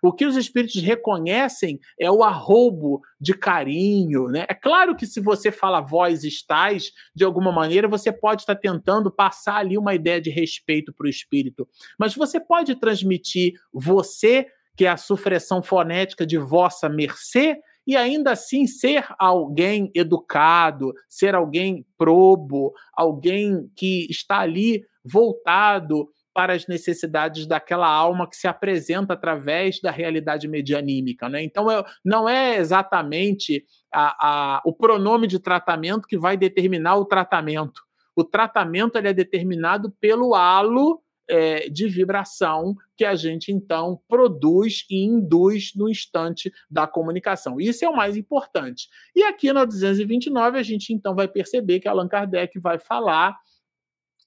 O 0.02 0.12
que 0.12 0.24
os 0.24 0.36
espíritos 0.36 0.80
reconhecem 0.80 1.78
é 1.98 2.10
o 2.10 2.22
arrobo 2.22 3.00
de 3.20 3.34
carinho, 3.34 4.28
né? 4.28 4.44
É 4.48 4.54
claro 4.54 4.96
que 4.96 5.06
se 5.06 5.20
você 5.20 5.50
fala 5.50 5.80
vós 5.80 6.24
estais, 6.24 6.92
de 7.14 7.24
alguma 7.24 7.52
maneira 7.52 7.88
você 7.88 8.12
pode 8.12 8.42
estar 8.42 8.56
tentando 8.56 9.10
passar 9.10 9.56
ali 9.56 9.76
uma 9.76 9.94
ideia 9.94 10.20
de 10.20 10.30
respeito 10.30 10.92
para 10.92 11.06
o 11.06 11.10
espírito, 11.10 11.68
mas 11.98 12.14
você 12.14 12.40
pode 12.40 12.74
transmitir 12.76 13.54
você, 13.72 14.46
que 14.76 14.86
é 14.86 14.88
a 14.88 14.96
supressão 14.96 15.62
fonética 15.62 16.26
de 16.26 16.38
vossa 16.38 16.88
mercê, 16.88 17.58
e 17.86 17.96
ainda 17.96 18.32
assim 18.32 18.66
ser 18.66 19.04
alguém 19.18 19.90
educado, 19.94 20.92
ser 21.08 21.34
alguém 21.34 21.84
probo, 21.98 22.72
alguém 22.94 23.70
que 23.76 24.06
está 24.10 24.40
ali 24.40 24.82
voltado 25.04 26.08
para 26.34 26.54
as 26.54 26.66
necessidades 26.66 27.46
daquela 27.46 27.86
alma 27.86 28.28
que 28.28 28.36
se 28.36 28.48
apresenta 28.48 29.12
através 29.12 29.80
da 29.80 29.90
realidade 29.90 30.48
medianímica. 30.48 31.28
Né? 31.28 31.42
Então, 31.42 31.66
não 32.04 32.28
é 32.28 32.56
exatamente 32.56 33.64
a, 33.92 34.56
a, 34.56 34.62
o 34.64 34.72
pronome 34.72 35.26
de 35.26 35.38
tratamento 35.38 36.08
que 36.08 36.16
vai 36.16 36.36
determinar 36.36 36.96
o 36.96 37.04
tratamento. 37.04 37.82
O 38.16 38.24
tratamento 38.24 38.96
é 38.96 39.12
determinado 39.12 39.90
pelo 40.00 40.34
halo 40.34 41.01
é, 41.28 41.68
de 41.68 41.88
vibração 41.88 42.74
que 42.96 43.04
a 43.04 43.14
gente 43.14 43.52
então 43.52 44.00
produz 44.08 44.84
e 44.90 45.04
induz 45.04 45.72
no 45.74 45.88
instante 45.88 46.52
da 46.70 46.86
comunicação. 46.86 47.60
Isso 47.60 47.84
é 47.84 47.88
o 47.88 47.96
mais 47.96 48.16
importante. 48.16 48.88
E 49.14 49.22
aqui 49.22 49.52
na 49.52 49.64
229 49.64 50.58
a 50.58 50.62
gente 50.62 50.92
então 50.92 51.14
vai 51.14 51.28
perceber 51.28 51.80
que 51.80 51.88
Allan 51.88 52.08
Kardec 52.08 52.58
vai 52.58 52.78
falar, 52.78 53.36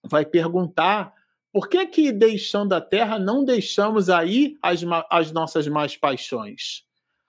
vai 0.03 0.25
perguntar 0.25 1.13
por 1.51 1.69
que 1.69 1.85
que 1.85 2.11
deixando 2.11 2.73
a 2.73 2.81
Terra 2.81 3.17
não 3.17 3.45
deixamos 3.45 4.09
aí 4.09 4.57
as, 4.61 4.81
as 5.09 5.31
nossas 5.31 5.67
mais 5.67 5.95
paixões? 5.95 6.83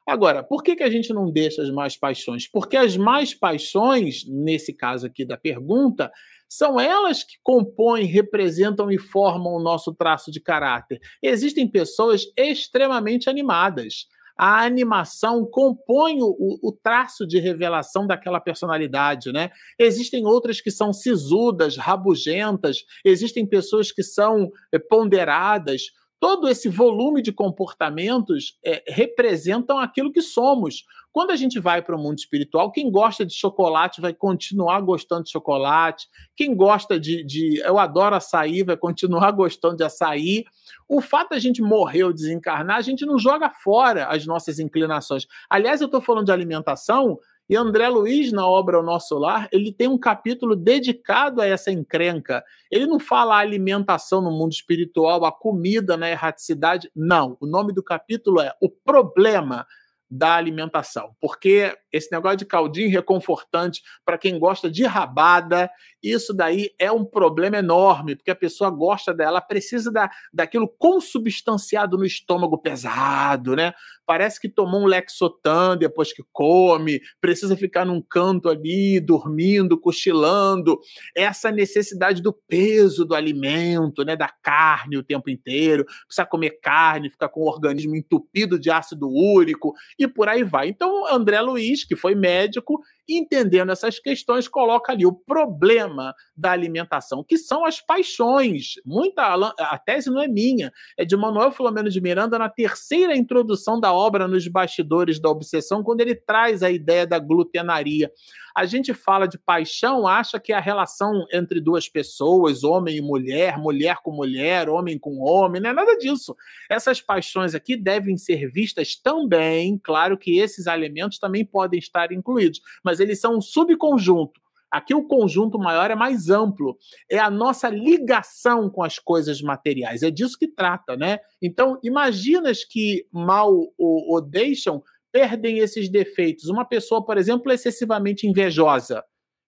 Agora, 0.06 0.42
por 0.44 0.62
que, 0.62 0.76
que 0.76 0.84
a 0.84 0.90
gente 0.90 1.12
não 1.12 1.30
deixa 1.30 1.62
as 1.62 1.70
mais 1.70 1.96
paixões? 1.96 2.46
Porque 2.46 2.76
as 2.76 2.96
mais 2.96 3.34
paixões, 3.34 4.24
nesse 4.24 4.72
caso 4.72 5.06
aqui 5.06 5.24
da 5.24 5.36
pergunta, 5.36 6.12
são 6.49 6.80
elas 6.80 7.22
que 7.22 7.36
compõem, 7.42 8.05
representam 8.05 8.90
e 8.90 8.99
formam 8.99 9.55
o 9.55 9.62
nosso 9.62 9.94
traço 9.94 10.30
de 10.30 10.40
caráter. 10.40 11.01
Existem 11.22 11.68
pessoas 11.68 12.22
extremamente 12.36 13.28
animadas. 13.28 14.07
A 14.38 14.64
animação 14.64 15.47
compõe 15.47 16.20
o, 16.20 16.59
o, 16.62 16.70
traço 16.70 17.26
de 17.26 17.38
revelação 17.38 18.07
daquela 18.07 18.38
personalidade, 18.38 19.32
né? 19.32 19.51
Existem 19.78 20.26
outras 20.26 20.61
que 20.61 20.70
são 20.70 20.92
sisudas, 20.92 21.78
rabugentas, 21.78 22.84
existem 23.03 23.47
pessoas 23.47 23.90
que 23.90 24.03
são 24.03 24.51
eh, 24.70 24.78
ponderadas 24.78 25.84
todo 26.18 26.48
esse 26.48 26.68
volume 26.68 27.22
de 27.22 27.32
comportamentos 27.32 28.58
é, 28.64 28.82
representam 28.88 29.78
aquilo 29.78 30.12
que 30.12 30.22
somos. 30.22 30.84
Quando 31.12 31.30
a 31.30 31.36
gente 31.36 31.58
vai 31.58 31.80
para 31.80 31.96
o 31.96 31.98
mundo 31.98 32.18
espiritual, 32.18 32.70
quem 32.70 32.90
gosta 32.90 33.24
de 33.24 33.34
chocolate 33.34 34.00
vai 34.00 34.12
continuar 34.12 34.80
gostando 34.80 35.24
de 35.24 35.30
chocolate. 35.30 36.06
Quem 36.36 36.54
gosta 36.54 37.00
de, 37.00 37.24
de. 37.24 37.58
Eu 37.64 37.78
adoro 37.78 38.16
açaí, 38.16 38.62
vai 38.62 38.76
continuar 38.76 39.30
gostando 39.32 39.76
de 39.76 39.84
açaí. 39.84 40.44
O 40.88 41.00
fato 41.00 41.30
da 41.30 41.38
gente 41.38 41.62
morrer 41.62 42.04
ou 42.04 42.12
desencarnar, 42.12 42.76
a 42.76 42.82
gente 42.82 43.06
não 43.06 43.18
joga 43.18 43.50
fora 43.50 44.08
as 44.08 44.26
nossas 44.26 44.58
inclinações. 44.58 45.26
Aliás, 45.48 45.80
eu 45.80 45.86
estou 45.86 46.00
falando 46.00 46.26
de 46.26 46.32
alimentação 46.32 47.18
e 47.49 47.57
André 47.57 47.88
Luiz, 47.88 48.32
na 48.32 48.47
obra 48.47 48.80
O 48.80 48.82
Nosso 48.82 49.16
Lar, 49.18 49.49
ele 49.53 49.72
tem 49.72 49.86
um 49.86 49.99
capítulo 49.99 50.57
dedicado 50.57 51.40
a 51.40 51.47
essa 51.47 51.70
encrenca. 51.70 52.44
Ele 52.70 52.86
não 52.86 52.99
fala 52.99 53.36
a 53.36 53.38
alimentação 53.38 54.20
no 54.20 54.32
mundo 54.32 54.53
espiritual, 54.53 55.24
a 55.24 55.30
comida 55.30 55.97
na 55.97 56.11
erraticidade. 56.11 56.90
Não. 56.94 57.36
O 57.40 57.47
nome 57.47 57.72
do 57.72 57.82
capítulo 57.82 58.40
é 58.40 58.53
O 58.61 58.68
Problema 58.68 59.64
da 60.11 60.34
alimentação, 60.34 61.14
porque 61.20 61.76
esse 61.92 62.12
negócio 62.12 62.36
de 62.36 62.44
caldinho 62.44 62.90
reconfortante 62.90 63.82
para 64.04 64.18
quem 64.18 64.38
gosta 64.38 64.70
de 64.70 64.84
rabada, 64.84 65.70
isso 66.02 66.32
daí 66.32 66.70
é 66.78 66.92
um 66.92 67.04
problema 67.04 67.57
enorme, 67.57 68.14
porque 68.14 68.30
a 68.30 68.36
pessoa 68.36 68.70
gosta 68.70 69.12
dela, 69.12 69.40
precisa 69.40 69.90
da, 69.90 70.09
daquilo 70.32 70.68
consubstanciado 70.78 71.96
no 71.96 72.04
estômago 72.04 72.59
pesado, 72.59 73.57
né? 73.57 73.72
Parece 74.07 74.40
que 74.40 74.48
tomou 74.48 74.82
um 74.82 74.86
Lexotan 74.86 75.76
depois 75.76 76.12
que 76.12 76.22
come, 76.32 77.00
precisa 77.20 77.57
ficar 77.57 77.84
num 77.84 78.00
canto 78.00 78.48
ali, 78.48 79.00
dormindo, 79.00 79.80
cochilando. 79.80 80.78
Essa 81.16 81.50
necessidade 81.50 82.22
do 82.22 82.32
peso 82.32 83.04
do 83.04 83.16
alimento, 83.16 84.04
né? 84.04 84.14
Da 84.14 84.28
carne 84.28 84.96
o 84.96 85.02
tempo 85.02 85.28
inteiro, 85.28 85.84
precisa 86.07 86.24
comer 86.24 86.61
carne, 86.62 87.11
ficar 87.11 87.28
com 87.28 87.40
o 87.40 87.48
organismo 87.48 87.96
entupido 87.96 88.61
de 88.61 88.70
ácido 88.70 89.09
úrico 89.09 89.74
e 89.99 90.07
por 90.07 90.28
aí 90.28 90.42
vai. 90.42 90.68
Então, 90.68 91.07
André 91.12 91.40
Luiz, 91.40 91.84
que 91.84 91.97
foi 91.97 92.14
médico, 92.14 92.80
entendendo 93.09 93.70
essas 93.70 93.98
questões, 93.98 94.48
coloca 94.48 94.92
ali 94.92 95.07
o 95.07 95.12
problema 95.12 96.14
da 96.36 96.52
alimentação, 96.52 97.24
que 97.24 97.36
são 97.36 97.64
as 97.64 97.80
paixões. 97.80 98.74
Muita 98.84 99.34
a 99.59 99.78
tese 99.78 100.11
não 100.11 100.20
é 100.20 100.28
minha, 100.28 100.72
é 100.96 101.04
de 101.04 101.16
Manuel 101.16 101.52
Filomeno 101.52 101.90
de 101.90 102.00
Miranda 102.00 102.38
na 102.38 102.48
terceira 102.48 103.16
introdução 103.16 103.78
da 103.78 103.92
obra 103.92 104.26
nos 104.26 104.46
bastidores 104.48 105.20
da 105.20 105.28
obsessão, 105.28 105.82
quando 105.82 106.00
ele 106.00 106.14
traz 106.14 106.62
a 106.62 106.70
ideia 106.70 107.07
da 107.07 107.18
glutenaria. 107.18 108.11
A 108.57 108.64
gente 108.64 108.94
fala 108.94 109.28
de 109.28 109.38
paixão, 109.38 110.09
acha 110.09 110.40
que 110.40 110.50
é 110.50 110.57
a 110.57 110.61
relação 110.61 111.26
entre 111.30 111.61
duas 111.61 111.90
pessoas, 111.90 112.64
homem 112.64 112.96
e 112.96 113.02
mulher, 113.02 113.59
mulher 113.59 113.98
com 114.02 114.11
mulher, 114.11 114.70
homem 114.70 114.98
com 114.98 115.18
homem, 115.20 115.61
não 115.61 115.68
é 115.68 115.72
nada 115.74 115.94
disso. 115.98 116.34
Essas 116.70 117.02
paixões 117.02 117.54
aqui 117.54 117.76
devem 117.76 118.16
ser 118.16 118.50
vistas 118.50 118.96
também, 118.96 119.78
claro 119.78 120.16
que 120.16 120.38
esses 120.38 120.66
elementos 120.66 121.18
também 121.18 121.44
podem 121.44 121.78
estar 121.78 122.11
incluídos, 122.12 122.62
mas 122.82 122.95
eles 123.01 123.20
são 123.20 123.36
um 123.36 123.40
subconjunto. 123.40 124.40
Aqui 124.70 124.94
o 124.94 125.07
conjunto 125.07 125.59
maior 125.59 125.90
é 125.90 125.94
mais 125.94 126.28
amplo, 126.28 126.76
é 127.11 127.18
a 127.18 127.30
nossa 127.30 127.68
ligação 127.68 128.68
com 128.68 128.82
as 128.82 128.99
coisas 128.99 129.40
materiais, 129.40 130.03
é 130.03 130.11
disso 130.11 130.36
que 130.36 130.49
trata, 130.49 130.97
né? 130.97 131.20
Então, 131.40 131.78
imaginas 131.82 132.64
que 132.64 133.07
mal 133.12 133.53
o 133.78 134.20
deixam 134.20 134.82
perdem 135.12 135.59
esses 135.61 135.88
defeitos. 135.88 136.49
Uma 136.51 136.64
pessoa, 136.64 137.03
por 137.03 137.16
exemplo, 137.16 137.51
excessivamente 137.51 138.26
invejosa. 138.26 139.03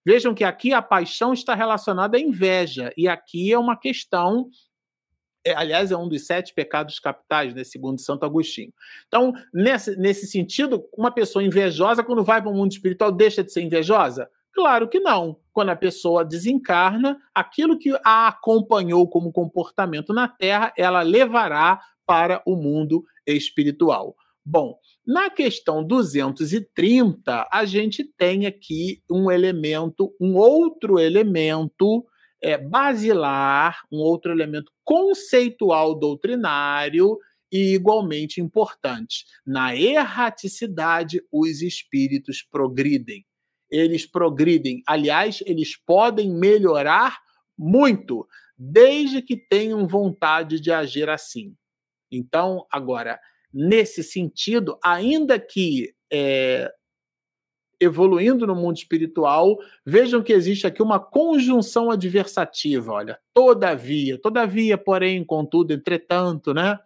Vejam 0.06 0.32
que 0.32 0.44
aqui 0.44 0.72
a 0.72 0.80
paixão 0.80 1.34
está 1.34 1.54
relacionada 1.54 2.16
à 2.16 2.20
inveja, 2.20 2.90
e 2.96 3.06
aqui 3.06 3.52
é 3.52 3.58
uma 3.58 3.78
questão 3.78 4.48
é, 5.48 5.54
aliás, 5.54 5.90
é 5.90 5.96
um 5.96 6.08
dos 6.08 6.26
sete 6.26 6.52
pecados 6.54 6.98
capitais, 6.98 7.54
né, 7.54 7.64
segundo 7.64 8.00
Santo 8.00 8.24
Agostinho. 8.24 8.72
Então, 9.06 9.32
nesse, 9.52 9.96
nesse 9.96 10.26
sentido, 10.26 10.84
uma 10.96 11.10
pessoa 11.10 11.42
invejosa, 11.42 12.04
quando 12.04 12.24
vai 12.24 12.40
para 12.40 12.50
o 12.50 12.54
mundo 12.54 12.72
espiritual, 12.72 13.10
deixa 13.10 13.42
de 13.42 13.52
ser 13.52 13.62
invejosa? 13.62 14.28
Claro 14.52 14.88
que 14.88 14.98
não. 14.98 15.38
Quando 15.52 15.70
a 15.70 15.76
pessoa 15.76 16.24
desencarna, 16.24 17.18
aquilo 17.34 17.78
que 17.78 17.92
a 18.04 18.28
acompanhou 18.28 19.08
como 19.08 19.32
comportamento 19.32 20.12
na 20.12 20.28
Terra, 20.28 20.72
ela 20.76 21.02
levará 21.02 21.80
para 22.06 22.42
o 22.46 22.56
mundo 22.56 23.04
espiritual. 23.26 24.16
Bom, 24.44 24.78
na 25.06 25.28
questão 25.28 25.84
230, 25.84 27.46
a 27.52 27.64
gente 27.64 28.02
tem 28.02 28.46
aqui 28.46 29.02
um 29.10 29.30
elemento, 29.30 30.14
um 30.20 30.36
outro 30.36 30.98
elemento 30.98 32.04
é, 32.42 32.56
basilar, 32.56 33.80
um 33.90 33.98
outro 33.98 34.32
elemento 34.32 34.72
conceitual 34.84 35.94
doutrinário 35.94 37.18
e 37.50 37.74
igualmente 37.74 38.40
importante. 38.40 39.24
Na 39.46 39.74
erraticidade, 39.74 41.22
os 41.32 41.62
espíritos 41.62 42.42
progridem 42.42 43.24
eles 43.70 44.06
progridem. 44.06 44.82
Aliás, 44.86 45.42
eles 45.46 45.76
podem 45.76 46.30
melhorar 46.30 47.18
muito, 47.56 48.26
desde 48.56 49.20
que 49.22 49.36
tenham 49.36 49.86
vontade 49.86 50.60
de 50.60 50.72
agir 50.72 51.08
assim. 51.08 51.54
Então, 52.10 52.66
agora, 52.70 53.20
nesse 53.52 54.02
sentido, 54.02 54.78
ainda 54.82 55.38
que 55.38 55.92
é, 56.10 56.72
evoluindo 57.80 58.46
no 58.46 58.54
mundo 58.54 58.76
espiritual, 58.76 59.56
vejam 59.84 60.22
que 60.22 60.32
existe 60.32 60.66
aqui 60.66 60.82
uma 60.82 60.98
conjunção 60.98 61.90
adversativa. 61.90 62.92
Olha, 62.92 63.18
todavia, 63.32 64.20
todavia, 64.20 64.76
porém, 64.76 65.24
contudo, 65.24 65.72
entretanto, 65.72 66.52
né? 66.52 66.78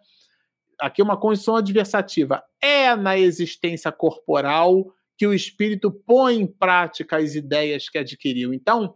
Aqui 0.79 1.01
uma 1.01 1.17
conjunção 1.17 1.55
adversativa. 1.55 2.43
É 2.61 2.95
na 2.95 3.17
existência 3.17 3.91
corporal 3.91 4.85
que 5.17 5.25
o 5.25 5.33
espírito 5.33 5.91
põe 5.91 6.35
em 6.35 6.47
prática 6.47 7.17
as 7.17 7.35
ideias 7.35 7.89
que 7.89 7.97
adquiriu. 7.97 8.53
Então, 8.53 8.93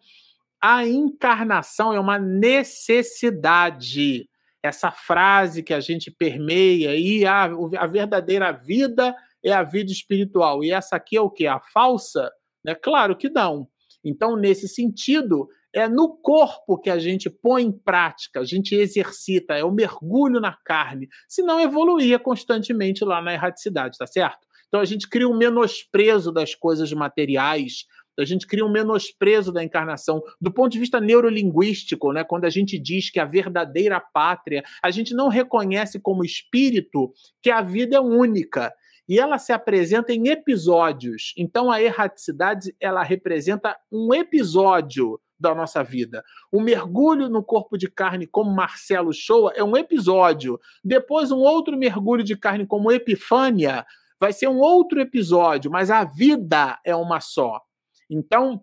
a 0.62 0.86
encarnação 0.86 1.94
é 1.94 2.00
uma 2.00 2.20
necessidade. 2.20 4.30
Essa 4.62 4.92
frase 4.92 5.64
que 5.64 5.74
a 5.74 5.80
gente 5.80 6.12
permeia 6.12 6.92
aí, 6.92 7.26
a, 7.26 7.50
a 7.78 7.88
verdadeira 7.88 8.52
vida 8.52 9.16
é 9.50 9.54
a 9.54 9.64
vida 9.64 9.92
espiritual. 9.92 10.64
E 10.64 10.72
essa 10.72 10.96
aqui 10.96 11.18
é 11.18 11.22
o 11.22 11.30
que? 11.30 11.48
A 11.48 11.60
falsa? 11.74 12.32
Né? 12.64 12.76
Claro 12.76 13.16
que 13.16 13.30
não. 13.30 13.68
Então, 14.04 14.36
nesse 14.36 14.68
sentido, 14.68 15.48
é 15.74 15.88
no 15.88 16.18
corpo 16.18 16.78
que 16.78 16.90
a 16.90 16.98
gente 16.98 17.30
põe 17.30 17.64
em 17.64 17.72
prática, 17.72 18.40
a 18.40 18.44
gente 18.46 18.76
exercita, 18.76 19.54
é 19.54 19.64
o 19.64 19.72
mergulho 19.72 20.40
na 20.40 20.58
carne. 20.66 21.08
Senão 21.28 21.60
evoluía 21.60 22.18
constantemente 22.18 23.04
lá 23.04 23.22
na 23.22 23.34
erraticidade, 23.34 23.98
tá 23.98 24.08
certo? 24.08 24.48
Então 24.68 24.82
a 24.82 24.86
gente 24.86 25.08
cria 25.08 25.28
um 25.28 25.38
menosprezo 25.38 26.32
das 26.32 26.54
coisas 26.54 26.92
materiais, 26.92 27.86
a 28.20 28.26
gente 28.26 28.48
cria 28.48 28.66
um 28.66 28.72
menosprezo 28.72 29.52
da 29.52 29.64
encarnação. 29.64 30.22
Do 30.42 30.52
ponto 30.52 30.72
de 30.72 30.80
vista 30.80 31.00
neurolinguístico, 31.00 32.12
né, 32.12 32.24
quando 32.24 32.46
a 32.46 32.50
gente 32.50 32.80
diz 32.80 33.12
que 33.12 33.20
a 33.20 33.26
verdadeira 33.26 34.00
pátria, 34.00 34.64
a 34.84 34.90
gente 34.90 35.14
não 35.14 35.30
reconhece 35.30 36.00
como 36.00 36.26
espírito 36.26 37.14
que 37.42 37.52
a 37.52 37.62
vida 37.62 37.98
é 37.98 38.00
única. 38.00 38.74
E 39.08 39.20
ela 39.20 39.38
se 39.38 39.54
apresenta 39.54 40.14
em 40.14 40.28
episódios. 40.28 41.34
Então 41.38 41.72
a 41.72 41.82
erraticidade 41.82 42.76
ela 42.80 43.04
representa 43.04 43.78
um 43.92 44.14
episódio 44.14 45.20
da 45.40 45.54
nossa 45.54 45.84
vida. 45.84 46.24
O 46.52 46.60
mergulho 46.60 47.30
no 47.30 47.44
corpo 47.44 47.78
de 47.78 47.90
carne, 47.90 48.26
como 48.26 48.56
Marcelo 48.56 49.14
Shoa, 49.14 49.54
é 49.56 49.64
um 49.64 49.78
episódio. 49.78 50.60
Depois, 50.84 51.32
um 51.32 51.38
outro 51.38 51.78
mergulho 51.78 52.24
de 52.24 52.36
carne, 52.36 52.66
como 52.66 52.92
Epifânia, 52.92 53.86
vai 54.20 54.34
ser 54.34 54.48
um 54.48 54.58
outro 54.58 55.00
episódio, 55.00 55.70
mas 55.70 55.92
a 55.92 56.04
vida 56.04 56.80
é 56.84 56.96
uma 56.96 57.20
só. 57.20 57.62
Então, 58.10 58.62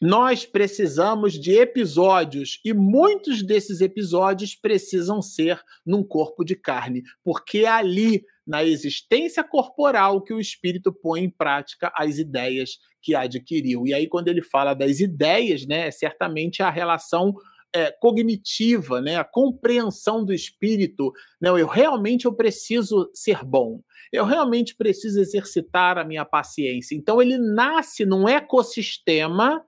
nós 0.00 0.44
precisamos 0.44 1.32
de 1.32 1.52
episódios 1.52 2.60
e 2.62 2.74
muitos 2.74 3.42
desses 3.42 3.80
episódios 3.80 4.54
precisam 4.54 5.22
ser 5.22 5.58
num 5.86 6.02
corpo 6.02 6.44
de 6.44 6.54
carne, 6.54 7.02
porque 7.24 7.60
é 7.60 7.68
ali, 7.68 8.22
na 8.46 8.62
existência 8.62 9.42
corporal, 9.42 10.22
que 10.22 10.32
o 10.32 10.40
espírito 10.40 10.92
põe 10.92 11.24
em 11.24 11.30
prática 11.30 11.92
as 11.96 12.18
ideias 12.18 12.78
que 13.02 13.14
adquiriu. 13.14 13.86
E 13.86 13.92
aí, 13.92 14.06
quando 14.06 14.28
ele 14.28 14.42
fala 14.42 14.74
das 14.74 15.00
ideias, 15.00 15.66
né, 15.66 15.88
é 15.88 15.90
certamente 15.90 16.62
a 16.62 16.70
relação 16.70 17.34
é, 17.74 17.90
cognitiva, 17.90 19.00
né, 19.00 19.16
a 19.16 19.24
compreensão 19.24 20.24
do 20.24 20.32
espírito. 20.32 21.12
Não, 21.40 21.58
eu 21.58 21.66
realmente 21.66 22.24
eu 22.24 22.34
preciso 22.34 23.10
ser 23.12 23.44
bom. 23.44 23.80
Eu 24.12 24.24
realmente 24.24 24.74
preciso 24.74 25.20
exercitar 25.20 25.98
a 25.98 26.04
minha 26.04 26.24
paciência. 26.24 26.94
Então 26.94 27.20
ele 27.20 27.36
nasce 27.36 28.06
num 28.06 28.28
ecossistema 28.28 29.62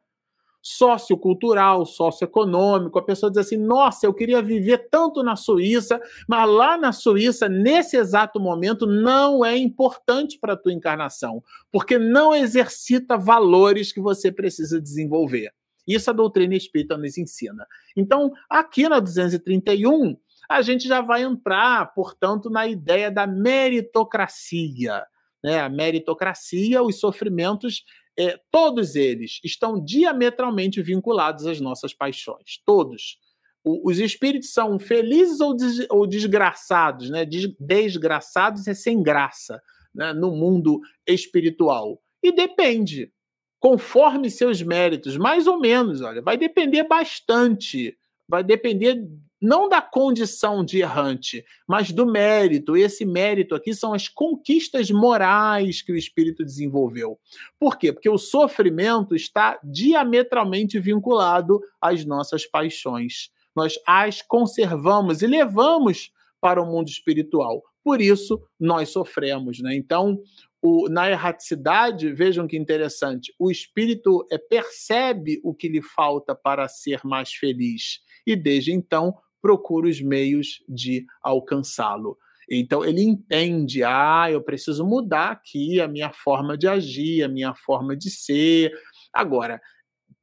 sociocultural, 0.69 1.87
socioeconômico. 1.87 2.99
A 2.99 3.03
pessoa 3.03 3.31
diz 3.31 3.39
assim: 3.39 3.57
"Nossa, 3.57 4.07
eu 4.07 4.13
queria 4.13 4.43
viver 4.43 4.89
tanto 4.91 5.23
na 5.23 5.35
Suíça, 5.35 6.01
mas 6.29 6.49
lá 6.49 6.77
na 6.77 6.93
Suíça, 6.93 7.49
nesse 7.49 7.97
exato 7.97 8.39
momento, 8.39 8.87
não 8.87 9.45
é 9.45 9.57
importante 9.57 10.39
para 10.39 10.53
a 10.53 10.57
tua 10.57 10.73
encarnação, 10.73 11.43
porque 11.73 11.99
não 11.99 12.35
exercita 12.35 13.17
valores 13.17 13.93
que 13.93 14.01
você 14.01 14.31
precisa 14.31 14.81
desenvolver. 14.81 15.51
Isso 15.87 16.11
a 16.11 16.13
doutrina 16.13 16.55
espírita 16.55 16.99
nos 16.99 17.17
ensina. 17.17 17.67
Então, 17.97 18.31
aqui 18.51 18.87
na 18.87 19.01
231, 19.01 20.19
a 20.51 20.61
gente 20.61 20.87
já 20.87 21.01
vai 21.01 21.23
entrar, 21.23 21.95
portanto, 21.95 22.51
na 22.51 22.67
ideia 22.67 23.11
da 23.11 23.27
meritocracia. 23.27 25.03
Né? 25.43 25.61
A 25.61 25.69
meritocracia, 25.71 26.83
os 26.83 27.01
sofrimentos, 27.01 27.85
é, 28.19 28.39
todos 28.51 28.97
eles 28.97 29.41
estão 29.45 29.83
diametralmente 29.83 30.83
vinculados 30.83 31.47
às 31.47 31.61
nossas 31.61 31.95
paixões. 31.95 32.61
Todos. 32.67 33.17
O, 33.63 33.89
os 33.89 34.01
espíritos 34.01 34.53
são 34.53 34.79
felizes 34.79 35.41
ou, 35.41 35.55
des, 35.55 35.87
ou 35.89 36.07
desgraçados, 36.07 37.11
né? 37.11 37.25
Des, 37.25 37.55
desgraçados 37.61 38.67
é 38.67 38.75
sem 38.75 39.03
graça 39.03 39.63
né? 39.95 40.13
no 40.13 40.33
mundo 40.33 40.81
espiritual. 41.07 42.03
E 42.21 42.33
depende 42.33 43.13
conforme 43.61 44.31
seus 44.31 44.63
méritos, 44.63 45.17
mais 45.17 45.47
ou 45.47 45.59
menos, 45.59 46.01
olha, 46.01 46.23
vai 46.23 46.37
depender 46.37 46.85
bastante, 46.85 47.99
vai 48.29 48.43
depender 48.45 49.05
não 49.41 49.69
da 49.69 49.81
condição 49.81 50.65
de 50.65 50.81
errante, 50.81 51.45
mas 51.67 51.93
do 51.93 52.05
mérito. 52.05 52.77
E 52.77 52.83
esse 52.83 53.05
mérito 53.05 53.55
aqui 53.55 53.75
são 53.75 53.93
as 53.95 54.09
conquistas 54.09 54.91
morais 54.91 55.81
que 55.81 55.93
o 55.93 55.97
espírito 55.97 56.45
desenvolveu. 56.45 57.19
Por 57.59 57.79
quê? 57.79 57.93
Porque 57.93 58.11
o 58.11 58.19
sofrimento 58.19 59.15
está 59.15 59.59
diametralmente 59.63 60.79
vinculado 60.79 61.61
às 61.81 62.05
nossas 62.05 62.45
paixões. 62.47 63.31
Nós 63.55 63.79
as 63.87 64.23
conservamos 64.23 65.23
e 65.23 65.27
levamos 65.27 66.13
para 66.41 66.63
o 66.63 66.67
mundo 66.67 66.89
espiritual. 66.89 67.63
Por 67.83 68.01
isso, 68.01 68.41
nós 68.59 68.91
sofremos. 68.91 69.61
Né? 69.61 69.75
Então, 69.75 70.21
o, 70.61 70.89
na 70.89 71.11
erraticidade, 71.11 72.13
vejam 72.13 72.47
que 72.47 72.57
interessante, 72.57 73.33
o 73.39 73.51
espírito 73.51 74.27
é, 74.31 74.37
percebe 74.37 75.41
o 75.43 75.55
que 75.55 75.69
lhe 75.69 75.83
falta 75.83 76.35
para 76.35 76.69
ser 76.69 77.01
mais 77.05 77.33
feliz 77.33 78.01
e, 78.27 78.35
desde 78.37 78.73
então, 78.73 79.17
procura 79.41 79.89
os 79.89 80.01
meios 80.01 80.63
de 80.69 81.05
alcançá-lo. 81.23 82.17
Então 82.51 82.85
ele 82.85 83.03
entende, 83.03 83.85
ah, 83.85 84.29
eu 84.31 84.43
preciso 84.43 84.85
mudar 84.85 85.33
aqui 85.33 85.81
a 85.81 85.89
minha 85.89 86.11
forma 86.13 86.57
de 86.57 86.67
agir, 86.67 87.23
a 87.23 87.29
minha 87.29 87.55
forma 87.55 87.95
de 87.97 88.11
ser. 88.11 88.73
Agora, 89.13 89.61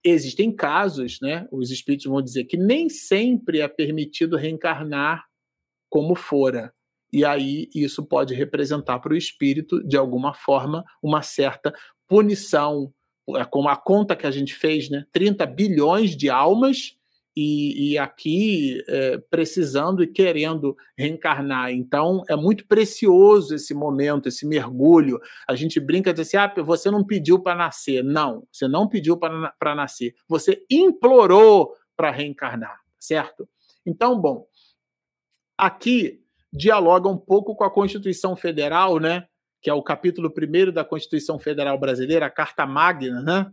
existem 0.03 0.53
casos, 0.53 1.19
né? 1.21 1.47
Os 1.51 1.69
espíritos 1.69 2.07
vão 2.07 2.21
dizer 2.21 2.45
que 2.45 2.57
nem 2.57 2.89
sempre 2.89 3.59
é 3.59 3.67
permitido 3.67 4.37
reencarnar 4.37 5.23
como 5.89 6.15
fora. 6.15 6.73
E 7.13 7.23
aí 7.23 7.69
isso 7.73 8.03
pode 8.05 8.33
representar 8.33 8.99
para 8.99 9.13
o 9.13 9.17
espírito, 9.17 9.81
de 9.87 9.95
alguma 9.95 10.33
forma, 10.33 10.83
uma 11.01 11.21
certa 11.21 11.73
punição, 12.07 12.91
é 13.35 13.45
como 13.45 13.69
a 13.69 13.75
conta 13.75 14.15
que 14.15 14.27
a 14.27 14.31
gente 14.31 14.53
fez, 14.53 14.89
né? 14.89 15.05
30 15.11 15.45
bilhões 15.45 16.15
de 16.15 16.29
almas 16.29 16.97
e, 17.35 17.91
e 17.91 17.97
aqui 17.97 18.81
é, 18.87 19.17
precisando 19.29 20.01
e 20.01 20.07
querendo 20.07 20.75
reencarnar. 20.97 21.71
Então 21.71 22.23
é 22.29 22.35
muito 22.35 22.65
precioso 22.65 23.55
esse 23.55 23.73
momento, 23.73 24.29
esse 24.29 24.47
mergulho. 24.47 25.19
A 25.47 25.55
gente 25.55 25.79
brinca 25.79 26.13
de 26.13 26.21
assim: 26.21 26.37
ah, 26.37 26.53
você 26.63 26.89
não 26.89 27.03
pediu 27.03 27.39
para 27.39 27.55
nascer. 27.55 28.03
Não, 28.03 28.47
você 28.51 28.67
não 28.67 28.87
pediu 28.87 29.17
para 29.17 29.75
nascer. 29.75 30.15
Você 30.27 30.63
implorou 30.69 31.73
para 31.95 32.11
reencarnar, 32.11 32.79
certo? 32.99 33.47
Então, 33.85 34.19
bom, 34.19 34.47
aqui 35.57 36.21
dialoga 36.51 37.09
um 37.09 37.17
pouco 37.17 37.55
com 37.55 37.65
a 37.65 37.71
Constituição 37.71 38.35
Federal, 38.35 38.99
né? 38.99 39.27
Que 39.61 39.69
é 39.69 39.73
o 39.73 39.83
capítulo 39.83 40.31
primeiro 40.31 40.71
da 40.71 40.85
Constituição 40.85 41.37
Federal 41.37 41.77
Brasileira, 41.77 42.27
a 42.27 42.31
Carta 42.31 42.65
Magna, 42.65 43.21
né? 43.21 43.51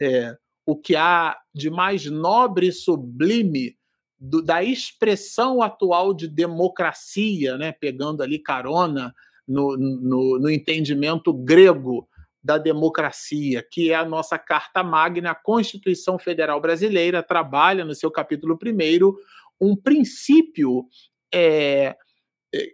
É, 0.00 0.36
o 0.64 0.76
que 0.76 0.94
há 0.94 1.36
de 1.54 1.70
mais 1.70 2.06
nobre 2.06 2.68
e 2.68 2.72
sublime 2.72 3.76
do, 4.18 4.40
da 4.40 4.62
expressão 4.62 5.62
atual 5.62 6.14
de 6.14 6.28
democracia, 6.28 7.58
né, 7.58 7.72
pegando 7.72 8.22
ali 8.22 8.38
carona 8.38 9.12
no, 9.46 9.76
no, 9.76 10.38
no 10.38 10.50
entendimento 10.50 11.32
grego 11.32 12.08
da 12.42 12.58
democracia, 12.58 13.64
que 13.68 13.90
é 13.90 13.94
a 13.94 14.04
nossa 14.04 14.38
Carta 14.38 14.82
Magna, 14.82 15.30
a 15.30 15.34
Constituição 15.34 16.18
Federal 16.18 16.60
Brasileira, 16.60 17.22
trabalha 17.22 17.84
no 17.84 17.94
seu 17.94 18.10
capítulo 18.10 18.58
primeiro 18.58 19.16
um 19.60 19.76
princípio 19.76 20.86
é, 21.32 21.96
é 22.54 22.72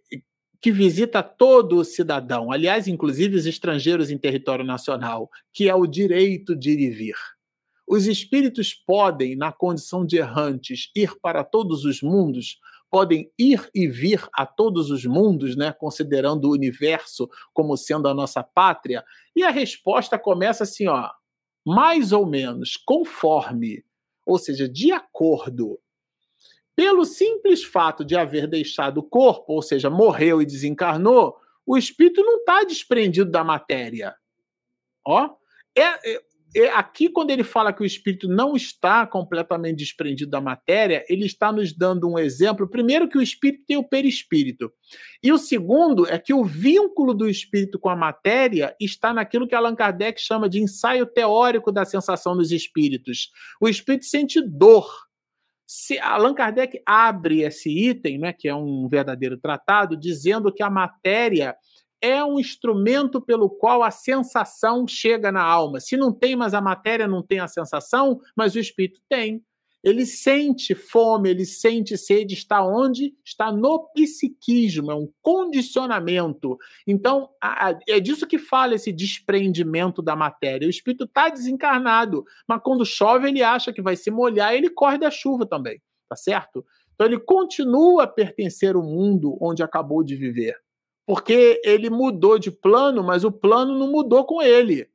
que 0.61 0.72
visita 0.72 1.22
todo 1.22 1.84
cidadão, 1.84 2.51
aliás, 2.51 2.89
inclusive 2.89 3.36
os 3.36 3.47
estrangeiros 3.47 4.11
em 4.11 4.18
território 4.18 4.64
nacional, 4.64 5.30
que 5.53 5.68
é 5.68 5.74
o 5.74 5.86
direito 5.86 6.57
de 6.57 6.70
ir 6.70 6.80
e 6.80 6.91
vir. 6.91 7.14
Os 7.89 8.07
espíritos 8.07 8.74
podem, 8.74 9.34
na 9.34 9.51
condição 9.51 10.05
de 10.05 10.18
errantes, 10.18 10.91
ir 10.95 11.18
para 11.20 11.43
todos 11.43 11.84
os 11.84 12.03
mundos, 12.03 12.61
podem 12.91 13.30
ir 13.39 13.68
e 13.74 13.89
vir 13.89 14.28
a 14.34 14.45
todos 14.45 14.91
os 14.91 15.07
mundos, 15.07 15.57
né, 15.57 15.72
considerando 15.72 16.47
o 16.47 16.53
universo 16.53 17.28
como 17.55 17.76
sendo 17.76 18.07
a 18.07 18.14
nossa 18.14 18.43
pátria? 18.43 19.03
E 19.34 19.43
a 19.43 19.51
resposta 19.51 20.18
começa 20.18 20.64
assim, 20.64 20.86
ó, 20.86 21.11
mais 21.66 22.12
ou 22.12 22.26
menos 22.26 22.76
conforme, 22.76 23.82
ou 24.26 24.39
seja, 24.39 24.68
de 24.68 24.93
acordo 24.93 25.78
pelo 26.76 27.05
simples 27.05 27.64
fato 27.64 28.05
de 28.05 28.14
haver 28.14 28.47
deixado 28.47 28.99
o 28.99 29.03
corpo, 29.03 29.55
ou 29.55 29.62
seja, 29.62 29.91
morreu 29.91 30.41
e 30.41 30.47
desencarnou, 30.47 31.36
o 31.66 31.76
espírito 31.76 32.22
não 32.22 32.36
está 32.36 32.62
desprendido 32.62 33.30
da 33.30 33.43
matéria. 33.43 34.14
Ó, 35.05 35.28
é, 35.76 35.82
é, 36.12 36.22
aqui, 36.74 37.09
quando 37.09 37.30
ele 37.30 37.44
fala 37.44 37.72
que 37.72 37.82
o 37.82 37.86
espírito 37.86 38.28
não 38.28 38.57
está 38.57 39.07
completamente 39.07 39.76
desprendido 39.76 40.30
da 40.30 40.40
matéria, 40.40 41.05
ele 41.09 41.26
está 41.26 41.53
nos 41.53 41.72
dando 41.72 42.09
um 42.09 42.18
exemplo. 42.18 42.68
Primeiro, 42.68 43.09
que 43.09 43.18
o 43.18 43.22
espírito 43.22 43.64
tem 43.66 43.76
o 43.76 43.88
perispírito. 43.88 44.72
E 45.22 45.30
o 45.30 45.38
segundo 45.38 46.07
é 46.07 46.18
que 46.18 46.32
o 46.32 46.44
vínculo 46.44 47.12
do 47.12 47.28
espírito 47.28 47.78
com 47.78 47.90
a 47.90 47.96
matéria 47.96 48.74
está 48.80 49.12
naquilo 49.12 49.46
que 49.46 49.55
Allan 49.55 49.74
Kardec 49.74 50.20
chama 50.20 50.49
de 50.49 50.61
ensaio 50.61 51.07
teórico 51.07 51.70
da 51.70 51.84
sensação 51.84 52.36
dos 52.36 52.51
espíritos. 52.51 53.30
O 53.61 53.68
espírito 53.68 54.07
sente 54.07 54.40
dor 54.40 54.88
se 55.66 55.99
Allan 55.99 56.32
Kardec 56.32 56.80
abre 56.86 57.42
esse 57.42 57.68
item, 57.68 58.18
né, 58.18 58.32
que 58.32 58.49
é 58.49 58.55
um 58.55 58.88
verdadeiro 58.88 59.36
tratado, 59.36 59.99
dizendo 59.99 60.51
que 60.51 60.62
a 60.62 60.70
matéria 60.70 61.55
é 62.01 62.24
um 62.24 62.38
instrumento 62.38 63.20
pelo 63.20 63.51
qual 63.51 63.82
a 63.82 63.90
sensação 63.90 64.86
chega 64.86 65.32
na 65.32 65.42
alma. 65.42 65.80
Se 65.80 65.96
não 65.96 66.12
tem, 66.12 66.36
mas 66.36 66.55
a 66.55 66.61
matéria 66.61 67.09
não 67.09 67.22
tem 67.22 67.40
a 67.40 67.49
sensação, 67.49 68.20
mas 68.36 68.55
o 68.55 68.59
espírito 68.59 69.01
tem. 69.09 69.42
Ele 69.82 70.05
sente 70.05 70.74
fome, 70.74 71.30
ele 71.30 71.44
sente 71.44 71.96
sede, 71.96 72.34
está 72.34 72.64
onde? 72.64 73.14
Está 73.24 73.53
no 73.53 73.88
psiquismo, 73.94 74.90
é 74.90 74.94
um 74.94 75.09
condicionamento. 75.22 76.59
Então, 76.84 77.30
é 77.88 78.01
disso 78.01 78.26
que 78.26 78.38
fala 78.38 78.74
esse 78.74 78.92
desprendimento 78.92 80.03
da 80.03 80.16
matéria. 80.16 80.66
O 80.66 80.70
espírito 80.70 81.05
está 81.05 81.28
desencarnado, 81.28 82.24
mas 82.46 82.61
quando 82.62 82.84
chove, 82.84 83.28
ele 83.28 83.42
acha 83.42 83.72
que 83.72 83.80
vai 83.80 83.94
se 83.94 84.11
molhar, 84.11 84.53
ele 84.53 84.68
corre 84.68 84.99
da 84.99 85.12
chuva 85.12 85.46
também, 85.46 85.80
tá 86.09 86.16
certo? 86.16 86.66
Então, 86.94 87.07
ele 87.07 87.20
continua 87.20 88.03
a 88.03 88.09
pertencer 88.09 88.74
ao 88.74 88.82
mundo 88.82 89.38
onde 89.40 89.62
acabou 89.62 90.03
de 90.03 90.16
viver. 90.16 90.57
Porque 91.09 91.59
ele 91.64 91.88
mudou 91.88 92.38
de 92.38 92.50
plano, 92.50 93.02
mas 93.02 93.24
o 93.24 93.32
plano 93.32 93.78
não 93.78 93.90
mudou 93.90 94.26
com 94.26 94.42
ele. 94.42 94.90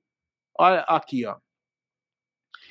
Olha 0.55 0.81
aqui, 0.81 1.25
ó. 1.25 1.37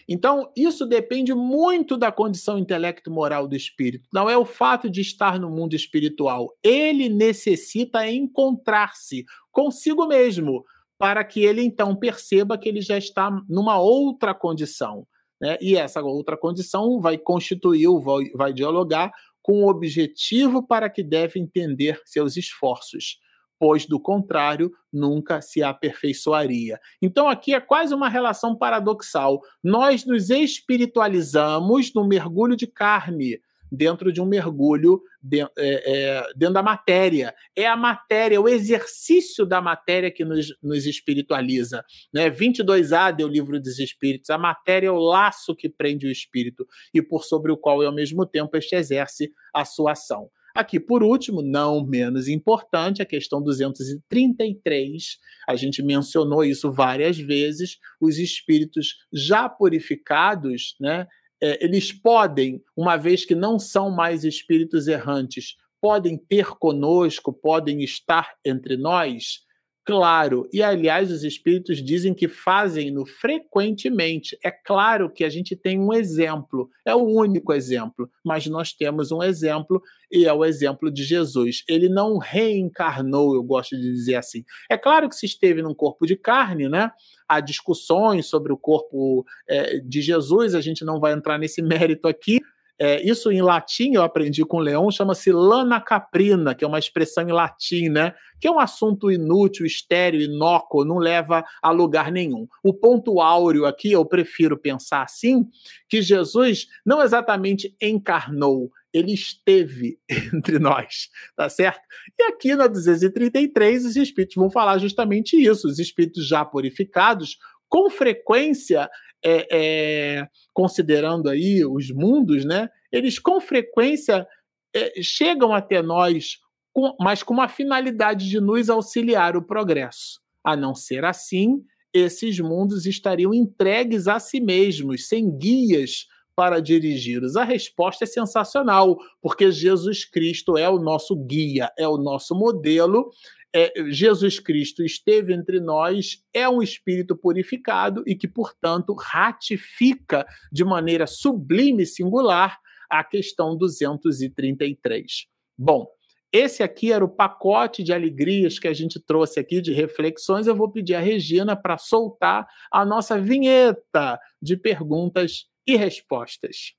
Então, 0.08 0.52
isso 0.56 0.86
depende 0.86 1.34
muito 1.34 1.96
da 1.96 2.12
condição 2.12 2.56
intelecto-moral 2.56 3.48
do 3.48 3.56
espírito. 3.56 4.08
Não 4.14 4.30
é 4.30 4.38
o 4.38 4.44
fato 4.44 4.88
de 4.88 5.00
estar 5.00 5.40
no 5.40 5.50
mundo 5.50 5.74
espiritual. 5.74 6.56
Ele 6.62 7.08
necessita 7.08 8.08
encontrar-se 8.08 9.24
consigo 9.50 10.06
mesmo, 10.06 10.64
para 10.96 11.24
que 11.24 11.44
ele 11.44 11.62
então 11.64 11.96
perceba 11.96 12.56
que 12.56 12.68
ele 12.68 12.80
já 12.80 12.96
está 12.96 13.28
numa 13.48 13.76
outra 13.80 14.32
condição. 14.32 15.04
Né? 15.40 15.58
E 15.60 15.74
essa 15.74 16.00
outra 16.00 16.36
condição 16.36 17.00
vai 17.00 17.18
constituir, 17.18 17.88
vai, 18.00 18.30
vai 18.36 18.52
dialogar 18.52 19.10
com 19.42 19.64
o 19.64 19.68
objetivo 19.68 20.64
para 20.64 20.88
que 20.88 21.02
deve 21.02 21.40
entender 21.40 22.00
seus 22.04 22.36
esforços 22.36 23.20
pois 23.62 23.86
do 23.86 24.00
contrário 24.00 24.72
nunca 24.92 25.40
se 25.40 25.62
aperfeiçoaria. 25.62 26.80
Então 27.00 27.28
aqui 27.28 27.54
é 27.54 27.60
quase 27.60 27.94
uma 27.94 28.08
relação 28.08 28.56
paradoxal. 28.56 29.40
Nós 29.62 30.04
nos 30.04 30.30
espiritualizamos 30.30 31.94
no 31.94 32.04
mergulho 32.04 32.56
de 32.56 32.66
carne, 32.66 33.40
dentro 33.70 34.12
de 34.12 34.20
um 34.20 34.26
mergulho 34.26 35.00
de, 35.22 35.42
é, 35.42 35.48
é, 35.56 36.26
dentro 36.34 36.54
da 36.54 36.62
matéria. 36.62 37.32
É 37.54 37.64
a 37.64 37.76
matéria, 37.76 38.40
o 38.40 38.48
exercício 38.48 39.46
da 39.46 39.60
matéria 39.60 40.10
que 40.10 40.24
nos, 40.24 40.48
nos 40.60 40.84
espiritualiza. 40.84 41.84
Né? 42.12 42.28
22A 42.28 43.14
deu 43.14 43.28
o 43.28 43.30
livro 43.30 43.60
dos 43.60 43.78
espíritos. 43.78 44.28
A 44.30 44.38
matéria 44.38 44.88
é 44.88 44.90
o 44.90 44.98
laço 44.98 45.54
que 45.54 45.68
prende 45.68 46.04
o 46.04 46.10
espírito 46.10 46.66
e 46.92 47.00
por 47.00 47.22
sobre 47.22 47.52
o 47.52 47.56
qual, 47.56 47.80
ao 47.80 47.94
mesmo 47.94 48.26
tempo, 48.26 48.56
este 48.56 48.74
exerce 48.74 49.32
a 49.54 49.64
sua 49.64 49.92
ação. 49.92 50.28
Aqui, 50.54 50.78
por 50.78 51.02
último, 51.02 51.42
não 51.42 51.84
menos 51.84 52.28
importante, 52.28 53.00
a 53.00 53.06
questão 53.06 53.42
233. 53.42 55.18
A 55.48 55.56
gente 55.56 55.82
mencionou 55.82 56.44
isso 56.44 56.70
várias 56.70 57.18
vezes. 57.18 57.78
Os 58.00 58.18
espíritos 58.18 58.96
já 59.12 59.48
purificados, 59.48 60.74
né, 60.80 61.06
é, 61.42 61.64
eles 61.64 61.92
podem, 61.92 62.62
uma 62.76 62.96
vez 62.96 63.24
que 63.24 63.34
não 63.34 63.58
são 63.58 63.90
mais 63.90 64.24
espíritos 64.24 64.86
errantes, 64.86 65.56
podem 65.80 66.16
ter 66.16 66.46
conosco, 66.58 67.32
podem 67.32 67.82
estar 67.82 68.34
entre 68.44 68.76
nós 68.76 69.40
Claro, 69.84 70.48
e 70.52 70.62
aliás, 70.62 71.10
os 71.10 71.24
espíritos 71.24 71.82
dizem 71.82 72.14
que 72.14 72.28
fazem-no 72.28 73.04
frequentemente. 73.04 74.38
É 74.44 74.48
claro 74.48 75.10
que 75.10 75.24
a 75.24 75.28
gente 75.28 75.56
tem 75.56 75.76
um 75.76 75.92
exemplo, 75.92 76.70
é 76.86 76.94
o 76.94 77.02
único 77.02 77.52
exemplo, 77.52 78.08
mas 78.24 78.46
nós 78.46 78.72
temos 78.72 79.10
um 79.10 79.20
exemplo 79.24 79.82
e 80.08 80.24
é 80.24 80.32
o 80.32 80.44
exemplo 80.44 80.88
de 80.88 81.02
Jesus. 81.02 81.64
Ele 81.68 81.88
não 81.88 82.18
reencarnou, 82.18 83.34
eu 83.34 83.42
gosto 83.42 83.74
de 83.74 83.82
dizer 83.82 84.14
assim. 84.14 84.44
É 84.70 84.78
claro 84.78 85.08
que 85.08 85.16
se 85.16 85.26
esteve 85.26 85.62
num 85.62 85.74
corpo 85.74 86.06
de 86.06 86.14
carne, 86.14 86.68
né? 86.68 86.92
Há 87.28 87.40
discussões 87.40 88.26
sobre 88.26 88.52
o 88.52 88.56
corpo 88.56 89.24
é, 89.48 89.80
de 89.80 90.00
Jesus, 90.00 90.54
a 90.54 90.60
gente 90.60 90.84
não 90.84 91.00
vai 91.00 91.12
entrar 91.12 91.38
nesse 91.38 91.60
mérito 91.60 92.06
aqui, 92.06 92.38
é, 92.84 93.00
isso 93.08 93.30
em 93.30 93.40
latim 93.40 93.92
eu 93.94 94.02
aprendi 94.02 94.44
com 94.44 94.56
o 94.56 94.60
Leão, 94.60 94.90
chama-se 94.90 95.30
lana 95.30 95.80
caprina, 95.80 96.52
que 96.52 96.64
é 96.64 96.66
uma 96.66 96.80
expressão 96.80 97.22
em 97.22 97.30
latim, 97.30 97.88
né? 97.88 98.12
Que 98.40 98.48
é 98.48 98.50
um 98.50 98.58
assunto 98.58 99.08
inútil, 99.08 99.64
estéreo, 99.64 100.20
inócuo, 100.20 100.84
não 100.84 100.98
leva 100.98 101.44
a 101.62 101.70
lugar 101.70 102.10
nenhum. 102.10 102.48
O 102.60 102.74
ponto 102.74 103.20
áureo 103.20 103.66
aqui, 103.66 103.92
eu 103.92 104.04
prefiro 104.04 104.58
pensar 104.58 105.04
assim, 105.04 105.46
que 105.88 106.02
Jesus 106.02 106.66
não 106.84 107.00
exatamente 107.00 107.72
encarnou, 107.80 108.68
ele 108.92 109.14
esteve 109.14 110.00
entre 110.34 110.58
nós, 110.58 111.08
tá 111.36 111.48
certo? 111.48 111.82
E 112.18 112.24
aqui 112.24 112.56
na 112.56 112.66
233 112.66 113.86
os 113.86 113.94
espíritos 113.94 114.34
vão 114.34 114.50
falar 114.50 114.78
justamente 114.78 115.36
isso. 115.36 115.68
Os 115.68 115.78
espíritos 115.78 116.26
já 116.26 116.44
purificados, 116.44 117.38
com 117.68 117.88
frequência, 117.88 118.90
é, 119.24 119.46
é, 119.50 120.28
considerando 120.52 121.28
aí 121.28 121.64
os 121.64 121.90
mundos, 121.90 122.44
né, 122.44 122.68
eles 122.90 123.18
com 123.18 123.40
frequência 123.40 124.26
é, 124.74 125.02
chegam 125.02 125.52
até 125.52 125.82
nós, 125.82 126.38
com, 126.72 126.96
mas 127.00 127.22
com 127.22 127.34
uma 127.34 127.48
finalidade 127.48 128.28
de 128.28 128.40
nos 128.40 128.68
auxiliar 128.68 129.36
o 129.36 129.46
progresso. 129.46 130.20
A 130.44 130.56
não 130.56 130.74
ser 130.74 131.04
assim, 131.04 131.62
esses 131.94 132.40
mundos 132.40 132.86
estariam 132.86 133.32
entregues 133.32 134.08
a 134.08 134.18
si 134.18 134.40
mesmos, 134.40 135.08
sem 135.08 135.30
guias 135.36 136.06
para 136.34 136.60
dirigi-los? 136.60 137.36
A 137.36 137.44
resposta 137.44 138.04
é 138.04 138.06
sensacional, 138.06 138.96
porque 139.20 139.52
Jesus 139.52 140.04
Cristo 140.04 140.56
é 140.56 140.68
o 140.68 140.78
nosso 140.78 141.14
guia, 141.14 141.70
é 141.78 141.86
o 141.86 141.98
nosso 141.98 142.34
modelo, 142.34 143.10
é, 143.54 143.72
Jesus 143.88 144.38
Cristo 144.38 144.82
esteve 144.82 145.34
entre 145.34 145.60
nós, 145.60 146.22
é 146.32 146.48
um 146.48 146.62
espírito 146.62 147.16
purificado 147.16 148.02
e 148.06 148.14
que, 148.14 148.26
portanto, 148.26 148.94
ratifica 148.94 150.26
de 150.50 150.64
maneira 150.64 151.06
sublime 151.06 151.82
e 151.82 151.86
singular 151.86 152.58
a 152.90 153.04
questão 153.04 153.56
233. 153.56 155.26
Bom, 155.56 155.86
esse 156.32 156.62
aqui 156.62 156.90
era 156.90 157.04
o 157.04 157.08
pacote 157.08 157.82
de 157.82 157.92
alegrias 157.92 158.58
que 158.58 158.66
a 158.66 158.72
gente 158.72 158.98
trouxe 158.98 159.38
aqui 159.38 159.60
de 159.60 159.72
reflexões. 159.72 160.46
Eu 160.46 160.56
vou 160.56 160.70
pedir 160.70 160.94
a 160.94 161.00
Regina 161.00 161.54
para 161.54 161.76
soltar 161.76 162.46
a 162.70 162.86
nossa 162.86 163.20
vinheta 163.20 164.18
de 164.40 164.56
perguntas 164.56 165.46
e 165.66 165.76
respostas. 165.76 166.72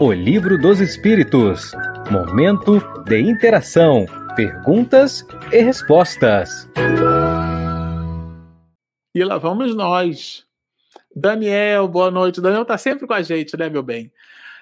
O 0.00 0.12
Livro 0.12 0.56
dos 0.58 0.80
Espíritos 0.80 1.72
Momento 2.10 2.80
de 3.04 3.20
interação 3.20 4.06
perguntas 4.34 5.26
e 5.52 5.60
respostas. 5.60 6.66
E 9.14 9.22
lá 9.22 9.36
vamos 9.36 9.74
nós. 9.74 10.46
Daniel, 11.14 11.86
boa 11.86 12.10
noite. 12.10 12.40
Daniel 12.40 12.62
está 12.62 12.78
sempre 12.78 13.06
com 13.06 13.12
a 13.12 13.20
gente, 13.20 13.54
né, 13.58 13.68
meu 13.68 13.82
bem? 13.82 14.10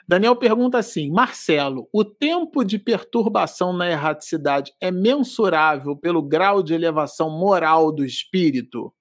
Daniel 0.09 0.34
pergunta 0.34 0.78
assim: 0.78 1.09
Marcelo, 1.09 1.88
o 1.92 2.05
tempo 2.05 2.64
de 2.64 2.80
perturbação 2.80 3.72
na 3.72 3.88
erraticidade 3.88 4.72
é 4.80 4.90
mensurável 4.90 5.97
pelo 5.97 6.22
grau 6.22 6.64
de 6.64 6.74
elevação 6.74 7.30
moral 7.30 7.92
do 7.92 8.05
espírito? 8.05 8.92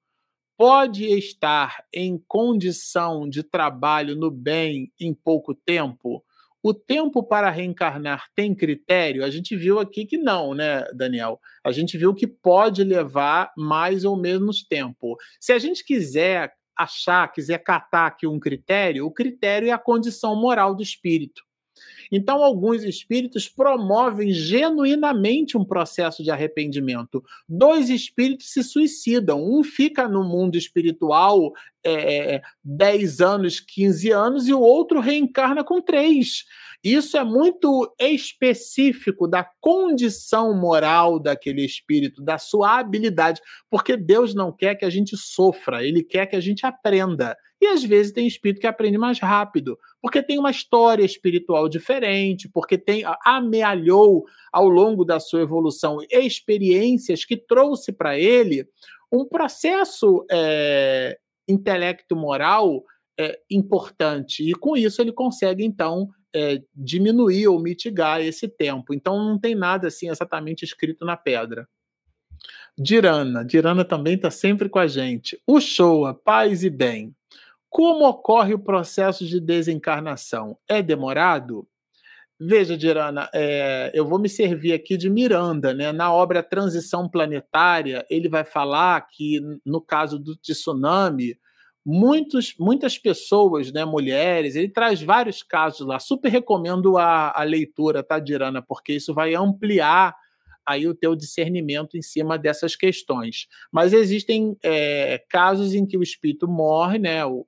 Pode 0.56 1.06
estar 1.06 1.84
em 1.92 2.24
condição 2.28 3.28
de 3.28 3.42
trabalho 3.42 4.16
no 4.16 4.30
bem 4.30 4.92
em 5.00 5.16
pouco 5.16 5.56
tempo? 5.56 6.24
O 6.68 6.74
tempo 6.74 7.22
para 7.22 7.52
reencarnar 7.52 8.26
tem 8.34 8.56
critério? 8.56 9.24
A 9.24 9.30
gente 9.30 9.56
viu 9.56 9.78
aqui 9.78 10.04
que 10.04 10.18
não, 10.18 10.56
né, 10.56 10.84
Daniel? 10.96 11.40
A 11.64 11.72
gente 11.72 11.96
viu 11.96 12.12
que 12.12 12.26
pode 12.26 12.84
levar 12.84 13.54
mais 13.56 14.04
ou 14.04 14.20
menos 14.20 14.64
tempo. 14.64 15.16
Se 15.40 15.54
a 15.54 15.60
gente 15.60 15.86
quiser 15.86 16.52
achar, 16.76 17.32
quiser 17.32 17.60
catar 17.60 18.08
aqui 18.08 18.26
um 18.26 18.40
critério, 18.40 19.06
o 19.06 19.14
critério 19.14 19.68
é 19.68 19.72
a 19.72 19.78
condição 19.78 20.36
moral 20.36 20.74
do 20.74 20.82
espírito. 20.82 21.44
Então, 22.12 22.44
alguns 22.44 22.84
espíritos 22.84 23.50
promovem 23.50 24.32
genuinamente 24.32 25.58
um 25.58 25.66
processo 25.66 26.24
de 26.24 26.32
arrependimento. 26.32 27.24
Dois 27.48 27.90
espíritos 27.90 28.52
se 28.52 28.64
suicidam. 28.64 29.44
Um 29.44 29.64
fica 29.64 30.08
no 30.08 30.24
mundo 30.24 30.58
espiritual 30.58 31.52
é, 31.86 32.42
10 32.64 33.22
anos, 33.22 33.60
15 33.60 34.12
anos, 34.12 34.48
e 34.48 34.54
o 34.54 34.60
outro 34.60 35.00
reencarna 35.00 35.64
com 35.64 35.82
três. 35.82 36.44
Isso 36.84 37.18
é 37.18 37.24
muito 37.24 37.92
específico 38.00 39.28
da 39.28 39.44
condição 39.60 40.54
moral 40.54 41.20
daquele 41.20 41.66
espírito, 41.66 42.22
da 42.22 42.38
sua 42.38 42.78
habilidade, 42.78 43.42
porque 43.72 43.98
Deus 43.98 44.36
não 44.36 44.52
quer 44.52 44.76
que 44.76 44.86
a 44.86 44.90
gente 44.90 45.18
sofra, 45.18 45.84
ele 45.84 46.04
quer 46.04 46.28
que 46.28 46.36
a 46.36 46.40
gente 46.40 46.64
aprenda. 46.64 47.36
E 47.66 47.68
às 47.68 47.84
vezes 47.84 48.12
tem 48.12 48.28
espírito 48.28 48.62
que 48.62 48.68
aprende 48.68 48.96
mais 48.96 49.18
rápido, 49.18 49.80
porque 50.00 50.22
tem 50.22 50.38
uma 50.38 50.52
história 50.52 51.04
espiritual 51.04 51.68
diferente, 51.68 52.48
porque 52.48 52.78
tem 52.78 53.04
amealhou 53.26 54.24
ao 54.54 54.70
longo 54.70 55.04
da 55.04 55.20
sua 55.20 55.42
evolução 55.42 55.98
experiências 56.12 57.26
que 57.26 57.36
trouxe 57.36 57.92
para 57.92 58.20
ele 58.20 58.68
um 59.12 59.26
processo 59.26 60.24
é, 60.30 61.18
intelecto-moral 61.48 62.84
é, 63.20 63.40
importante. 63.50 64.48
E 64.48 64.54
com 64.54 64.78
isso 64.78 65.02
ele 65.02 65.12
consegue, 65.12 65.66
então, 65.66 66.08
é, 66.36 66.62
diminuir 66.76 67.48
ou 67.48 67.60
mitigar 67.60 68.22
esse 68.22 68.48
tempo. 68.48 68.94
Então 68.94 69.18
não 69.18 69.40
tem 69.40 69.56
nada 69.56 69.88
assim 69.88 70.10
exatamente 70.10 70.64
escrito 70.64 71.04
na 71.04 71.18
pedra. 71.18 71.68
Dirana, 72.78 73.44
Dirana 73.44 73.84
também 73.84 74.14
está 74.14 74.30
sempre 74.30 74.70
com 74.70 74.78
a 74.78 74.86
gente. 74.86 75.42
O 75.48 75.60
Showa, 75.60 76.14
paz 76.14 76.64
e 76.64 76.70
bem. 76.70 77.16
Como 77.76 78.08
ocorre 78.08 78.54
o 78.54 78.60
processo 78.60 79.26
de 79.26 79.38
desencarnação? 79.38 80.58
É 80.66 80.82
demorado? 80.82 81.68
Veja, 82.40 82.78
Dirana, 82.78 83.30
é, 83.34 83.92
eu 83.94 84.08
vou 84.08 84.18
me 84.18 84.30
servir 84.30 84.72
aqui 84.72 84.96
de 84.96 85.10
Miranda, 85.10 85.74
né? 85.74 85.92
Na 85.92 86.14
obra 86.14 86.42
Transição 86.42 87.10
Planetária, 87.10 88.06
ele 88.10 88.30
vai 88.30 88.46
falar 88.46 89.06
que, 89.12 89.42
no 89.66 89.82
caso 89.82 90.18
do 90.18 90.38
tsunami, 90.38 91.38
muitos, 91.86 92.56
muitas 92.58 92.98
pessoas, 92.98 93.74
né, 93.74 93.84
mulheres, 93.84 94.56
ele 94.56 94.70
traz 94.70 95.02
vários 95.02 95.44
casos 95.44 95.86
lá. 95.86 96.00
Super 96.00 96.30
recomendo 96.30 96.98
a, 96.98 97.38
a 97.38 97.44
leitura, 97.44 98.02
tá, 98.02 98.20
Dirana? 98.20 98.62
Porque 98.62 98.94
isso 98.94 99.14
vai 99.14 99.36
ampliar 99.36 100.16
aí 100.66 100.88
o 100.88 100.96
teu 100.96 101.16
discernimento 101.16 101.98
em 101.98 102.02
cima 102.02 102.38
dessas 102.38 102.76
questões. 102.76 103.48
Mas 103.72 103.94
existem 103.94 104.58
é, 104.64 105.24
casos 105.30 105.74
em 105.74 105.86
que 105.86 105.98
o 105.98 106.04
espírito 106.04 106.48
morre, 106.48 106.98
né? 106.98 107.26
O, 107.26 107.46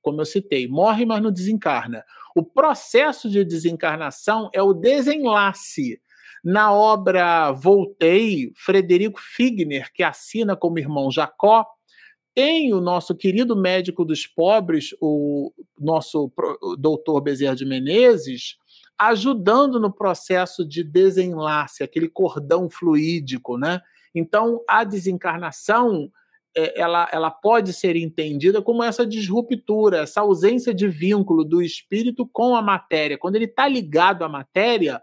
como 0.00 0.20
eu 0.20 0.26
citei, 0.26 0.68
morre, 0.68 1.06
mas 1.06 1.22
não 1.22 1.32
desencarna. 1.32 2.04
O 2.34 2.44
processo 2.44 3.30
de 3.30 3.44
desencarnação 3.44 4.50
é 4.52 4.62
o 4.62 4.72
desenlace. 4.74 6.00
Na 6.44 6.72
obra 6.72 7.52
Voltei, 7.52 8.52
Frederico 8.56 9.20
Figner, 9.20 9.92
que 9.94 10.02
assina 10.02 10.56
como 10.56 10.78
irmão 10.78 11.10
Jacó, 11.10 11.64
tem 12.34 12.72
o 12.72 12.80
nosso 12.80 13.14
querido 13.14 13.54
médico 13.54 14.04
dos 14.04 14.26
pobres, 14.26 14.90
o 15.00 15.52
nosso 15.78 16.32
doutor 16.78 17.20
Bezerra 17.20 17.54
de 17.54 17.64
Menezes, 17.64 18.56
ajudando 18.98 19.80
no 19.80 19.92
processo 19.92 20.66
de 20.66 20.84
desenlace, 20.84 21.82
aquele 21.82 22.08
cordão 22.08 22.68
fluídico, 22.70 23.56
né? 23.56 23.80
Então, 24.14 24.62
a 24.68 24.84
desencarnação 24.84 26.10
é, 26.54 26.78
ela, 26.80 27.08
ela 27.10 27.30
pode 27.30 27.72
ser 27.72 27.96
entendida 27.96 28.60
como 28.60 28.82
essa 28.82 29.06
disruptura, 29.06 30.02
essa 30.02 30.20
ausência 30.20 30.74
de 30.74 30.86
vínculo 30.86 31.44
do 31.44 31.62
espírito 31.62 32.28
com 32.30 32.54
a 32.54 32.62
matéria. 32.62 33.18
Quando 33.18 33.36
ele 33.36 33.46
está 33.46 33.66
ligado 33.66 34.22
à 34.22 34.28
matéria, 34.28 35.02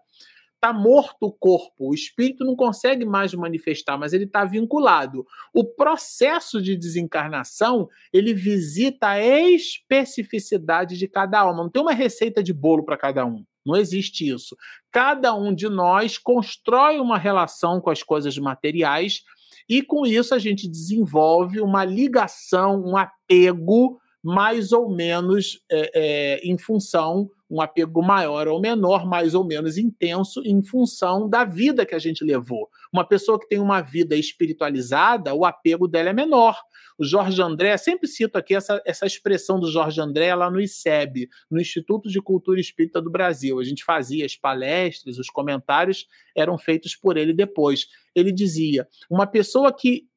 está 0.60 0.74
morto 0.74 1.28
o 1.28 1.32
corpo, 1.32 1.90
o 1.90 1.94
espírito 1.94 2.44
não 2.44 2.56
consegue 2.56 3.06
mais 3.06 3.34
manifestar, 3.34 3.98
mas 3.98 4.14
ele 4.14 4.26
está 4.26 4.44
vinculado. 4.44 5.26
O 5.54 5.64
processo 5.64 6.62
de 6.62 6.76
desencarnação 6.76 7.90
ele 8.14 8.34
visita 8.34 9.08
a 9.08 9.20
especificidade 9.20 10.98
de 10.98 11.08
cada 11.08 11.40
alma. 11.40 11.64
Não 11.64 11.70
tem 11.70 11.82
uma 11.82 11.94
receita 11.94 12.44
de 12.44 12.54
bolo 12.54 12.84
para 12.84 12.98
cada 12.98 13.26
um. 13.26 13.44
Não 13.66 13.76
existe 13.76 14.28
isso. 14.28 14.56
Cada 14.92 15.34
um 15.36 15.54
de 15.54 15.68
nós 15.68 16.18
constrói 16.18 17.00
uma 17.00 17.18
relação 17.18 17.80
com 17.82 17.90
as 17.90 18.02
coisas 18.02 18.38
materiais 18.38 19.22
e 19.68 19.84
com 19.84 20.06
isso 20.06 20.34
a 20.34 20.40
gente 20.40 20.68
desenvolve 20.68 21.62
uma 21.62 21.86
ligação, 21.86 22.84
um 22.84 22.98
apego 22.98 24.00
mais 24.24 24.72
ou 24.72 24.90
menos 24.94 25.62
é, 25.72 25.92
é, 25.94 26.40
em 26.44 26.58
função 26.58 27.30
um 27.50 27.62
apego 27.62 28.02
maior 28.04 28.48
ou 28.48 28.62
menor, 28.62 29.08
mais 29.08 29.34
ou 29.34 29.44
menos 29.44 29.78
intenso, 29.78 30.42
em 30.46 30.62
função 30.62 31.28
da 31.28 31.44
vida 31.44 31.86
que 31.86 31.96
a 31.96 32.00
gente 32.00 32.24
levou. 32.24 32.70
Uma 32.94 33.04
pessoa 33.04 33.40
que 33.40 33.48
tem 33.48 33.60
uma 33.60 33.82
vida 33.82 34.16
espiritualizada, 34.16 35.34
o 35.34 35.44
apego 35.44 35.88
dela 35.88 36.10
é 36.10 36.14
menor. 36.14 36.56
O 36.98 37.04
Jorge 37.04 37.42
André, 37.42 37.76
sempre 37.78 38.08
cito 38.08 38.38
aqui 38.38 38.54
essa, 38.54 38.82
essa 38.86 39.06
expressão 39.06 39.60
do 39.60 39.72
Jorge 39.72 40.00
André 40.00 40.36
lá 40.36 40.52
no 40.52 40.60
ICEB, 40.60 41.30
no 41.50 41.60
Instituto 41.60 42.10
de 42.10 42.22
Cultura 42.22 42.60
Espírita 42.60 43.02
do 43.02 43.10
Brasil. 43.10 43.58
A 43.58 43.64
gente 43.64 43.84
fazia 43.84 44.26
as 44.26 44.36
palestras, 44.36 45.18
os 45.18 45.30
comentários 45.30 46.06
eram 46.36 46.58
feitos 46.58 46.96
por 46.96 47.18
ele 47.18 47.34
depois. 47.34 47.88
Ele 48.14 48.32
dizia: 48.32 48.88
uma 49.10 49.26
pessoa 49.26 49.74
que 49.74 50.09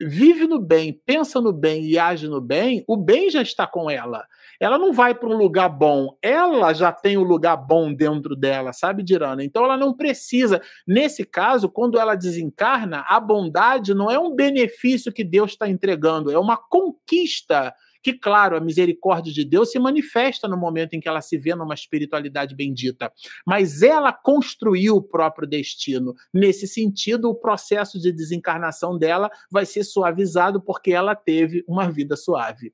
vive 0.00 0.46
no 0.46 0.58
bem, 0.58 1.00
pensa 1.04 1.40
no 1.40 1.52
bem 1.52 1.84
e 1.84 1.98
age 1.98 2.28
no 2.28 2.40
bem, 2.40 2.84
o 2.86 2.96
bem 2.96 3.30
já 3.30 3.42
está 3.42 3.66
com 3.66 3.90
ela. 3.90 4.26
Ela 4.60 4.78
não 4.78 4.92
vai 4.92 5.14
para 5.14 5.28
um 5.28 5.36
lugar 5.36 5.68
bom, 5.68 6.16
ela 6.22 6.72
já 6.72 6.92
tem 6.92 7.16
o 7.16 7.20
um 7.20 7.24
lugar 7.24 7.56
bom 7.56 7.92
dentro 7.92 8.34
dela, 8.34 8.72
sabe, 8.72 9.02
Dirana? 9.02 9.44
Então 9.44 9.64
ela 9.64 9.76
não 9.76 9.94
precisa. 9.94 10.60
Nesse 10.86 11.24
caso, 11.24 11.68
quando 11.68 11.98
ela 11.98 12.14
desencarna, 12.14 13.04
a 13.08 13.20
bondade 13.20 13.94
não 13.94 14.10
é 14.10 14.18
um 14.18 14.34
benefício 14.34 15.12
que 15.12 15.24
Deus 15.24 15.52
está 15.52 15.68
entregando, 15.68 16.30
é 16.30 16.38
uma 16.38 16.56
conquista 16.56 17.74
que, 18.02 18.12
claro, 18.12 18.56
a 18.56 18.60
misericórdia 18.60 19.32
de 19.32 19.44
Deus 19.44 19.70
se 19.70 19.78
manifesta 19.78 20.48
no 20.48 20.56
momento 20.56 20.94
em 20.94 21.00
que 21.00 21.08
ela 21.08 21.20
se 21.20 21.36
vê 21.38 21.54
numa 21.54 21.74
espiritualidade 21.74 22.54
bendita, 22.54 23.12
mas 23.46 23.82
ela 23.82 24.12
construiu 24.12 24.96
o 24.96 25.02
próprio 25.02 25.48
destino. 25.48 26.14
Nesse 26.32 26.66
sentido, 26.66 27.28
o 27.28 27.34
processo 27.34 28.00
de 28.00 28.12
desencarnação 28.12 28.98
dela 28.98 29.30
vai 29.50 29.66
ser 29.66 29.84
suavizado 29.84 30.60
porque 30.60 30.92
ela 30.92 31.14
teve 31.14 31.64
uma 31.66 31.90
vida 31.90 32.16
suave. 32.16 32.72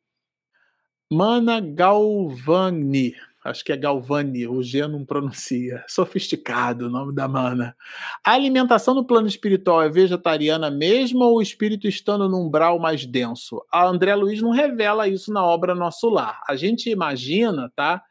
Mana 1.11 1.61
Galvani 1.61 3.15
acho 3.45 3.65
que 3.65 3.73
é 3.73 3.77
Galvani, 3.77 4.47
o 4.47 4.63
G 4.63 4.87
não 4.87 5.05
pronuncia. 5.05 5.85
Sofisticado 5.89 6.87
o 6.87 6.91
nome 6.91 7.15
da 7.15 7.27
mana. 7.27 7.77
A 8.25 8.33
alimentação 8.33 8.95
no 8.95 9.07
plano 9.07 9.27
espiritual 9.27 9.83
é 9.83 9.89
vegetariana 9.89 10.71
mesmo 10.71 11.25
ou 11.25 11.39
o 11.39 11.43
espírito 11.43 11.89
estando 11.89 12.29
num 12.29 12.47
umbral 12.47 12.79
mais 12.79 13.05
denso? 13.05 13.65
A 13.71 13.87
André 13.87 14.15
Luiz 14.15 14.41
não 14.41 14.51
revela 14.51 15.09
isso 15.09 15.33
na 15.33 15.45
obra 15.45 15.75
Nosso 15.75 16.09
Lar. 16.09 16.41
A 16.49 16.57
gente 16.57 16.91
imagina, 16.91 17.71
tá? 17.75 18.03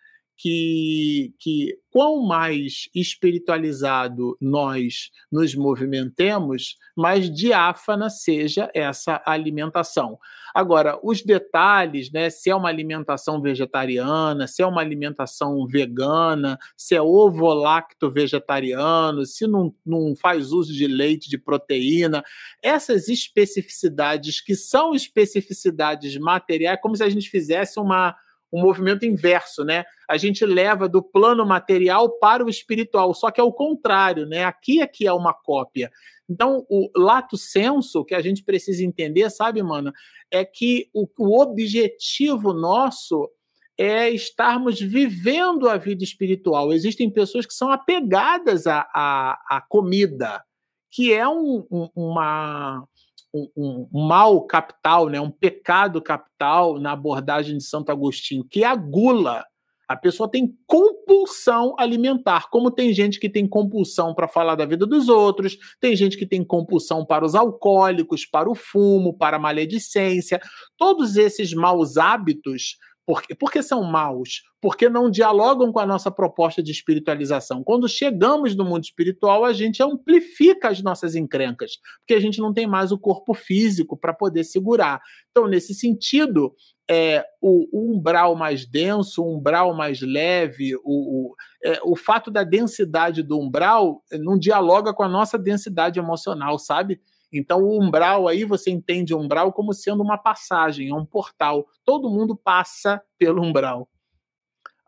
Que, 0.42 1.36
que 1.38 1.78
quão 1.92 2.26
mais 2.26 2.89
espiritualizado 2.96 4.36
nós 4.42 5.12
nos 5.32 5.54
movimentemos, 5.54 6.78
mais 6.98 7.30
diáfana 7.30 8.10
seja 8.10 8.72
essa 8.74 9.22
alimentação. 9.26 10.18
Agora, 10.54 11.00
os 11.04 11.22
detalhes, 11.22 12.12
né, 12.12 12.30
se 12.30 12.50
é 12.50 12.56
uma 12.56 12.70
alimentação 12.70 13.42
vegetariana, 13.42 14.48
se 14.48 14.62
é 14.62 14.66
uma 14.66 14.82
alimentação 14.82 15.68
vegana, 15.68 16.58
se 16.76 16.96
é 16.96 17.02
ovo-lacto 17.02 18.10
vegetariano, 18.10 19.26
se 19.26 19.46
não, 19.46 19.74
não 19.86 20.16
faz 20.16 20.52
uso 20.52 20.74
de 20.74 20.88
leite, 20.88 21.30
de 21.30 21.38
proteína, 21.38 22.24
essas 22.62 23.08
especificidades 23.08 24.42
que 24.42 24.56
são 24.56 24.94
especificidades 24.94 26.18
materiais, 26.18 26.80
como 26.82 26.96
se 26.96 27.04
a 27.04 27.10
gente 27.10 27.30
fizesse 27.30 27.80
uma 27.80 28.16
um 28.52 28.62
movimento 28.62 29.06
inverso, 29.06 29.64
né? 29.64 29.86
A 30.10 30.18
gente 30.18 30.45
leva 30.45 30.89
do 30.89 31.02
plano 31.02 31.45
material 31.45 32.10
para 32.10 32.43
o 32.43 32.49
espiritual, 32.49 33.14
só 33.14 33.32
que 33.32 33.39
é 33.39 33.43
o 33.43 33.54
contrário, 33.54 34.26
né? 34.26 34.43
Aqui 34.43 34.82
é 34.82 34.88
que 34.88 35.08
é 35.08 35.14
uma 35.14 35.34
cópia. 35.34 35.91
Então, 36.30 36.66
o 36.70 36.89
lato 36.95 37.38
senso 37.38 38.06
que 38.06 38.16
a 38.16 38.22
gente 38.22 38.43
precisa 38.43 38.84
entender, 38.84 39.30
sabe, 39.30 39.62
mano, 39.62 39.91
é 40.30 40.45
que 40.45 40.89
o, 40.93 41.08
o 41.18 41.41
objetivo 41.41 42.54
nosso 42.54 43.30
é 43.78 44.10
estarmos 44.10 44.80
vivendo 44.80 45.68
a 45.68 45.76
vida 45.76 46.04
espiritual. 46.04 46.72
Existem 46.72 47.10
pessoas 47.10 47.45
que 47.45 47.54
são 47.54 47.72
apegadas 47.72 48.68
à, 48.68 48.88
à, 48.93 49.41
à 49.49 49.62
comida, 49.68 50.43
que 50.89 51.14
é 51.14 51.28
um, 51.28 51.66
um, 51.72 51.89
uma, 51.95 52.88
um, 53.34 53.50
um, 53.56 54.08
mal 54.08 54.42
capital, 54.46 55.08
né? 55.10 55.20
um 55.20 55.32
pecado 55.32 56.02
capital 56.02 56.80
na 56.80 56.92
abordagem 56.92 57.58
de 57.58 57.64
Santo 57.64 57.92
Agostinho, 57.92 58.46
que 58.50 58.64
é 58.64 58.68
a 58.68 58.76
gula. 58.76 59.44
A 59.88 59.96
pessoa 59.98 60.32
tem 60.32 60.56
compulsão 60.66 61.76
alimentar, 61.78 62.50
como 62.50 62.72
tem 62.72 62.94
gente 62.94 63.20
que 63.20 63.30
tem 63.30 63.46
compulsão 63.46 64.16
para 64.16 64.26
falar 64.26 64.56
da 64.56 64.66
vida 64.66 64.86
dos 64.86 65.10
outros, 65.10 65.58
tem 65.82 65.98
gente 65.98 66.18
que 66.18 66.26
tem 66.26 66.46
compulsão 66.46 67.06
para 67.06 67.26
os 67.26 67.36
alcoólicos, 67.36 68.26
para 68.26 68.50
o 68.50 68.56
fumo, 68.56 69.18
para 69.18 69.36
a 69.36 69.40
maledicência. 69.40 70.40
Todos 70.78 71.18
esses 71.18 71.54
maus 71.54 71.98
hábitos 71.98 72.78
por, 73.12 73.22
por 73.38 73.51
que 73.51 73.62
são 73.62 73.84
maus? 73.84 74.41
Porque 74.62 74.88
não 74.88 75.12
dialogam 75.12 75.70
com 75.70 75.80
a 75.80 75.86
nossa 75.86 76.09
proposta 76.09 76.64
de 76.64 76.72
espiritualização. 76.72 77.62
Quando 77.62 77.89
chegamos 77.89 78.55
no 78.55 78.64
mundo 78.64 78.86
espiritual, 78.86 79.43
a 79.43 79.51
gente 79.51 79.84
amplifica 79.84 80.70
as 80.70 80.82
nossas 80.82 81.14
encrencas, 81.14 81.74
porque 81.99 82.14
a 82.14 82.22
gente 82.22 82.39
não 82.39 82.53
tem 82.53 82.66
mais 82.66 82.89
o 82.89 82.97
corpo 82.97 83.34
físico 83.34 83.97
para 83.97 84.14
poder 84.14 84.45
segurar. 84.45 85.01
Então, 85.30 85.45
nesse 85.45 85.74
sentido, 85.74 86.55
é, 86.89 87.26
o, 87.41 87.68
o, 87.74 87.97
umbral 87.97 88.34
mais 88.34 88.66
denso, 88.66 89.22
o 89.22 89.38
umbral 89.38 89.76
mais 89.76 89.99
leve, 89.99 90.74
o, 90.78 90.80
o, 90.86 91.36
é, 91.66 91.82
o 91.84 91.97
fato 91.97 92.32
da 92.32 92.45
densidade 92.45 93.22
do 93.22 93.38
umbral 93.38 94.01
não 94.22 94.39
dialoga 94.39 94.93
com 94.93 95.03
a 95.03 95.09
nossa 95.09 95.38
densidade 95.38 95.99
emocional, 95.99 96.57
sabe? 96.57 97.01
Então, 97.32 97.64
o 97.64 97.82
umbral 97.82 98.28
aí, 98.28 98.44
você 98.44 98.70
entende 98.70 99.14
o 99.14 99.20
umbral 99.20 99.54
como 99.54 99.74
sendo 99.74 100.04
uma 100.04 100.18
passagem, 100.18 100.90
é 100.90 100.94
um 100.94 101.06
portal. 101.06 101.68
Todo 101.86 102.10
mundo 102.10 102.36
passa 102.36 103.02
pelo 103.18 103.42
umbral. 103.42 103.90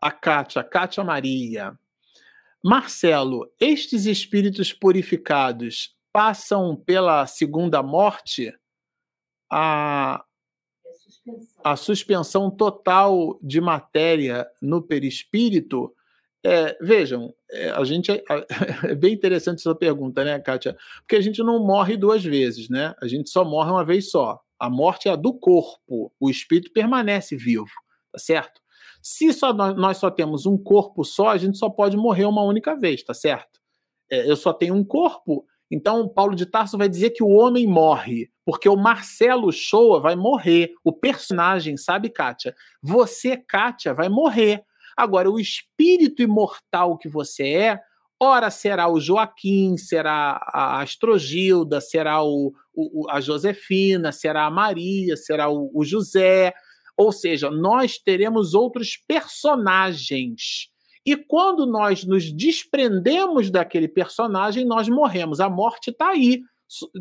A 0.00 0.10
Kátia, 0.10 0.60
a 0.60 0.64
Kátia 0.64 1.02
Maria. 1.02 1.78
Marcelo, 2.62 3.50
estes 3.58 4.04
espíritos 4.04 4.72
purificados 4.72 5.96
passam 6.12 6.76
pela 6.76 7.26
segunda 7.26 7.82
morte? 7.82 8.54
A, 9.50 10.24
a 11.62 11.76
suspensão 11.76 12.50
total 12.50 13.38
de 13.42 13.60
matéria 13.60 14.46
no 14.60 14.82
perispírito 14.82 15.94
é, 16.44 16.76
vejam, 16.78 17.34
é, 17.50 17.70
a 17.70 17.82
gente 17.84 18.12
é, 18.12 18.22
é, 18.90 18.94
bem 18.94 19.14
interessante 19.14 19.60
essa 19.60 19.74
pergunta, 19.74 20.22
né, 20.22 20.38
Kátia? 20.38 20.76
Porque 21.00 21.16
a 21.16 21.20
gente 21.20 21.42
não 21.42 21.64
morre 21.64 21.96
duas 21.96 22.22
vezes, 22.22 22.68
né? 22.68 22.94
A 23.00 23.08
gente 23.08 23.30
só 23.30 23.44
morre 23.44 23.70
uma 23.70 23.84
vez 23.84 24.10
só. 24.10 24.38
A 24.60 24.68
morte 24.68 25.08
é 25.08 25.12
a 25.12 25.16
do 25.16 25.32
corpo, 25.32 26.12
o 26.20 26.30
espírito 26.30 26.72
permanece 26.72 27.34
vivo, 27.34 27.66
tá 28.12 28.18
certo? 28.18 28.60
Se 29.02 29.32
só 29.32 29.52
nós, 29.52 29.74
nós 29.74 29.96
só 29.96 30.10
temos 30.10 30.46
um 30.46 30.56
corpo 30.56 31.02
só, 31.02 31.28
a 31.28 31.38
gente 31.38 31.58
só 31.58 31.68
pode 31.68 31.96
morrer 31.96 32.26
uma 32.26 32.42
única 32.42 32.76
vez, 32.76 33.02
tá 33.02 33.14
certo? 33.14 33.60
É, 34.10 34.30
eu 34.30 34.36
só 34.36 34.52
tenho 34.52 34.74
um 34.74 34.84
corpo, 34.84 35.46
então 35.70 36.08
Paulo 36.08 36.36
de 36.36 36.46
Tarso 36.46 36.76
vai 36.76 36.88
dizer 36.88 37.10
que 37.10 37.22
o 37.22 37.30
homem 37.30 37.66
morre, 37.66 38.30
porque 38.44 38.68
o 38.68 38.76
Marcelo 38.76 39.50
Shoa 39.50 39.98
vai 39.98 40.14
morrer, 40.14 40.72
o 40.84 40.92
personagem, 40.92 41.76
sabe, 41.76 42.10
Kátia? 42.10 42.54
Você, 42.82 43.36
Kátia, 43.36 43.94
vai 43.94 44.10
morrer 44.10 44.62
Agora, 44.96 45.30
o 45.30 45.40
espírito 45.40 46.22
imortal 46.22 46.96
que 46.96 47.08
você 47.08 47.48
é, 47.48 47.80
ora 48.20 48.50
será 48.50 48.88
o 48.88 49.00
Joaquim, 49.00 49.76
será 49.76 50.40
a 50.52 50.80
Astrogilda, 50.80 51.80
será 51.80 52.22
o, 52.22 52.52
o, 52.72 53.10
a 53.10 53.20
Josefina, 53.20 54.12
será 54.12 54.44
a 54.46 54.50
Maria, 54.50 55.16
será 55.16 55.48
o, 55.48 55.70
o 55.74 55.84
José. 55.84 56.54
Ou 56.96 57.12
seja, 57.12 57.50
nós 57.50 57.98
teremos 57.98 58.54
outros 58.54 58.96
personagens. 58.96 60.68
E 61.04 61.16
quando 61.16 61.66
nós 61.66 62.04
nos 62.04 62.32
desprendemos 62.32 63.50
daquele 63.50 63.88
personagem, 63.88 64.64
nós 64.64 64.88
morremos. 64.88 65.40
A 65.40 65.50
morte 65.50 65.90
está 65.90 66.10
aí. 66.10 66.40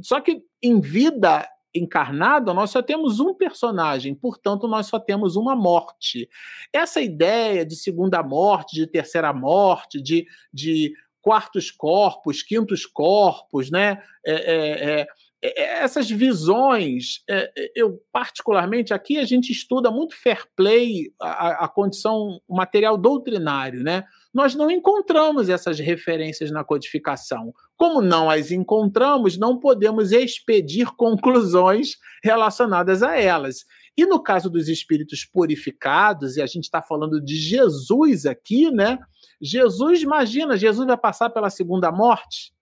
Só 0.02 0.20
que 0.20 0.41
em 0.62 0.82
vida 0.82 1.48
encarnada, 1.74 2.53
nós 2.53 2.69
só 2.69 2.82
temos 2.82 3.19
um 3.19 3.34
personagem, 3.34 4.13
portanto, 4.13 4.67
nós 4.67 4.88
só 4.88 4.99
temos 4.99 5.36
uma 5.36 5.55
morte. 5.55 6.30
Essa 6.71 7.01
ideia 7.01 7.65
de 7.65 7.76
segunda 7.76 8.21
morte, 8.21 8.76
de 8.76 8.88
terceira 8.88 9.34
morte, 9.34 10.01
de, 10.01 10.26
de 10.53 10.93
quartos 11.21 11.71
corpos, 11.71 12.43
quintos 12.43 12.86
corpos, 12.86 13.71
né? 13.71 14.03
É, 14.26 14.34
é, 14.34 15.07
é, 15.41 15.61
é 15.61 15.84
essas 15.84 16.09
visões, 16.09 17.24
é, 17.30 17.51
é, 17.57 17.71
eu 17.76 18.01
particularmente 18.11 18.93
aqui 18.93 19.17
a 19.17 19.26
gente 19.26 19.51
estuda 19.51 19.89
muito 19.89 20.15
fair 20.15 20.45
play, 20.55 21.13
a, 21.19 21.65
a 21.65 21.67
condição 21.67 22.39
o 22.47 22.55
material 22.55 22.97
doutrinário, 22.97 23.84
né? 23.84 24.03
Nós 24.34 24.55
não 24.55 24.69
encontramos 24.69 25.47
essas 25.47 25.80
referências 25.80 26.49
na 26.51 26.63
codificação. 26.63 27.53
Como 27.84 28.02
não 28.02 28.30
as 28.30 28.50
encontramos, 28.50 29.38
não 29.38 29.60
podemos 29.60 30.14
expedir 30.14 30.88
conclusões 30.96 31.98
relacionadas 32.24 33.04
a 33.04 33.20
elas. 33.20 33.66
E 33.98 34.06
no 34.06 34.24
caso 34.24 34.50
dos 34.50 34.70
espíritos 34.70 35.26
purificados, 35.26 36.38
e 36.38 36.42
a 36.42 36.46
gente 36.46 36.64
está 36.64 36.82
falando 36.82 37.20
de 37.20 37.36
Jesus 37.36 38.26
aqui, 38.26 38.72
né? 38.72 38.98
Jesus, 39.42 40.02
imagina, 40.02 40.56
Jesus 40.56 40.88
vai 40.88 40.96
passar 40.96 41.30
pela 41.30 41.50
segunda 41.50 41.92
morte? 41.92 42.54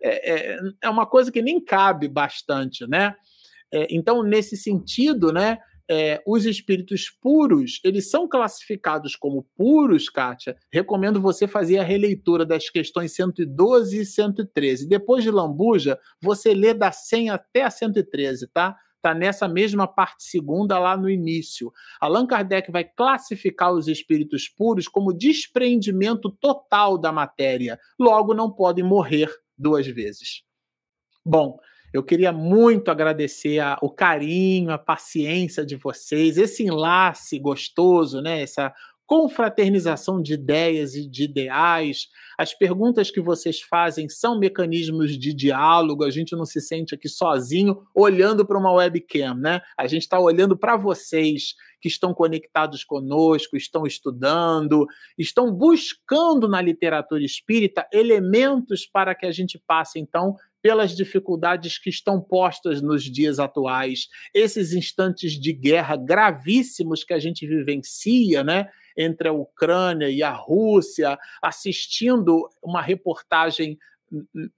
É, 0.00 0.52
é, 0.52 0.58
é 0.82 0.88
uma 0.88 1.06
coisa 1.06 1.32
que 1.32 1.42
nem 1.42 1.60
cabe 1.60 2.06
bastante, 2.06 2.86
né? 2.86 3.16
É, 3.74 3.88
então, 3.90 4.22
nesse 4.22 4.56
sentido, 4.56 5.32
né, 5.32 5.58
é, 5.90 6.22
os 6.26 6.44
espíritos 6.44 7.08
puros, 7.08 7.80
eles 7.82 8.10
são 8.10 8.28
classificados 8.28 9.16
como 9.16 9.46
puros, 9.56 10.08
Kátia. 10.08 10.56
Recomendo 10.72 11.20
você 11.20 11.48
fazer 11.48 11.78
a 11.78 11.84
releitura 11.84 12.44
das 12.44 12.68
questões 12.68 13.12
112 13.14 14.00
e 14.00 14.04
113. 14.04 14.86
Depois 14.86 15.24
de 15.24 15.30
Lambuja, 15.30 15.98
você 16.20 16.52
lê 16.52 16.74
da 16.74 16.92
100 16.92 17.30
até 17.30 17.62
a 17.62 17.70
113, 17.70 18.48
tá? 18.48 18.76
Está 18.96 19.14
nessa 19.14 19.46
mesma 19.46 19.86
parte 19.86 20.24
segunda 20.24 20.78
lá 20.78 20.96
no 20.96 21.08
início. 21.08 21.72
Allan 22.00 22.26
Kardec 22.26 22.70
vai 22.70 22.84
classificar 22.84 23.72
os 23.72 23.86
espíritos 23.86 24.48
puros 24.48 24.88
como 24.88 25.12
despreendimento 25.12 26.30
total 26.30 26.98
da 26.98 27.12
matéria. 27.12 27.78
Logo, 27.98 28.34
não 28.34 28.50
podem 28.50 28.84
morrer 28.84 29.30
duas 29.56 29.86
vezes. 29.86 30.42
Bom, 31.24 31.58
eu 31.92 32.02
queria 32.02 32.32
muito 32.32 32.90
agradecer 32.90 33.58
a, 33.60 33.78
o 33.80 33.90
carinho, 33.90 34.70
a 34.70 34.78
paciência 34.78 35.64
de 35.64 35.76
vocês, 35.76 36.36
esse 36.36 36.64
enlace 36.64 37.38
gostoso, 37.38 38.20
né? 38.20 38.42
Essa 38.42 38.72
confraternização 39.08 40.20
de 40.20 40.34
ideias 40.34 40.94
e 40.94 41.08
de 41.08 41.24
ideais. 41.24 42.08
As 42.38 42.52
perguntas 42.52 43.10
que 43.10 43.22
vocês 43.22 43.58
fazem 43.58 44.06
são 44.06 44.38
mecanismos 44.38 45.18
de 45.18 45.32
diálogo, 45.32 46.04
a 46.04 46.10
gente 46.10 46.36
não 46.36 46.44
se 46.44 46.60
sente 46.60 46.94
aqui 46.94 47.08
sozinho 47.08 47.80
olhando 47.94 48.46
para 48.46 48.58
uma 48.58 48.70
webcam, 48.70 49.34
né? 49.34 49.62
A 49.78 49.86
gente 49.86 50.02
está 50.02 50.20
olhando 50.20 50.58
para 50.58 50.76
vocês 50.76 51.54
que 51.80 51.88
estão 51.88 52.12
conectados 52.12 52.84
conosco, 52.84 53.56
estão 53.56 53.86
estudando, 53.86 54.86
estão 55.16 55.50
buscando 55.50 56.46
na 56.46 56.60
literatura 56.60 57.24
espírita 57.24 57.88
elementos 57.90 58.84
para 58.84 59.14
que 59.14 59.24
a 59.24 59.32
gente 59.32 59.58
passe, 59.66 59.98
então, 59.98 60.36
pelas 60.62 60.94
dificuldades 60.96 61.78
que 61.78 61.90
estão 61.90 62.20
postas 62.20 62.82
nos 62.82 63.04
dias 63.04 63.38
atuais, 63.38 64.08
esses 64.34 64.72
instantes 64.72 65.32
de 65.32 65.52
guerra 65.52 65.96
gravíssimos 65.96 67.04
que 67.04 67.14
a 67.14 67.18
gente 67.18 67.46
vivencia, 67.46 68.42
né? 68.42 68.68
Entre 68.96 69.28
a 69.28 69.32
Ucrânia 69.32 70.10
e 70.10 70.22
a 70.22 70.32
Rússia, 70.32 71.18
assistindo 71.40 72.48
uma 72.62 72.82
reportagem 72.82 73.78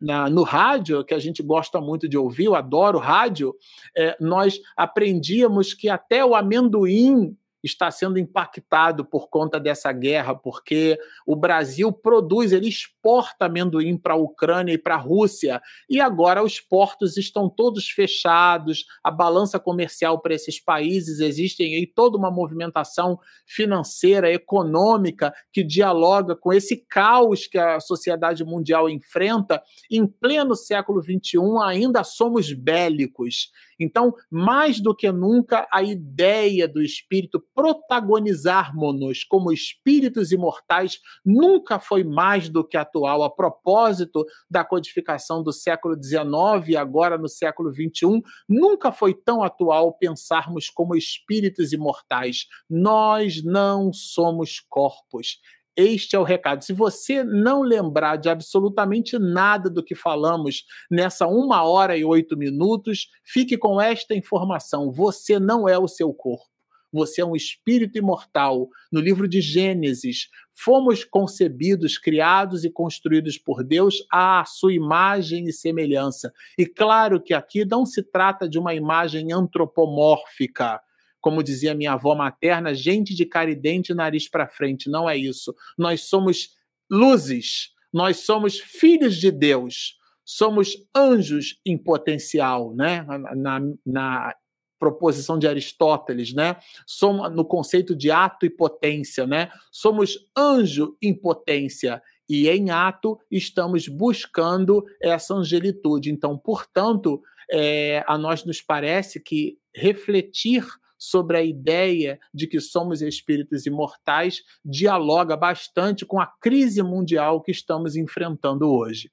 na, 0.01 0.30
no 0.30 0.42
rádio, 0.42 1.05
que 1.05 1.14
a 1.14 1.18
gente 1.18 1.42
gosta 1.42 1.80
muito 1.80 2.09
de 2.09 2.16
ouvir, 2.16 2.44
eu 2.44 2.55
adoro 2.55 2.98
rádio, 2.98 3.55
é, 3.96 4.16
nós 4.20 4.61
aprendíamos 4.76 5.74
que 5.74 5.88
até 5.88 6.24
o 6.24 6.34
amendoim 6.34 7.36
está 7.62 7.90
sendo 7.90 8.18
impactado 8.18 9.04
por 9.04 9.28
conta 9.28 9.61
dessa 9.61 9.92
guerra, 9.92 10.34
porque 10.34 10.98
o 11.26 11.36
Brasil 11.36 11.92
produz, 11.92 12.52
ele 12.52 12.68
exporta 12.68 13.46
amendoim 13.46 13.96
para 13.96 14.14
a 14.14 14.16
Ucrânia 14.16 14.72
e 14.72 14.78
para 14.78 14.94
a 14.94 14.98
Rússia, 14.98 15.61
e 15.88 16.00
agora 16.00 16.42
os 16.42 16.61
portos 16.61 17.16
estão 17.16 17.48
todos 17.48 17.88
fechados, 17.88 18.84
a 19.02 19.11
balança 19.11 19.58
comercial 19.58 20.20
para 20.20 20.34
esses 20.34 20.61
países 20.61 21.20
existem 21.20 21.74
aí 21.74 21.86
toda 21.86 22.16
uma 22.16 22.30
movimentação 22.30 23.18
financeira, 23.46 24.32
econômica 24.32 25.32
que 25.52 25.62
dialoga 25.62 26.36
com 26.36 26.52
esse 26.52 26.76
caos 26.76 27.46
que 27.46 27.58
a 27.58 27.80
sociedade 27.80 28.44
mundial 28.44 28.88
enfrenta. 28.88 29.62
Em 29.90 30.06
pleno 30.06 30.54
século 30.54 31.02
XXI, 31.02 31.38
ainda 31.62 32.04
somos 32.04 32.52
bélicos. 32.52 33.50
Então, 33.81 34.14
mais 34.31 34.78
do 34.78 34.95
que 34.95 35.11
nunca, 35.11 35.66
a 35.72 35.83
ideia 35.83 36.68
do 36.68 36.83
espírito 36.83 37.43
protagonizarmos-nos 37.55 39.24
como 39.24 39.51
espíritos 39.51 40.31
imortais 40.31 40.99
nunca 41.24 41.81
foi 41.81 42.05
mais 42.05 42.51
do 42.51 42.62
que 42.62 42.76
atual. 42.76 43.22
A 43.22 43.31
propósito 43.31 44.24
da 44.51 44.62
codificação 44.62 45.43
do 45.43 45.53
século 45.53 45.97
XIX 46.01 46.68
e 46.68 46.76
agora 46.76 47.16
no 47.16 47.28
século 47.28 47.72
XXI, 47.72 48.20
nunca 48.47 48.93
foi 48.93 49.14
tão 49.14 49.43
atual 49.43 49.97
pensarmos 49.97 50.68
como 50.68 50.95
espíritos 50.95 51.72
imortais. 51.72 52.47
Nós 52.68 53.43
não 53.43 53.93
somos 53.93 54.61
corpos. 54.61 55.39
Este 55.81 56.14
é 56.14 56.18
o 56.18 56.24
recado. 56.24 56.62
Se 56.62 56.74
você 56.74 57.24
não 57.24 57.62
lembrar 57.62 58.16
de 58.16 58.28
absolutamente 58.28 59.18
nada 59.18 59.70
do 59.70 59.83
que 59.83 59.95
falamos 59.95 60.66
nessa 60.91 61.26
uma 61.26 61.62
hora 61.64 61.97
e 61.97 62.05
oito 62.05 62.37
minutos, 62.37 63.09
fique 63.24 63.57
com 63.57 63.81
esta 63.81 64.14
informação: 64.14 64.93
você 64.93 65.39
não 65.39 65.66
é 65.66 65.78
o 65.78 65.89
seu 65.89 66.12
corpo. 66.12 66.51
Você 66.93 67.22
é 67.22 67.24
um 67.24 67.35
espírito 67.35 67.97
imortal. 67.97 68.68
No 68.93 69.01
livro 69.01 69.26
de 69.26 69.41
Gênesis, 69.41 70.28
fomos 70.53 71.03
concebidos, 71.03 71.97
criados 71.97 72.62
e 72.62 72.70
construídos 72.70 73.39
por 73.39 73.64
Deus 73.64 74.05
à 74.12 74.45
sua 74.45 74.74
imagem 74.74 75.47
e 75.47 75.53
semelhança. 75.53 76.31
E 76.59 76.66
claro 76.66 77.22
que 77.22 77.33
aqui 77.33 77.64
não 77.64 77.87
se 77.87 78.03
trata 78.03 78.47
de 78.47 78.59
uma 78.59 78.74
imagem 78.74 79.33
antropomórfica 79.33 80.78
como 81.21 81.43
dizia 81.43 81.75
minha 81.75 81.93
avó 81.93 82.14
materna, 82.14 82.75
gente 82.75 83.14
de 83.14 83.27
cara 83.27 83.51
e 83.51 83.55
dente, 83.55 83.95
nariz 83.95 84.29
para 84.29 84.49
frente. 84.49 84.89
Não 84.89 85.09
é 85.09 85.16
isso. 85.16 85.55
Nós 85.77 86.03
somos 86.03 86.57
luzes, 86.91 87.71
nós 87.93 88.18
somos 88.18 88.59
filhos 88.59 89.16
de 89.16 89.31
Deus, 89.31 89.97
somos 90.25 90.77
anjos 90.97 91.61
em 91.64 91.77
potencial, 91.77 92.75
né? 92.75 93.05
Na, 93.37 93.61
na 93.85 94.35
proposição 94.79 95.39
de 95.39 95.47
Aristóteles, 95.47 96.33
né? 96.33 96.57
Somos 96.87 97.31
no 97.35 97.45
conceito 97.45 97.95
de 97.95 98.11
ato 98.11 98.47
e 98.47 98.51
potência, 98.51 99.27
né? 99.27 99.51
Somos 99.71 100.18
anjo 100.37 100.97
em 101.03 101.14
potência 101.14 102.03
e 102.29 102.49
em 102.49 102.71
ato 102.71 103.18
estamos 103.31 103.89
buscando 103.89 104.85
essa 105.03 105.35
angelitude. 105.35 106.11
Então, 106.11 106.39
portanto, 106.39 107.21
é, 107.51 108.03
a 108.07 108.16
nós 108.16 108.45
nos 108.45 108.62
parece 108.62 109.21
que 109.21 109.59
refletir 109.75 110.64
sobre 111.01 111.38
a 111.38 111.42
ideia 111.42 112.20
de 112.32 112.46
que 112.46 112.61
somos 112.61 113.01
espíritos 113.01 113.64
imortais 113.64 114.42
dialoga 114.62 115.34
bastante 115.34 116.05
com 116.05 116.20
a 116.20 116.26
crise 116.26 116.82
mundial 116.82 117.40
que 117.40 117.51
estamos 117.51 117.96
enfrentando 117.96 118.70
hoje. 118.70 119.11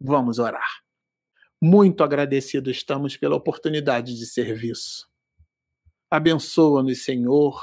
Vamos 0.00 0.38
orar. 0.38 0.84
Muito 1.60 2.04
agradecido 2.04 2.70
estamos 2.70 3.16
pela 3.16 3.34
oportunidade 3.34 4.16
de 4.16 4.26
serviço. 4.26 5.08
Abençoa-nos, 6.08 7.02
Senhor, 7.02 7.60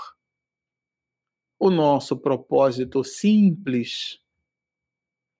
o 1.57 1.69
nosso 1.69 2.17
propósito 2.17 3.05
simples, 3.05 4.19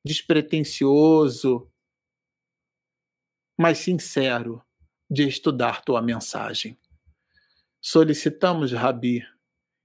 despretensioso, 0.06 1.70
mas 3.60 3.80
sincero 3.80 4.64
de 5.10 5.28
estudar 5.28 5.84
tua 5.84 6.02
mensagem. 6.02 6.80
Solicitamos, 7.84 8.72
Rabi, 8.72 9.26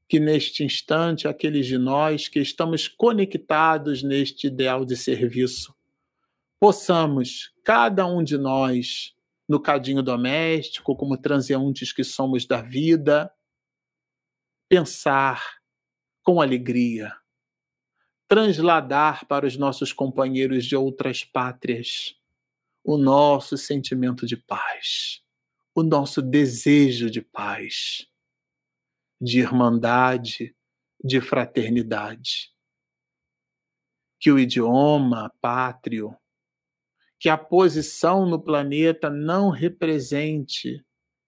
que 0.07 0.20
neste 0.20 0.62
instante 0.62 1.26
aqueles 1.26 1.66
de 1.66 1.78
nós 1.78 2.28
que 2.28 2.38
estamos 2.38 2.88
conectados 2.88 4.03
neste 4.03 4.49
ideal 4.49 4.84
de 4.84 4.94
serviço, 4.94 5.74
possamos, 6.61 7.55
cada 7.64 8.07
um 8.07 8.22
de 8.22 8.36
nós, 8.36 9.16
no 9.49 9.59
cadinho 9.59 10.03
doméstico, 10.03 10.94
como 10.94 11.16
transeuntes 11.16 11.90
que 11.90 12.05
somos 12.05 12.44
da 12.44 12.61
vida, 12.61 13.32
pensar 14.68 15.42
com 16.22 16.38
alegria, 16.38 17.16
transladar 18.28 19.26
para 19.26 19.47
os 19.47 19.57
nossos 19.57 19.90
companheiros 19.90 20.66
de 20.66 20.76
outras 20.76 21.24
pátrias 21.24 22.14
o 22.84 22.99
nosso 22.99 23.57
sentimento 23.57 24.26
de 24.26 24.36
paz 24.36 25.26
o 25.77 25.83
nosso 25.83 26.22
desejo 26.22 27.11
de 27.11 27.20
paz, 27.20 28.09
de 29.20 29.41
irmandade, 29.41 30.57
de 31.05 31.20
fraternidade. 31.20 32.51
Que 34.18 34.33
o 34.33 34.39
idioma 34.39 35.31
pátrio, 35.39 36.16
que 37.20 37.29
a 37.29 37.37
posição 37.37 38.24
no 38.24 38.43
planeta 38.43 39.11
não 39.11 39.51
represente 39.51 40.83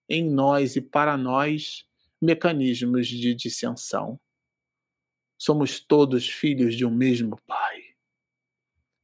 em 0.09 0.27
nós 0.27 0.75
e 0.75 0.81
para 0.81 1.15
nós 1.15 1.85
mecanismos 2.19 3.07
de 3.07 3.35
dissensão. 3.35 4.19
Somos 5.37 5.79
todos 5.79 6.27
filhos 6.27 6.75
de 6.75 6.83
um 6.83 6.91
mesmo 6.91 7.39
Pai. 7.45 7.83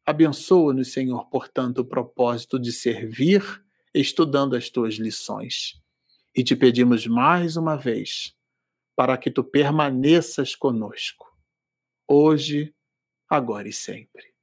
Abençoa-nos, 0.08 0.92
Senhor, 0.92 1.30
portanto, 1.30 1.80
o 1.80 1.86
propósito 1.86 2.60
de 2.60 2.74
servir 2.74 3.64
estudando 3.96 4.56
as 4.56 4.70
tuas 4.70 4.96
lições. 4.96 5.82
E 6.36 6.44
te 6.44 6.56
pedimos 6.56 7.08
mais 7.08 7.56
uma 7.56 7.78
vez 7.78 8.36
para 8.96 9.18
que 9.18 9.32
tu 9.32 9.44
permaneças 9.44 10.56
conosco, 10.56 11.34
hoje, 12.08 12.74
agora 13.30 13.68
e 13.68 13.74
sempre. 13.74 14.35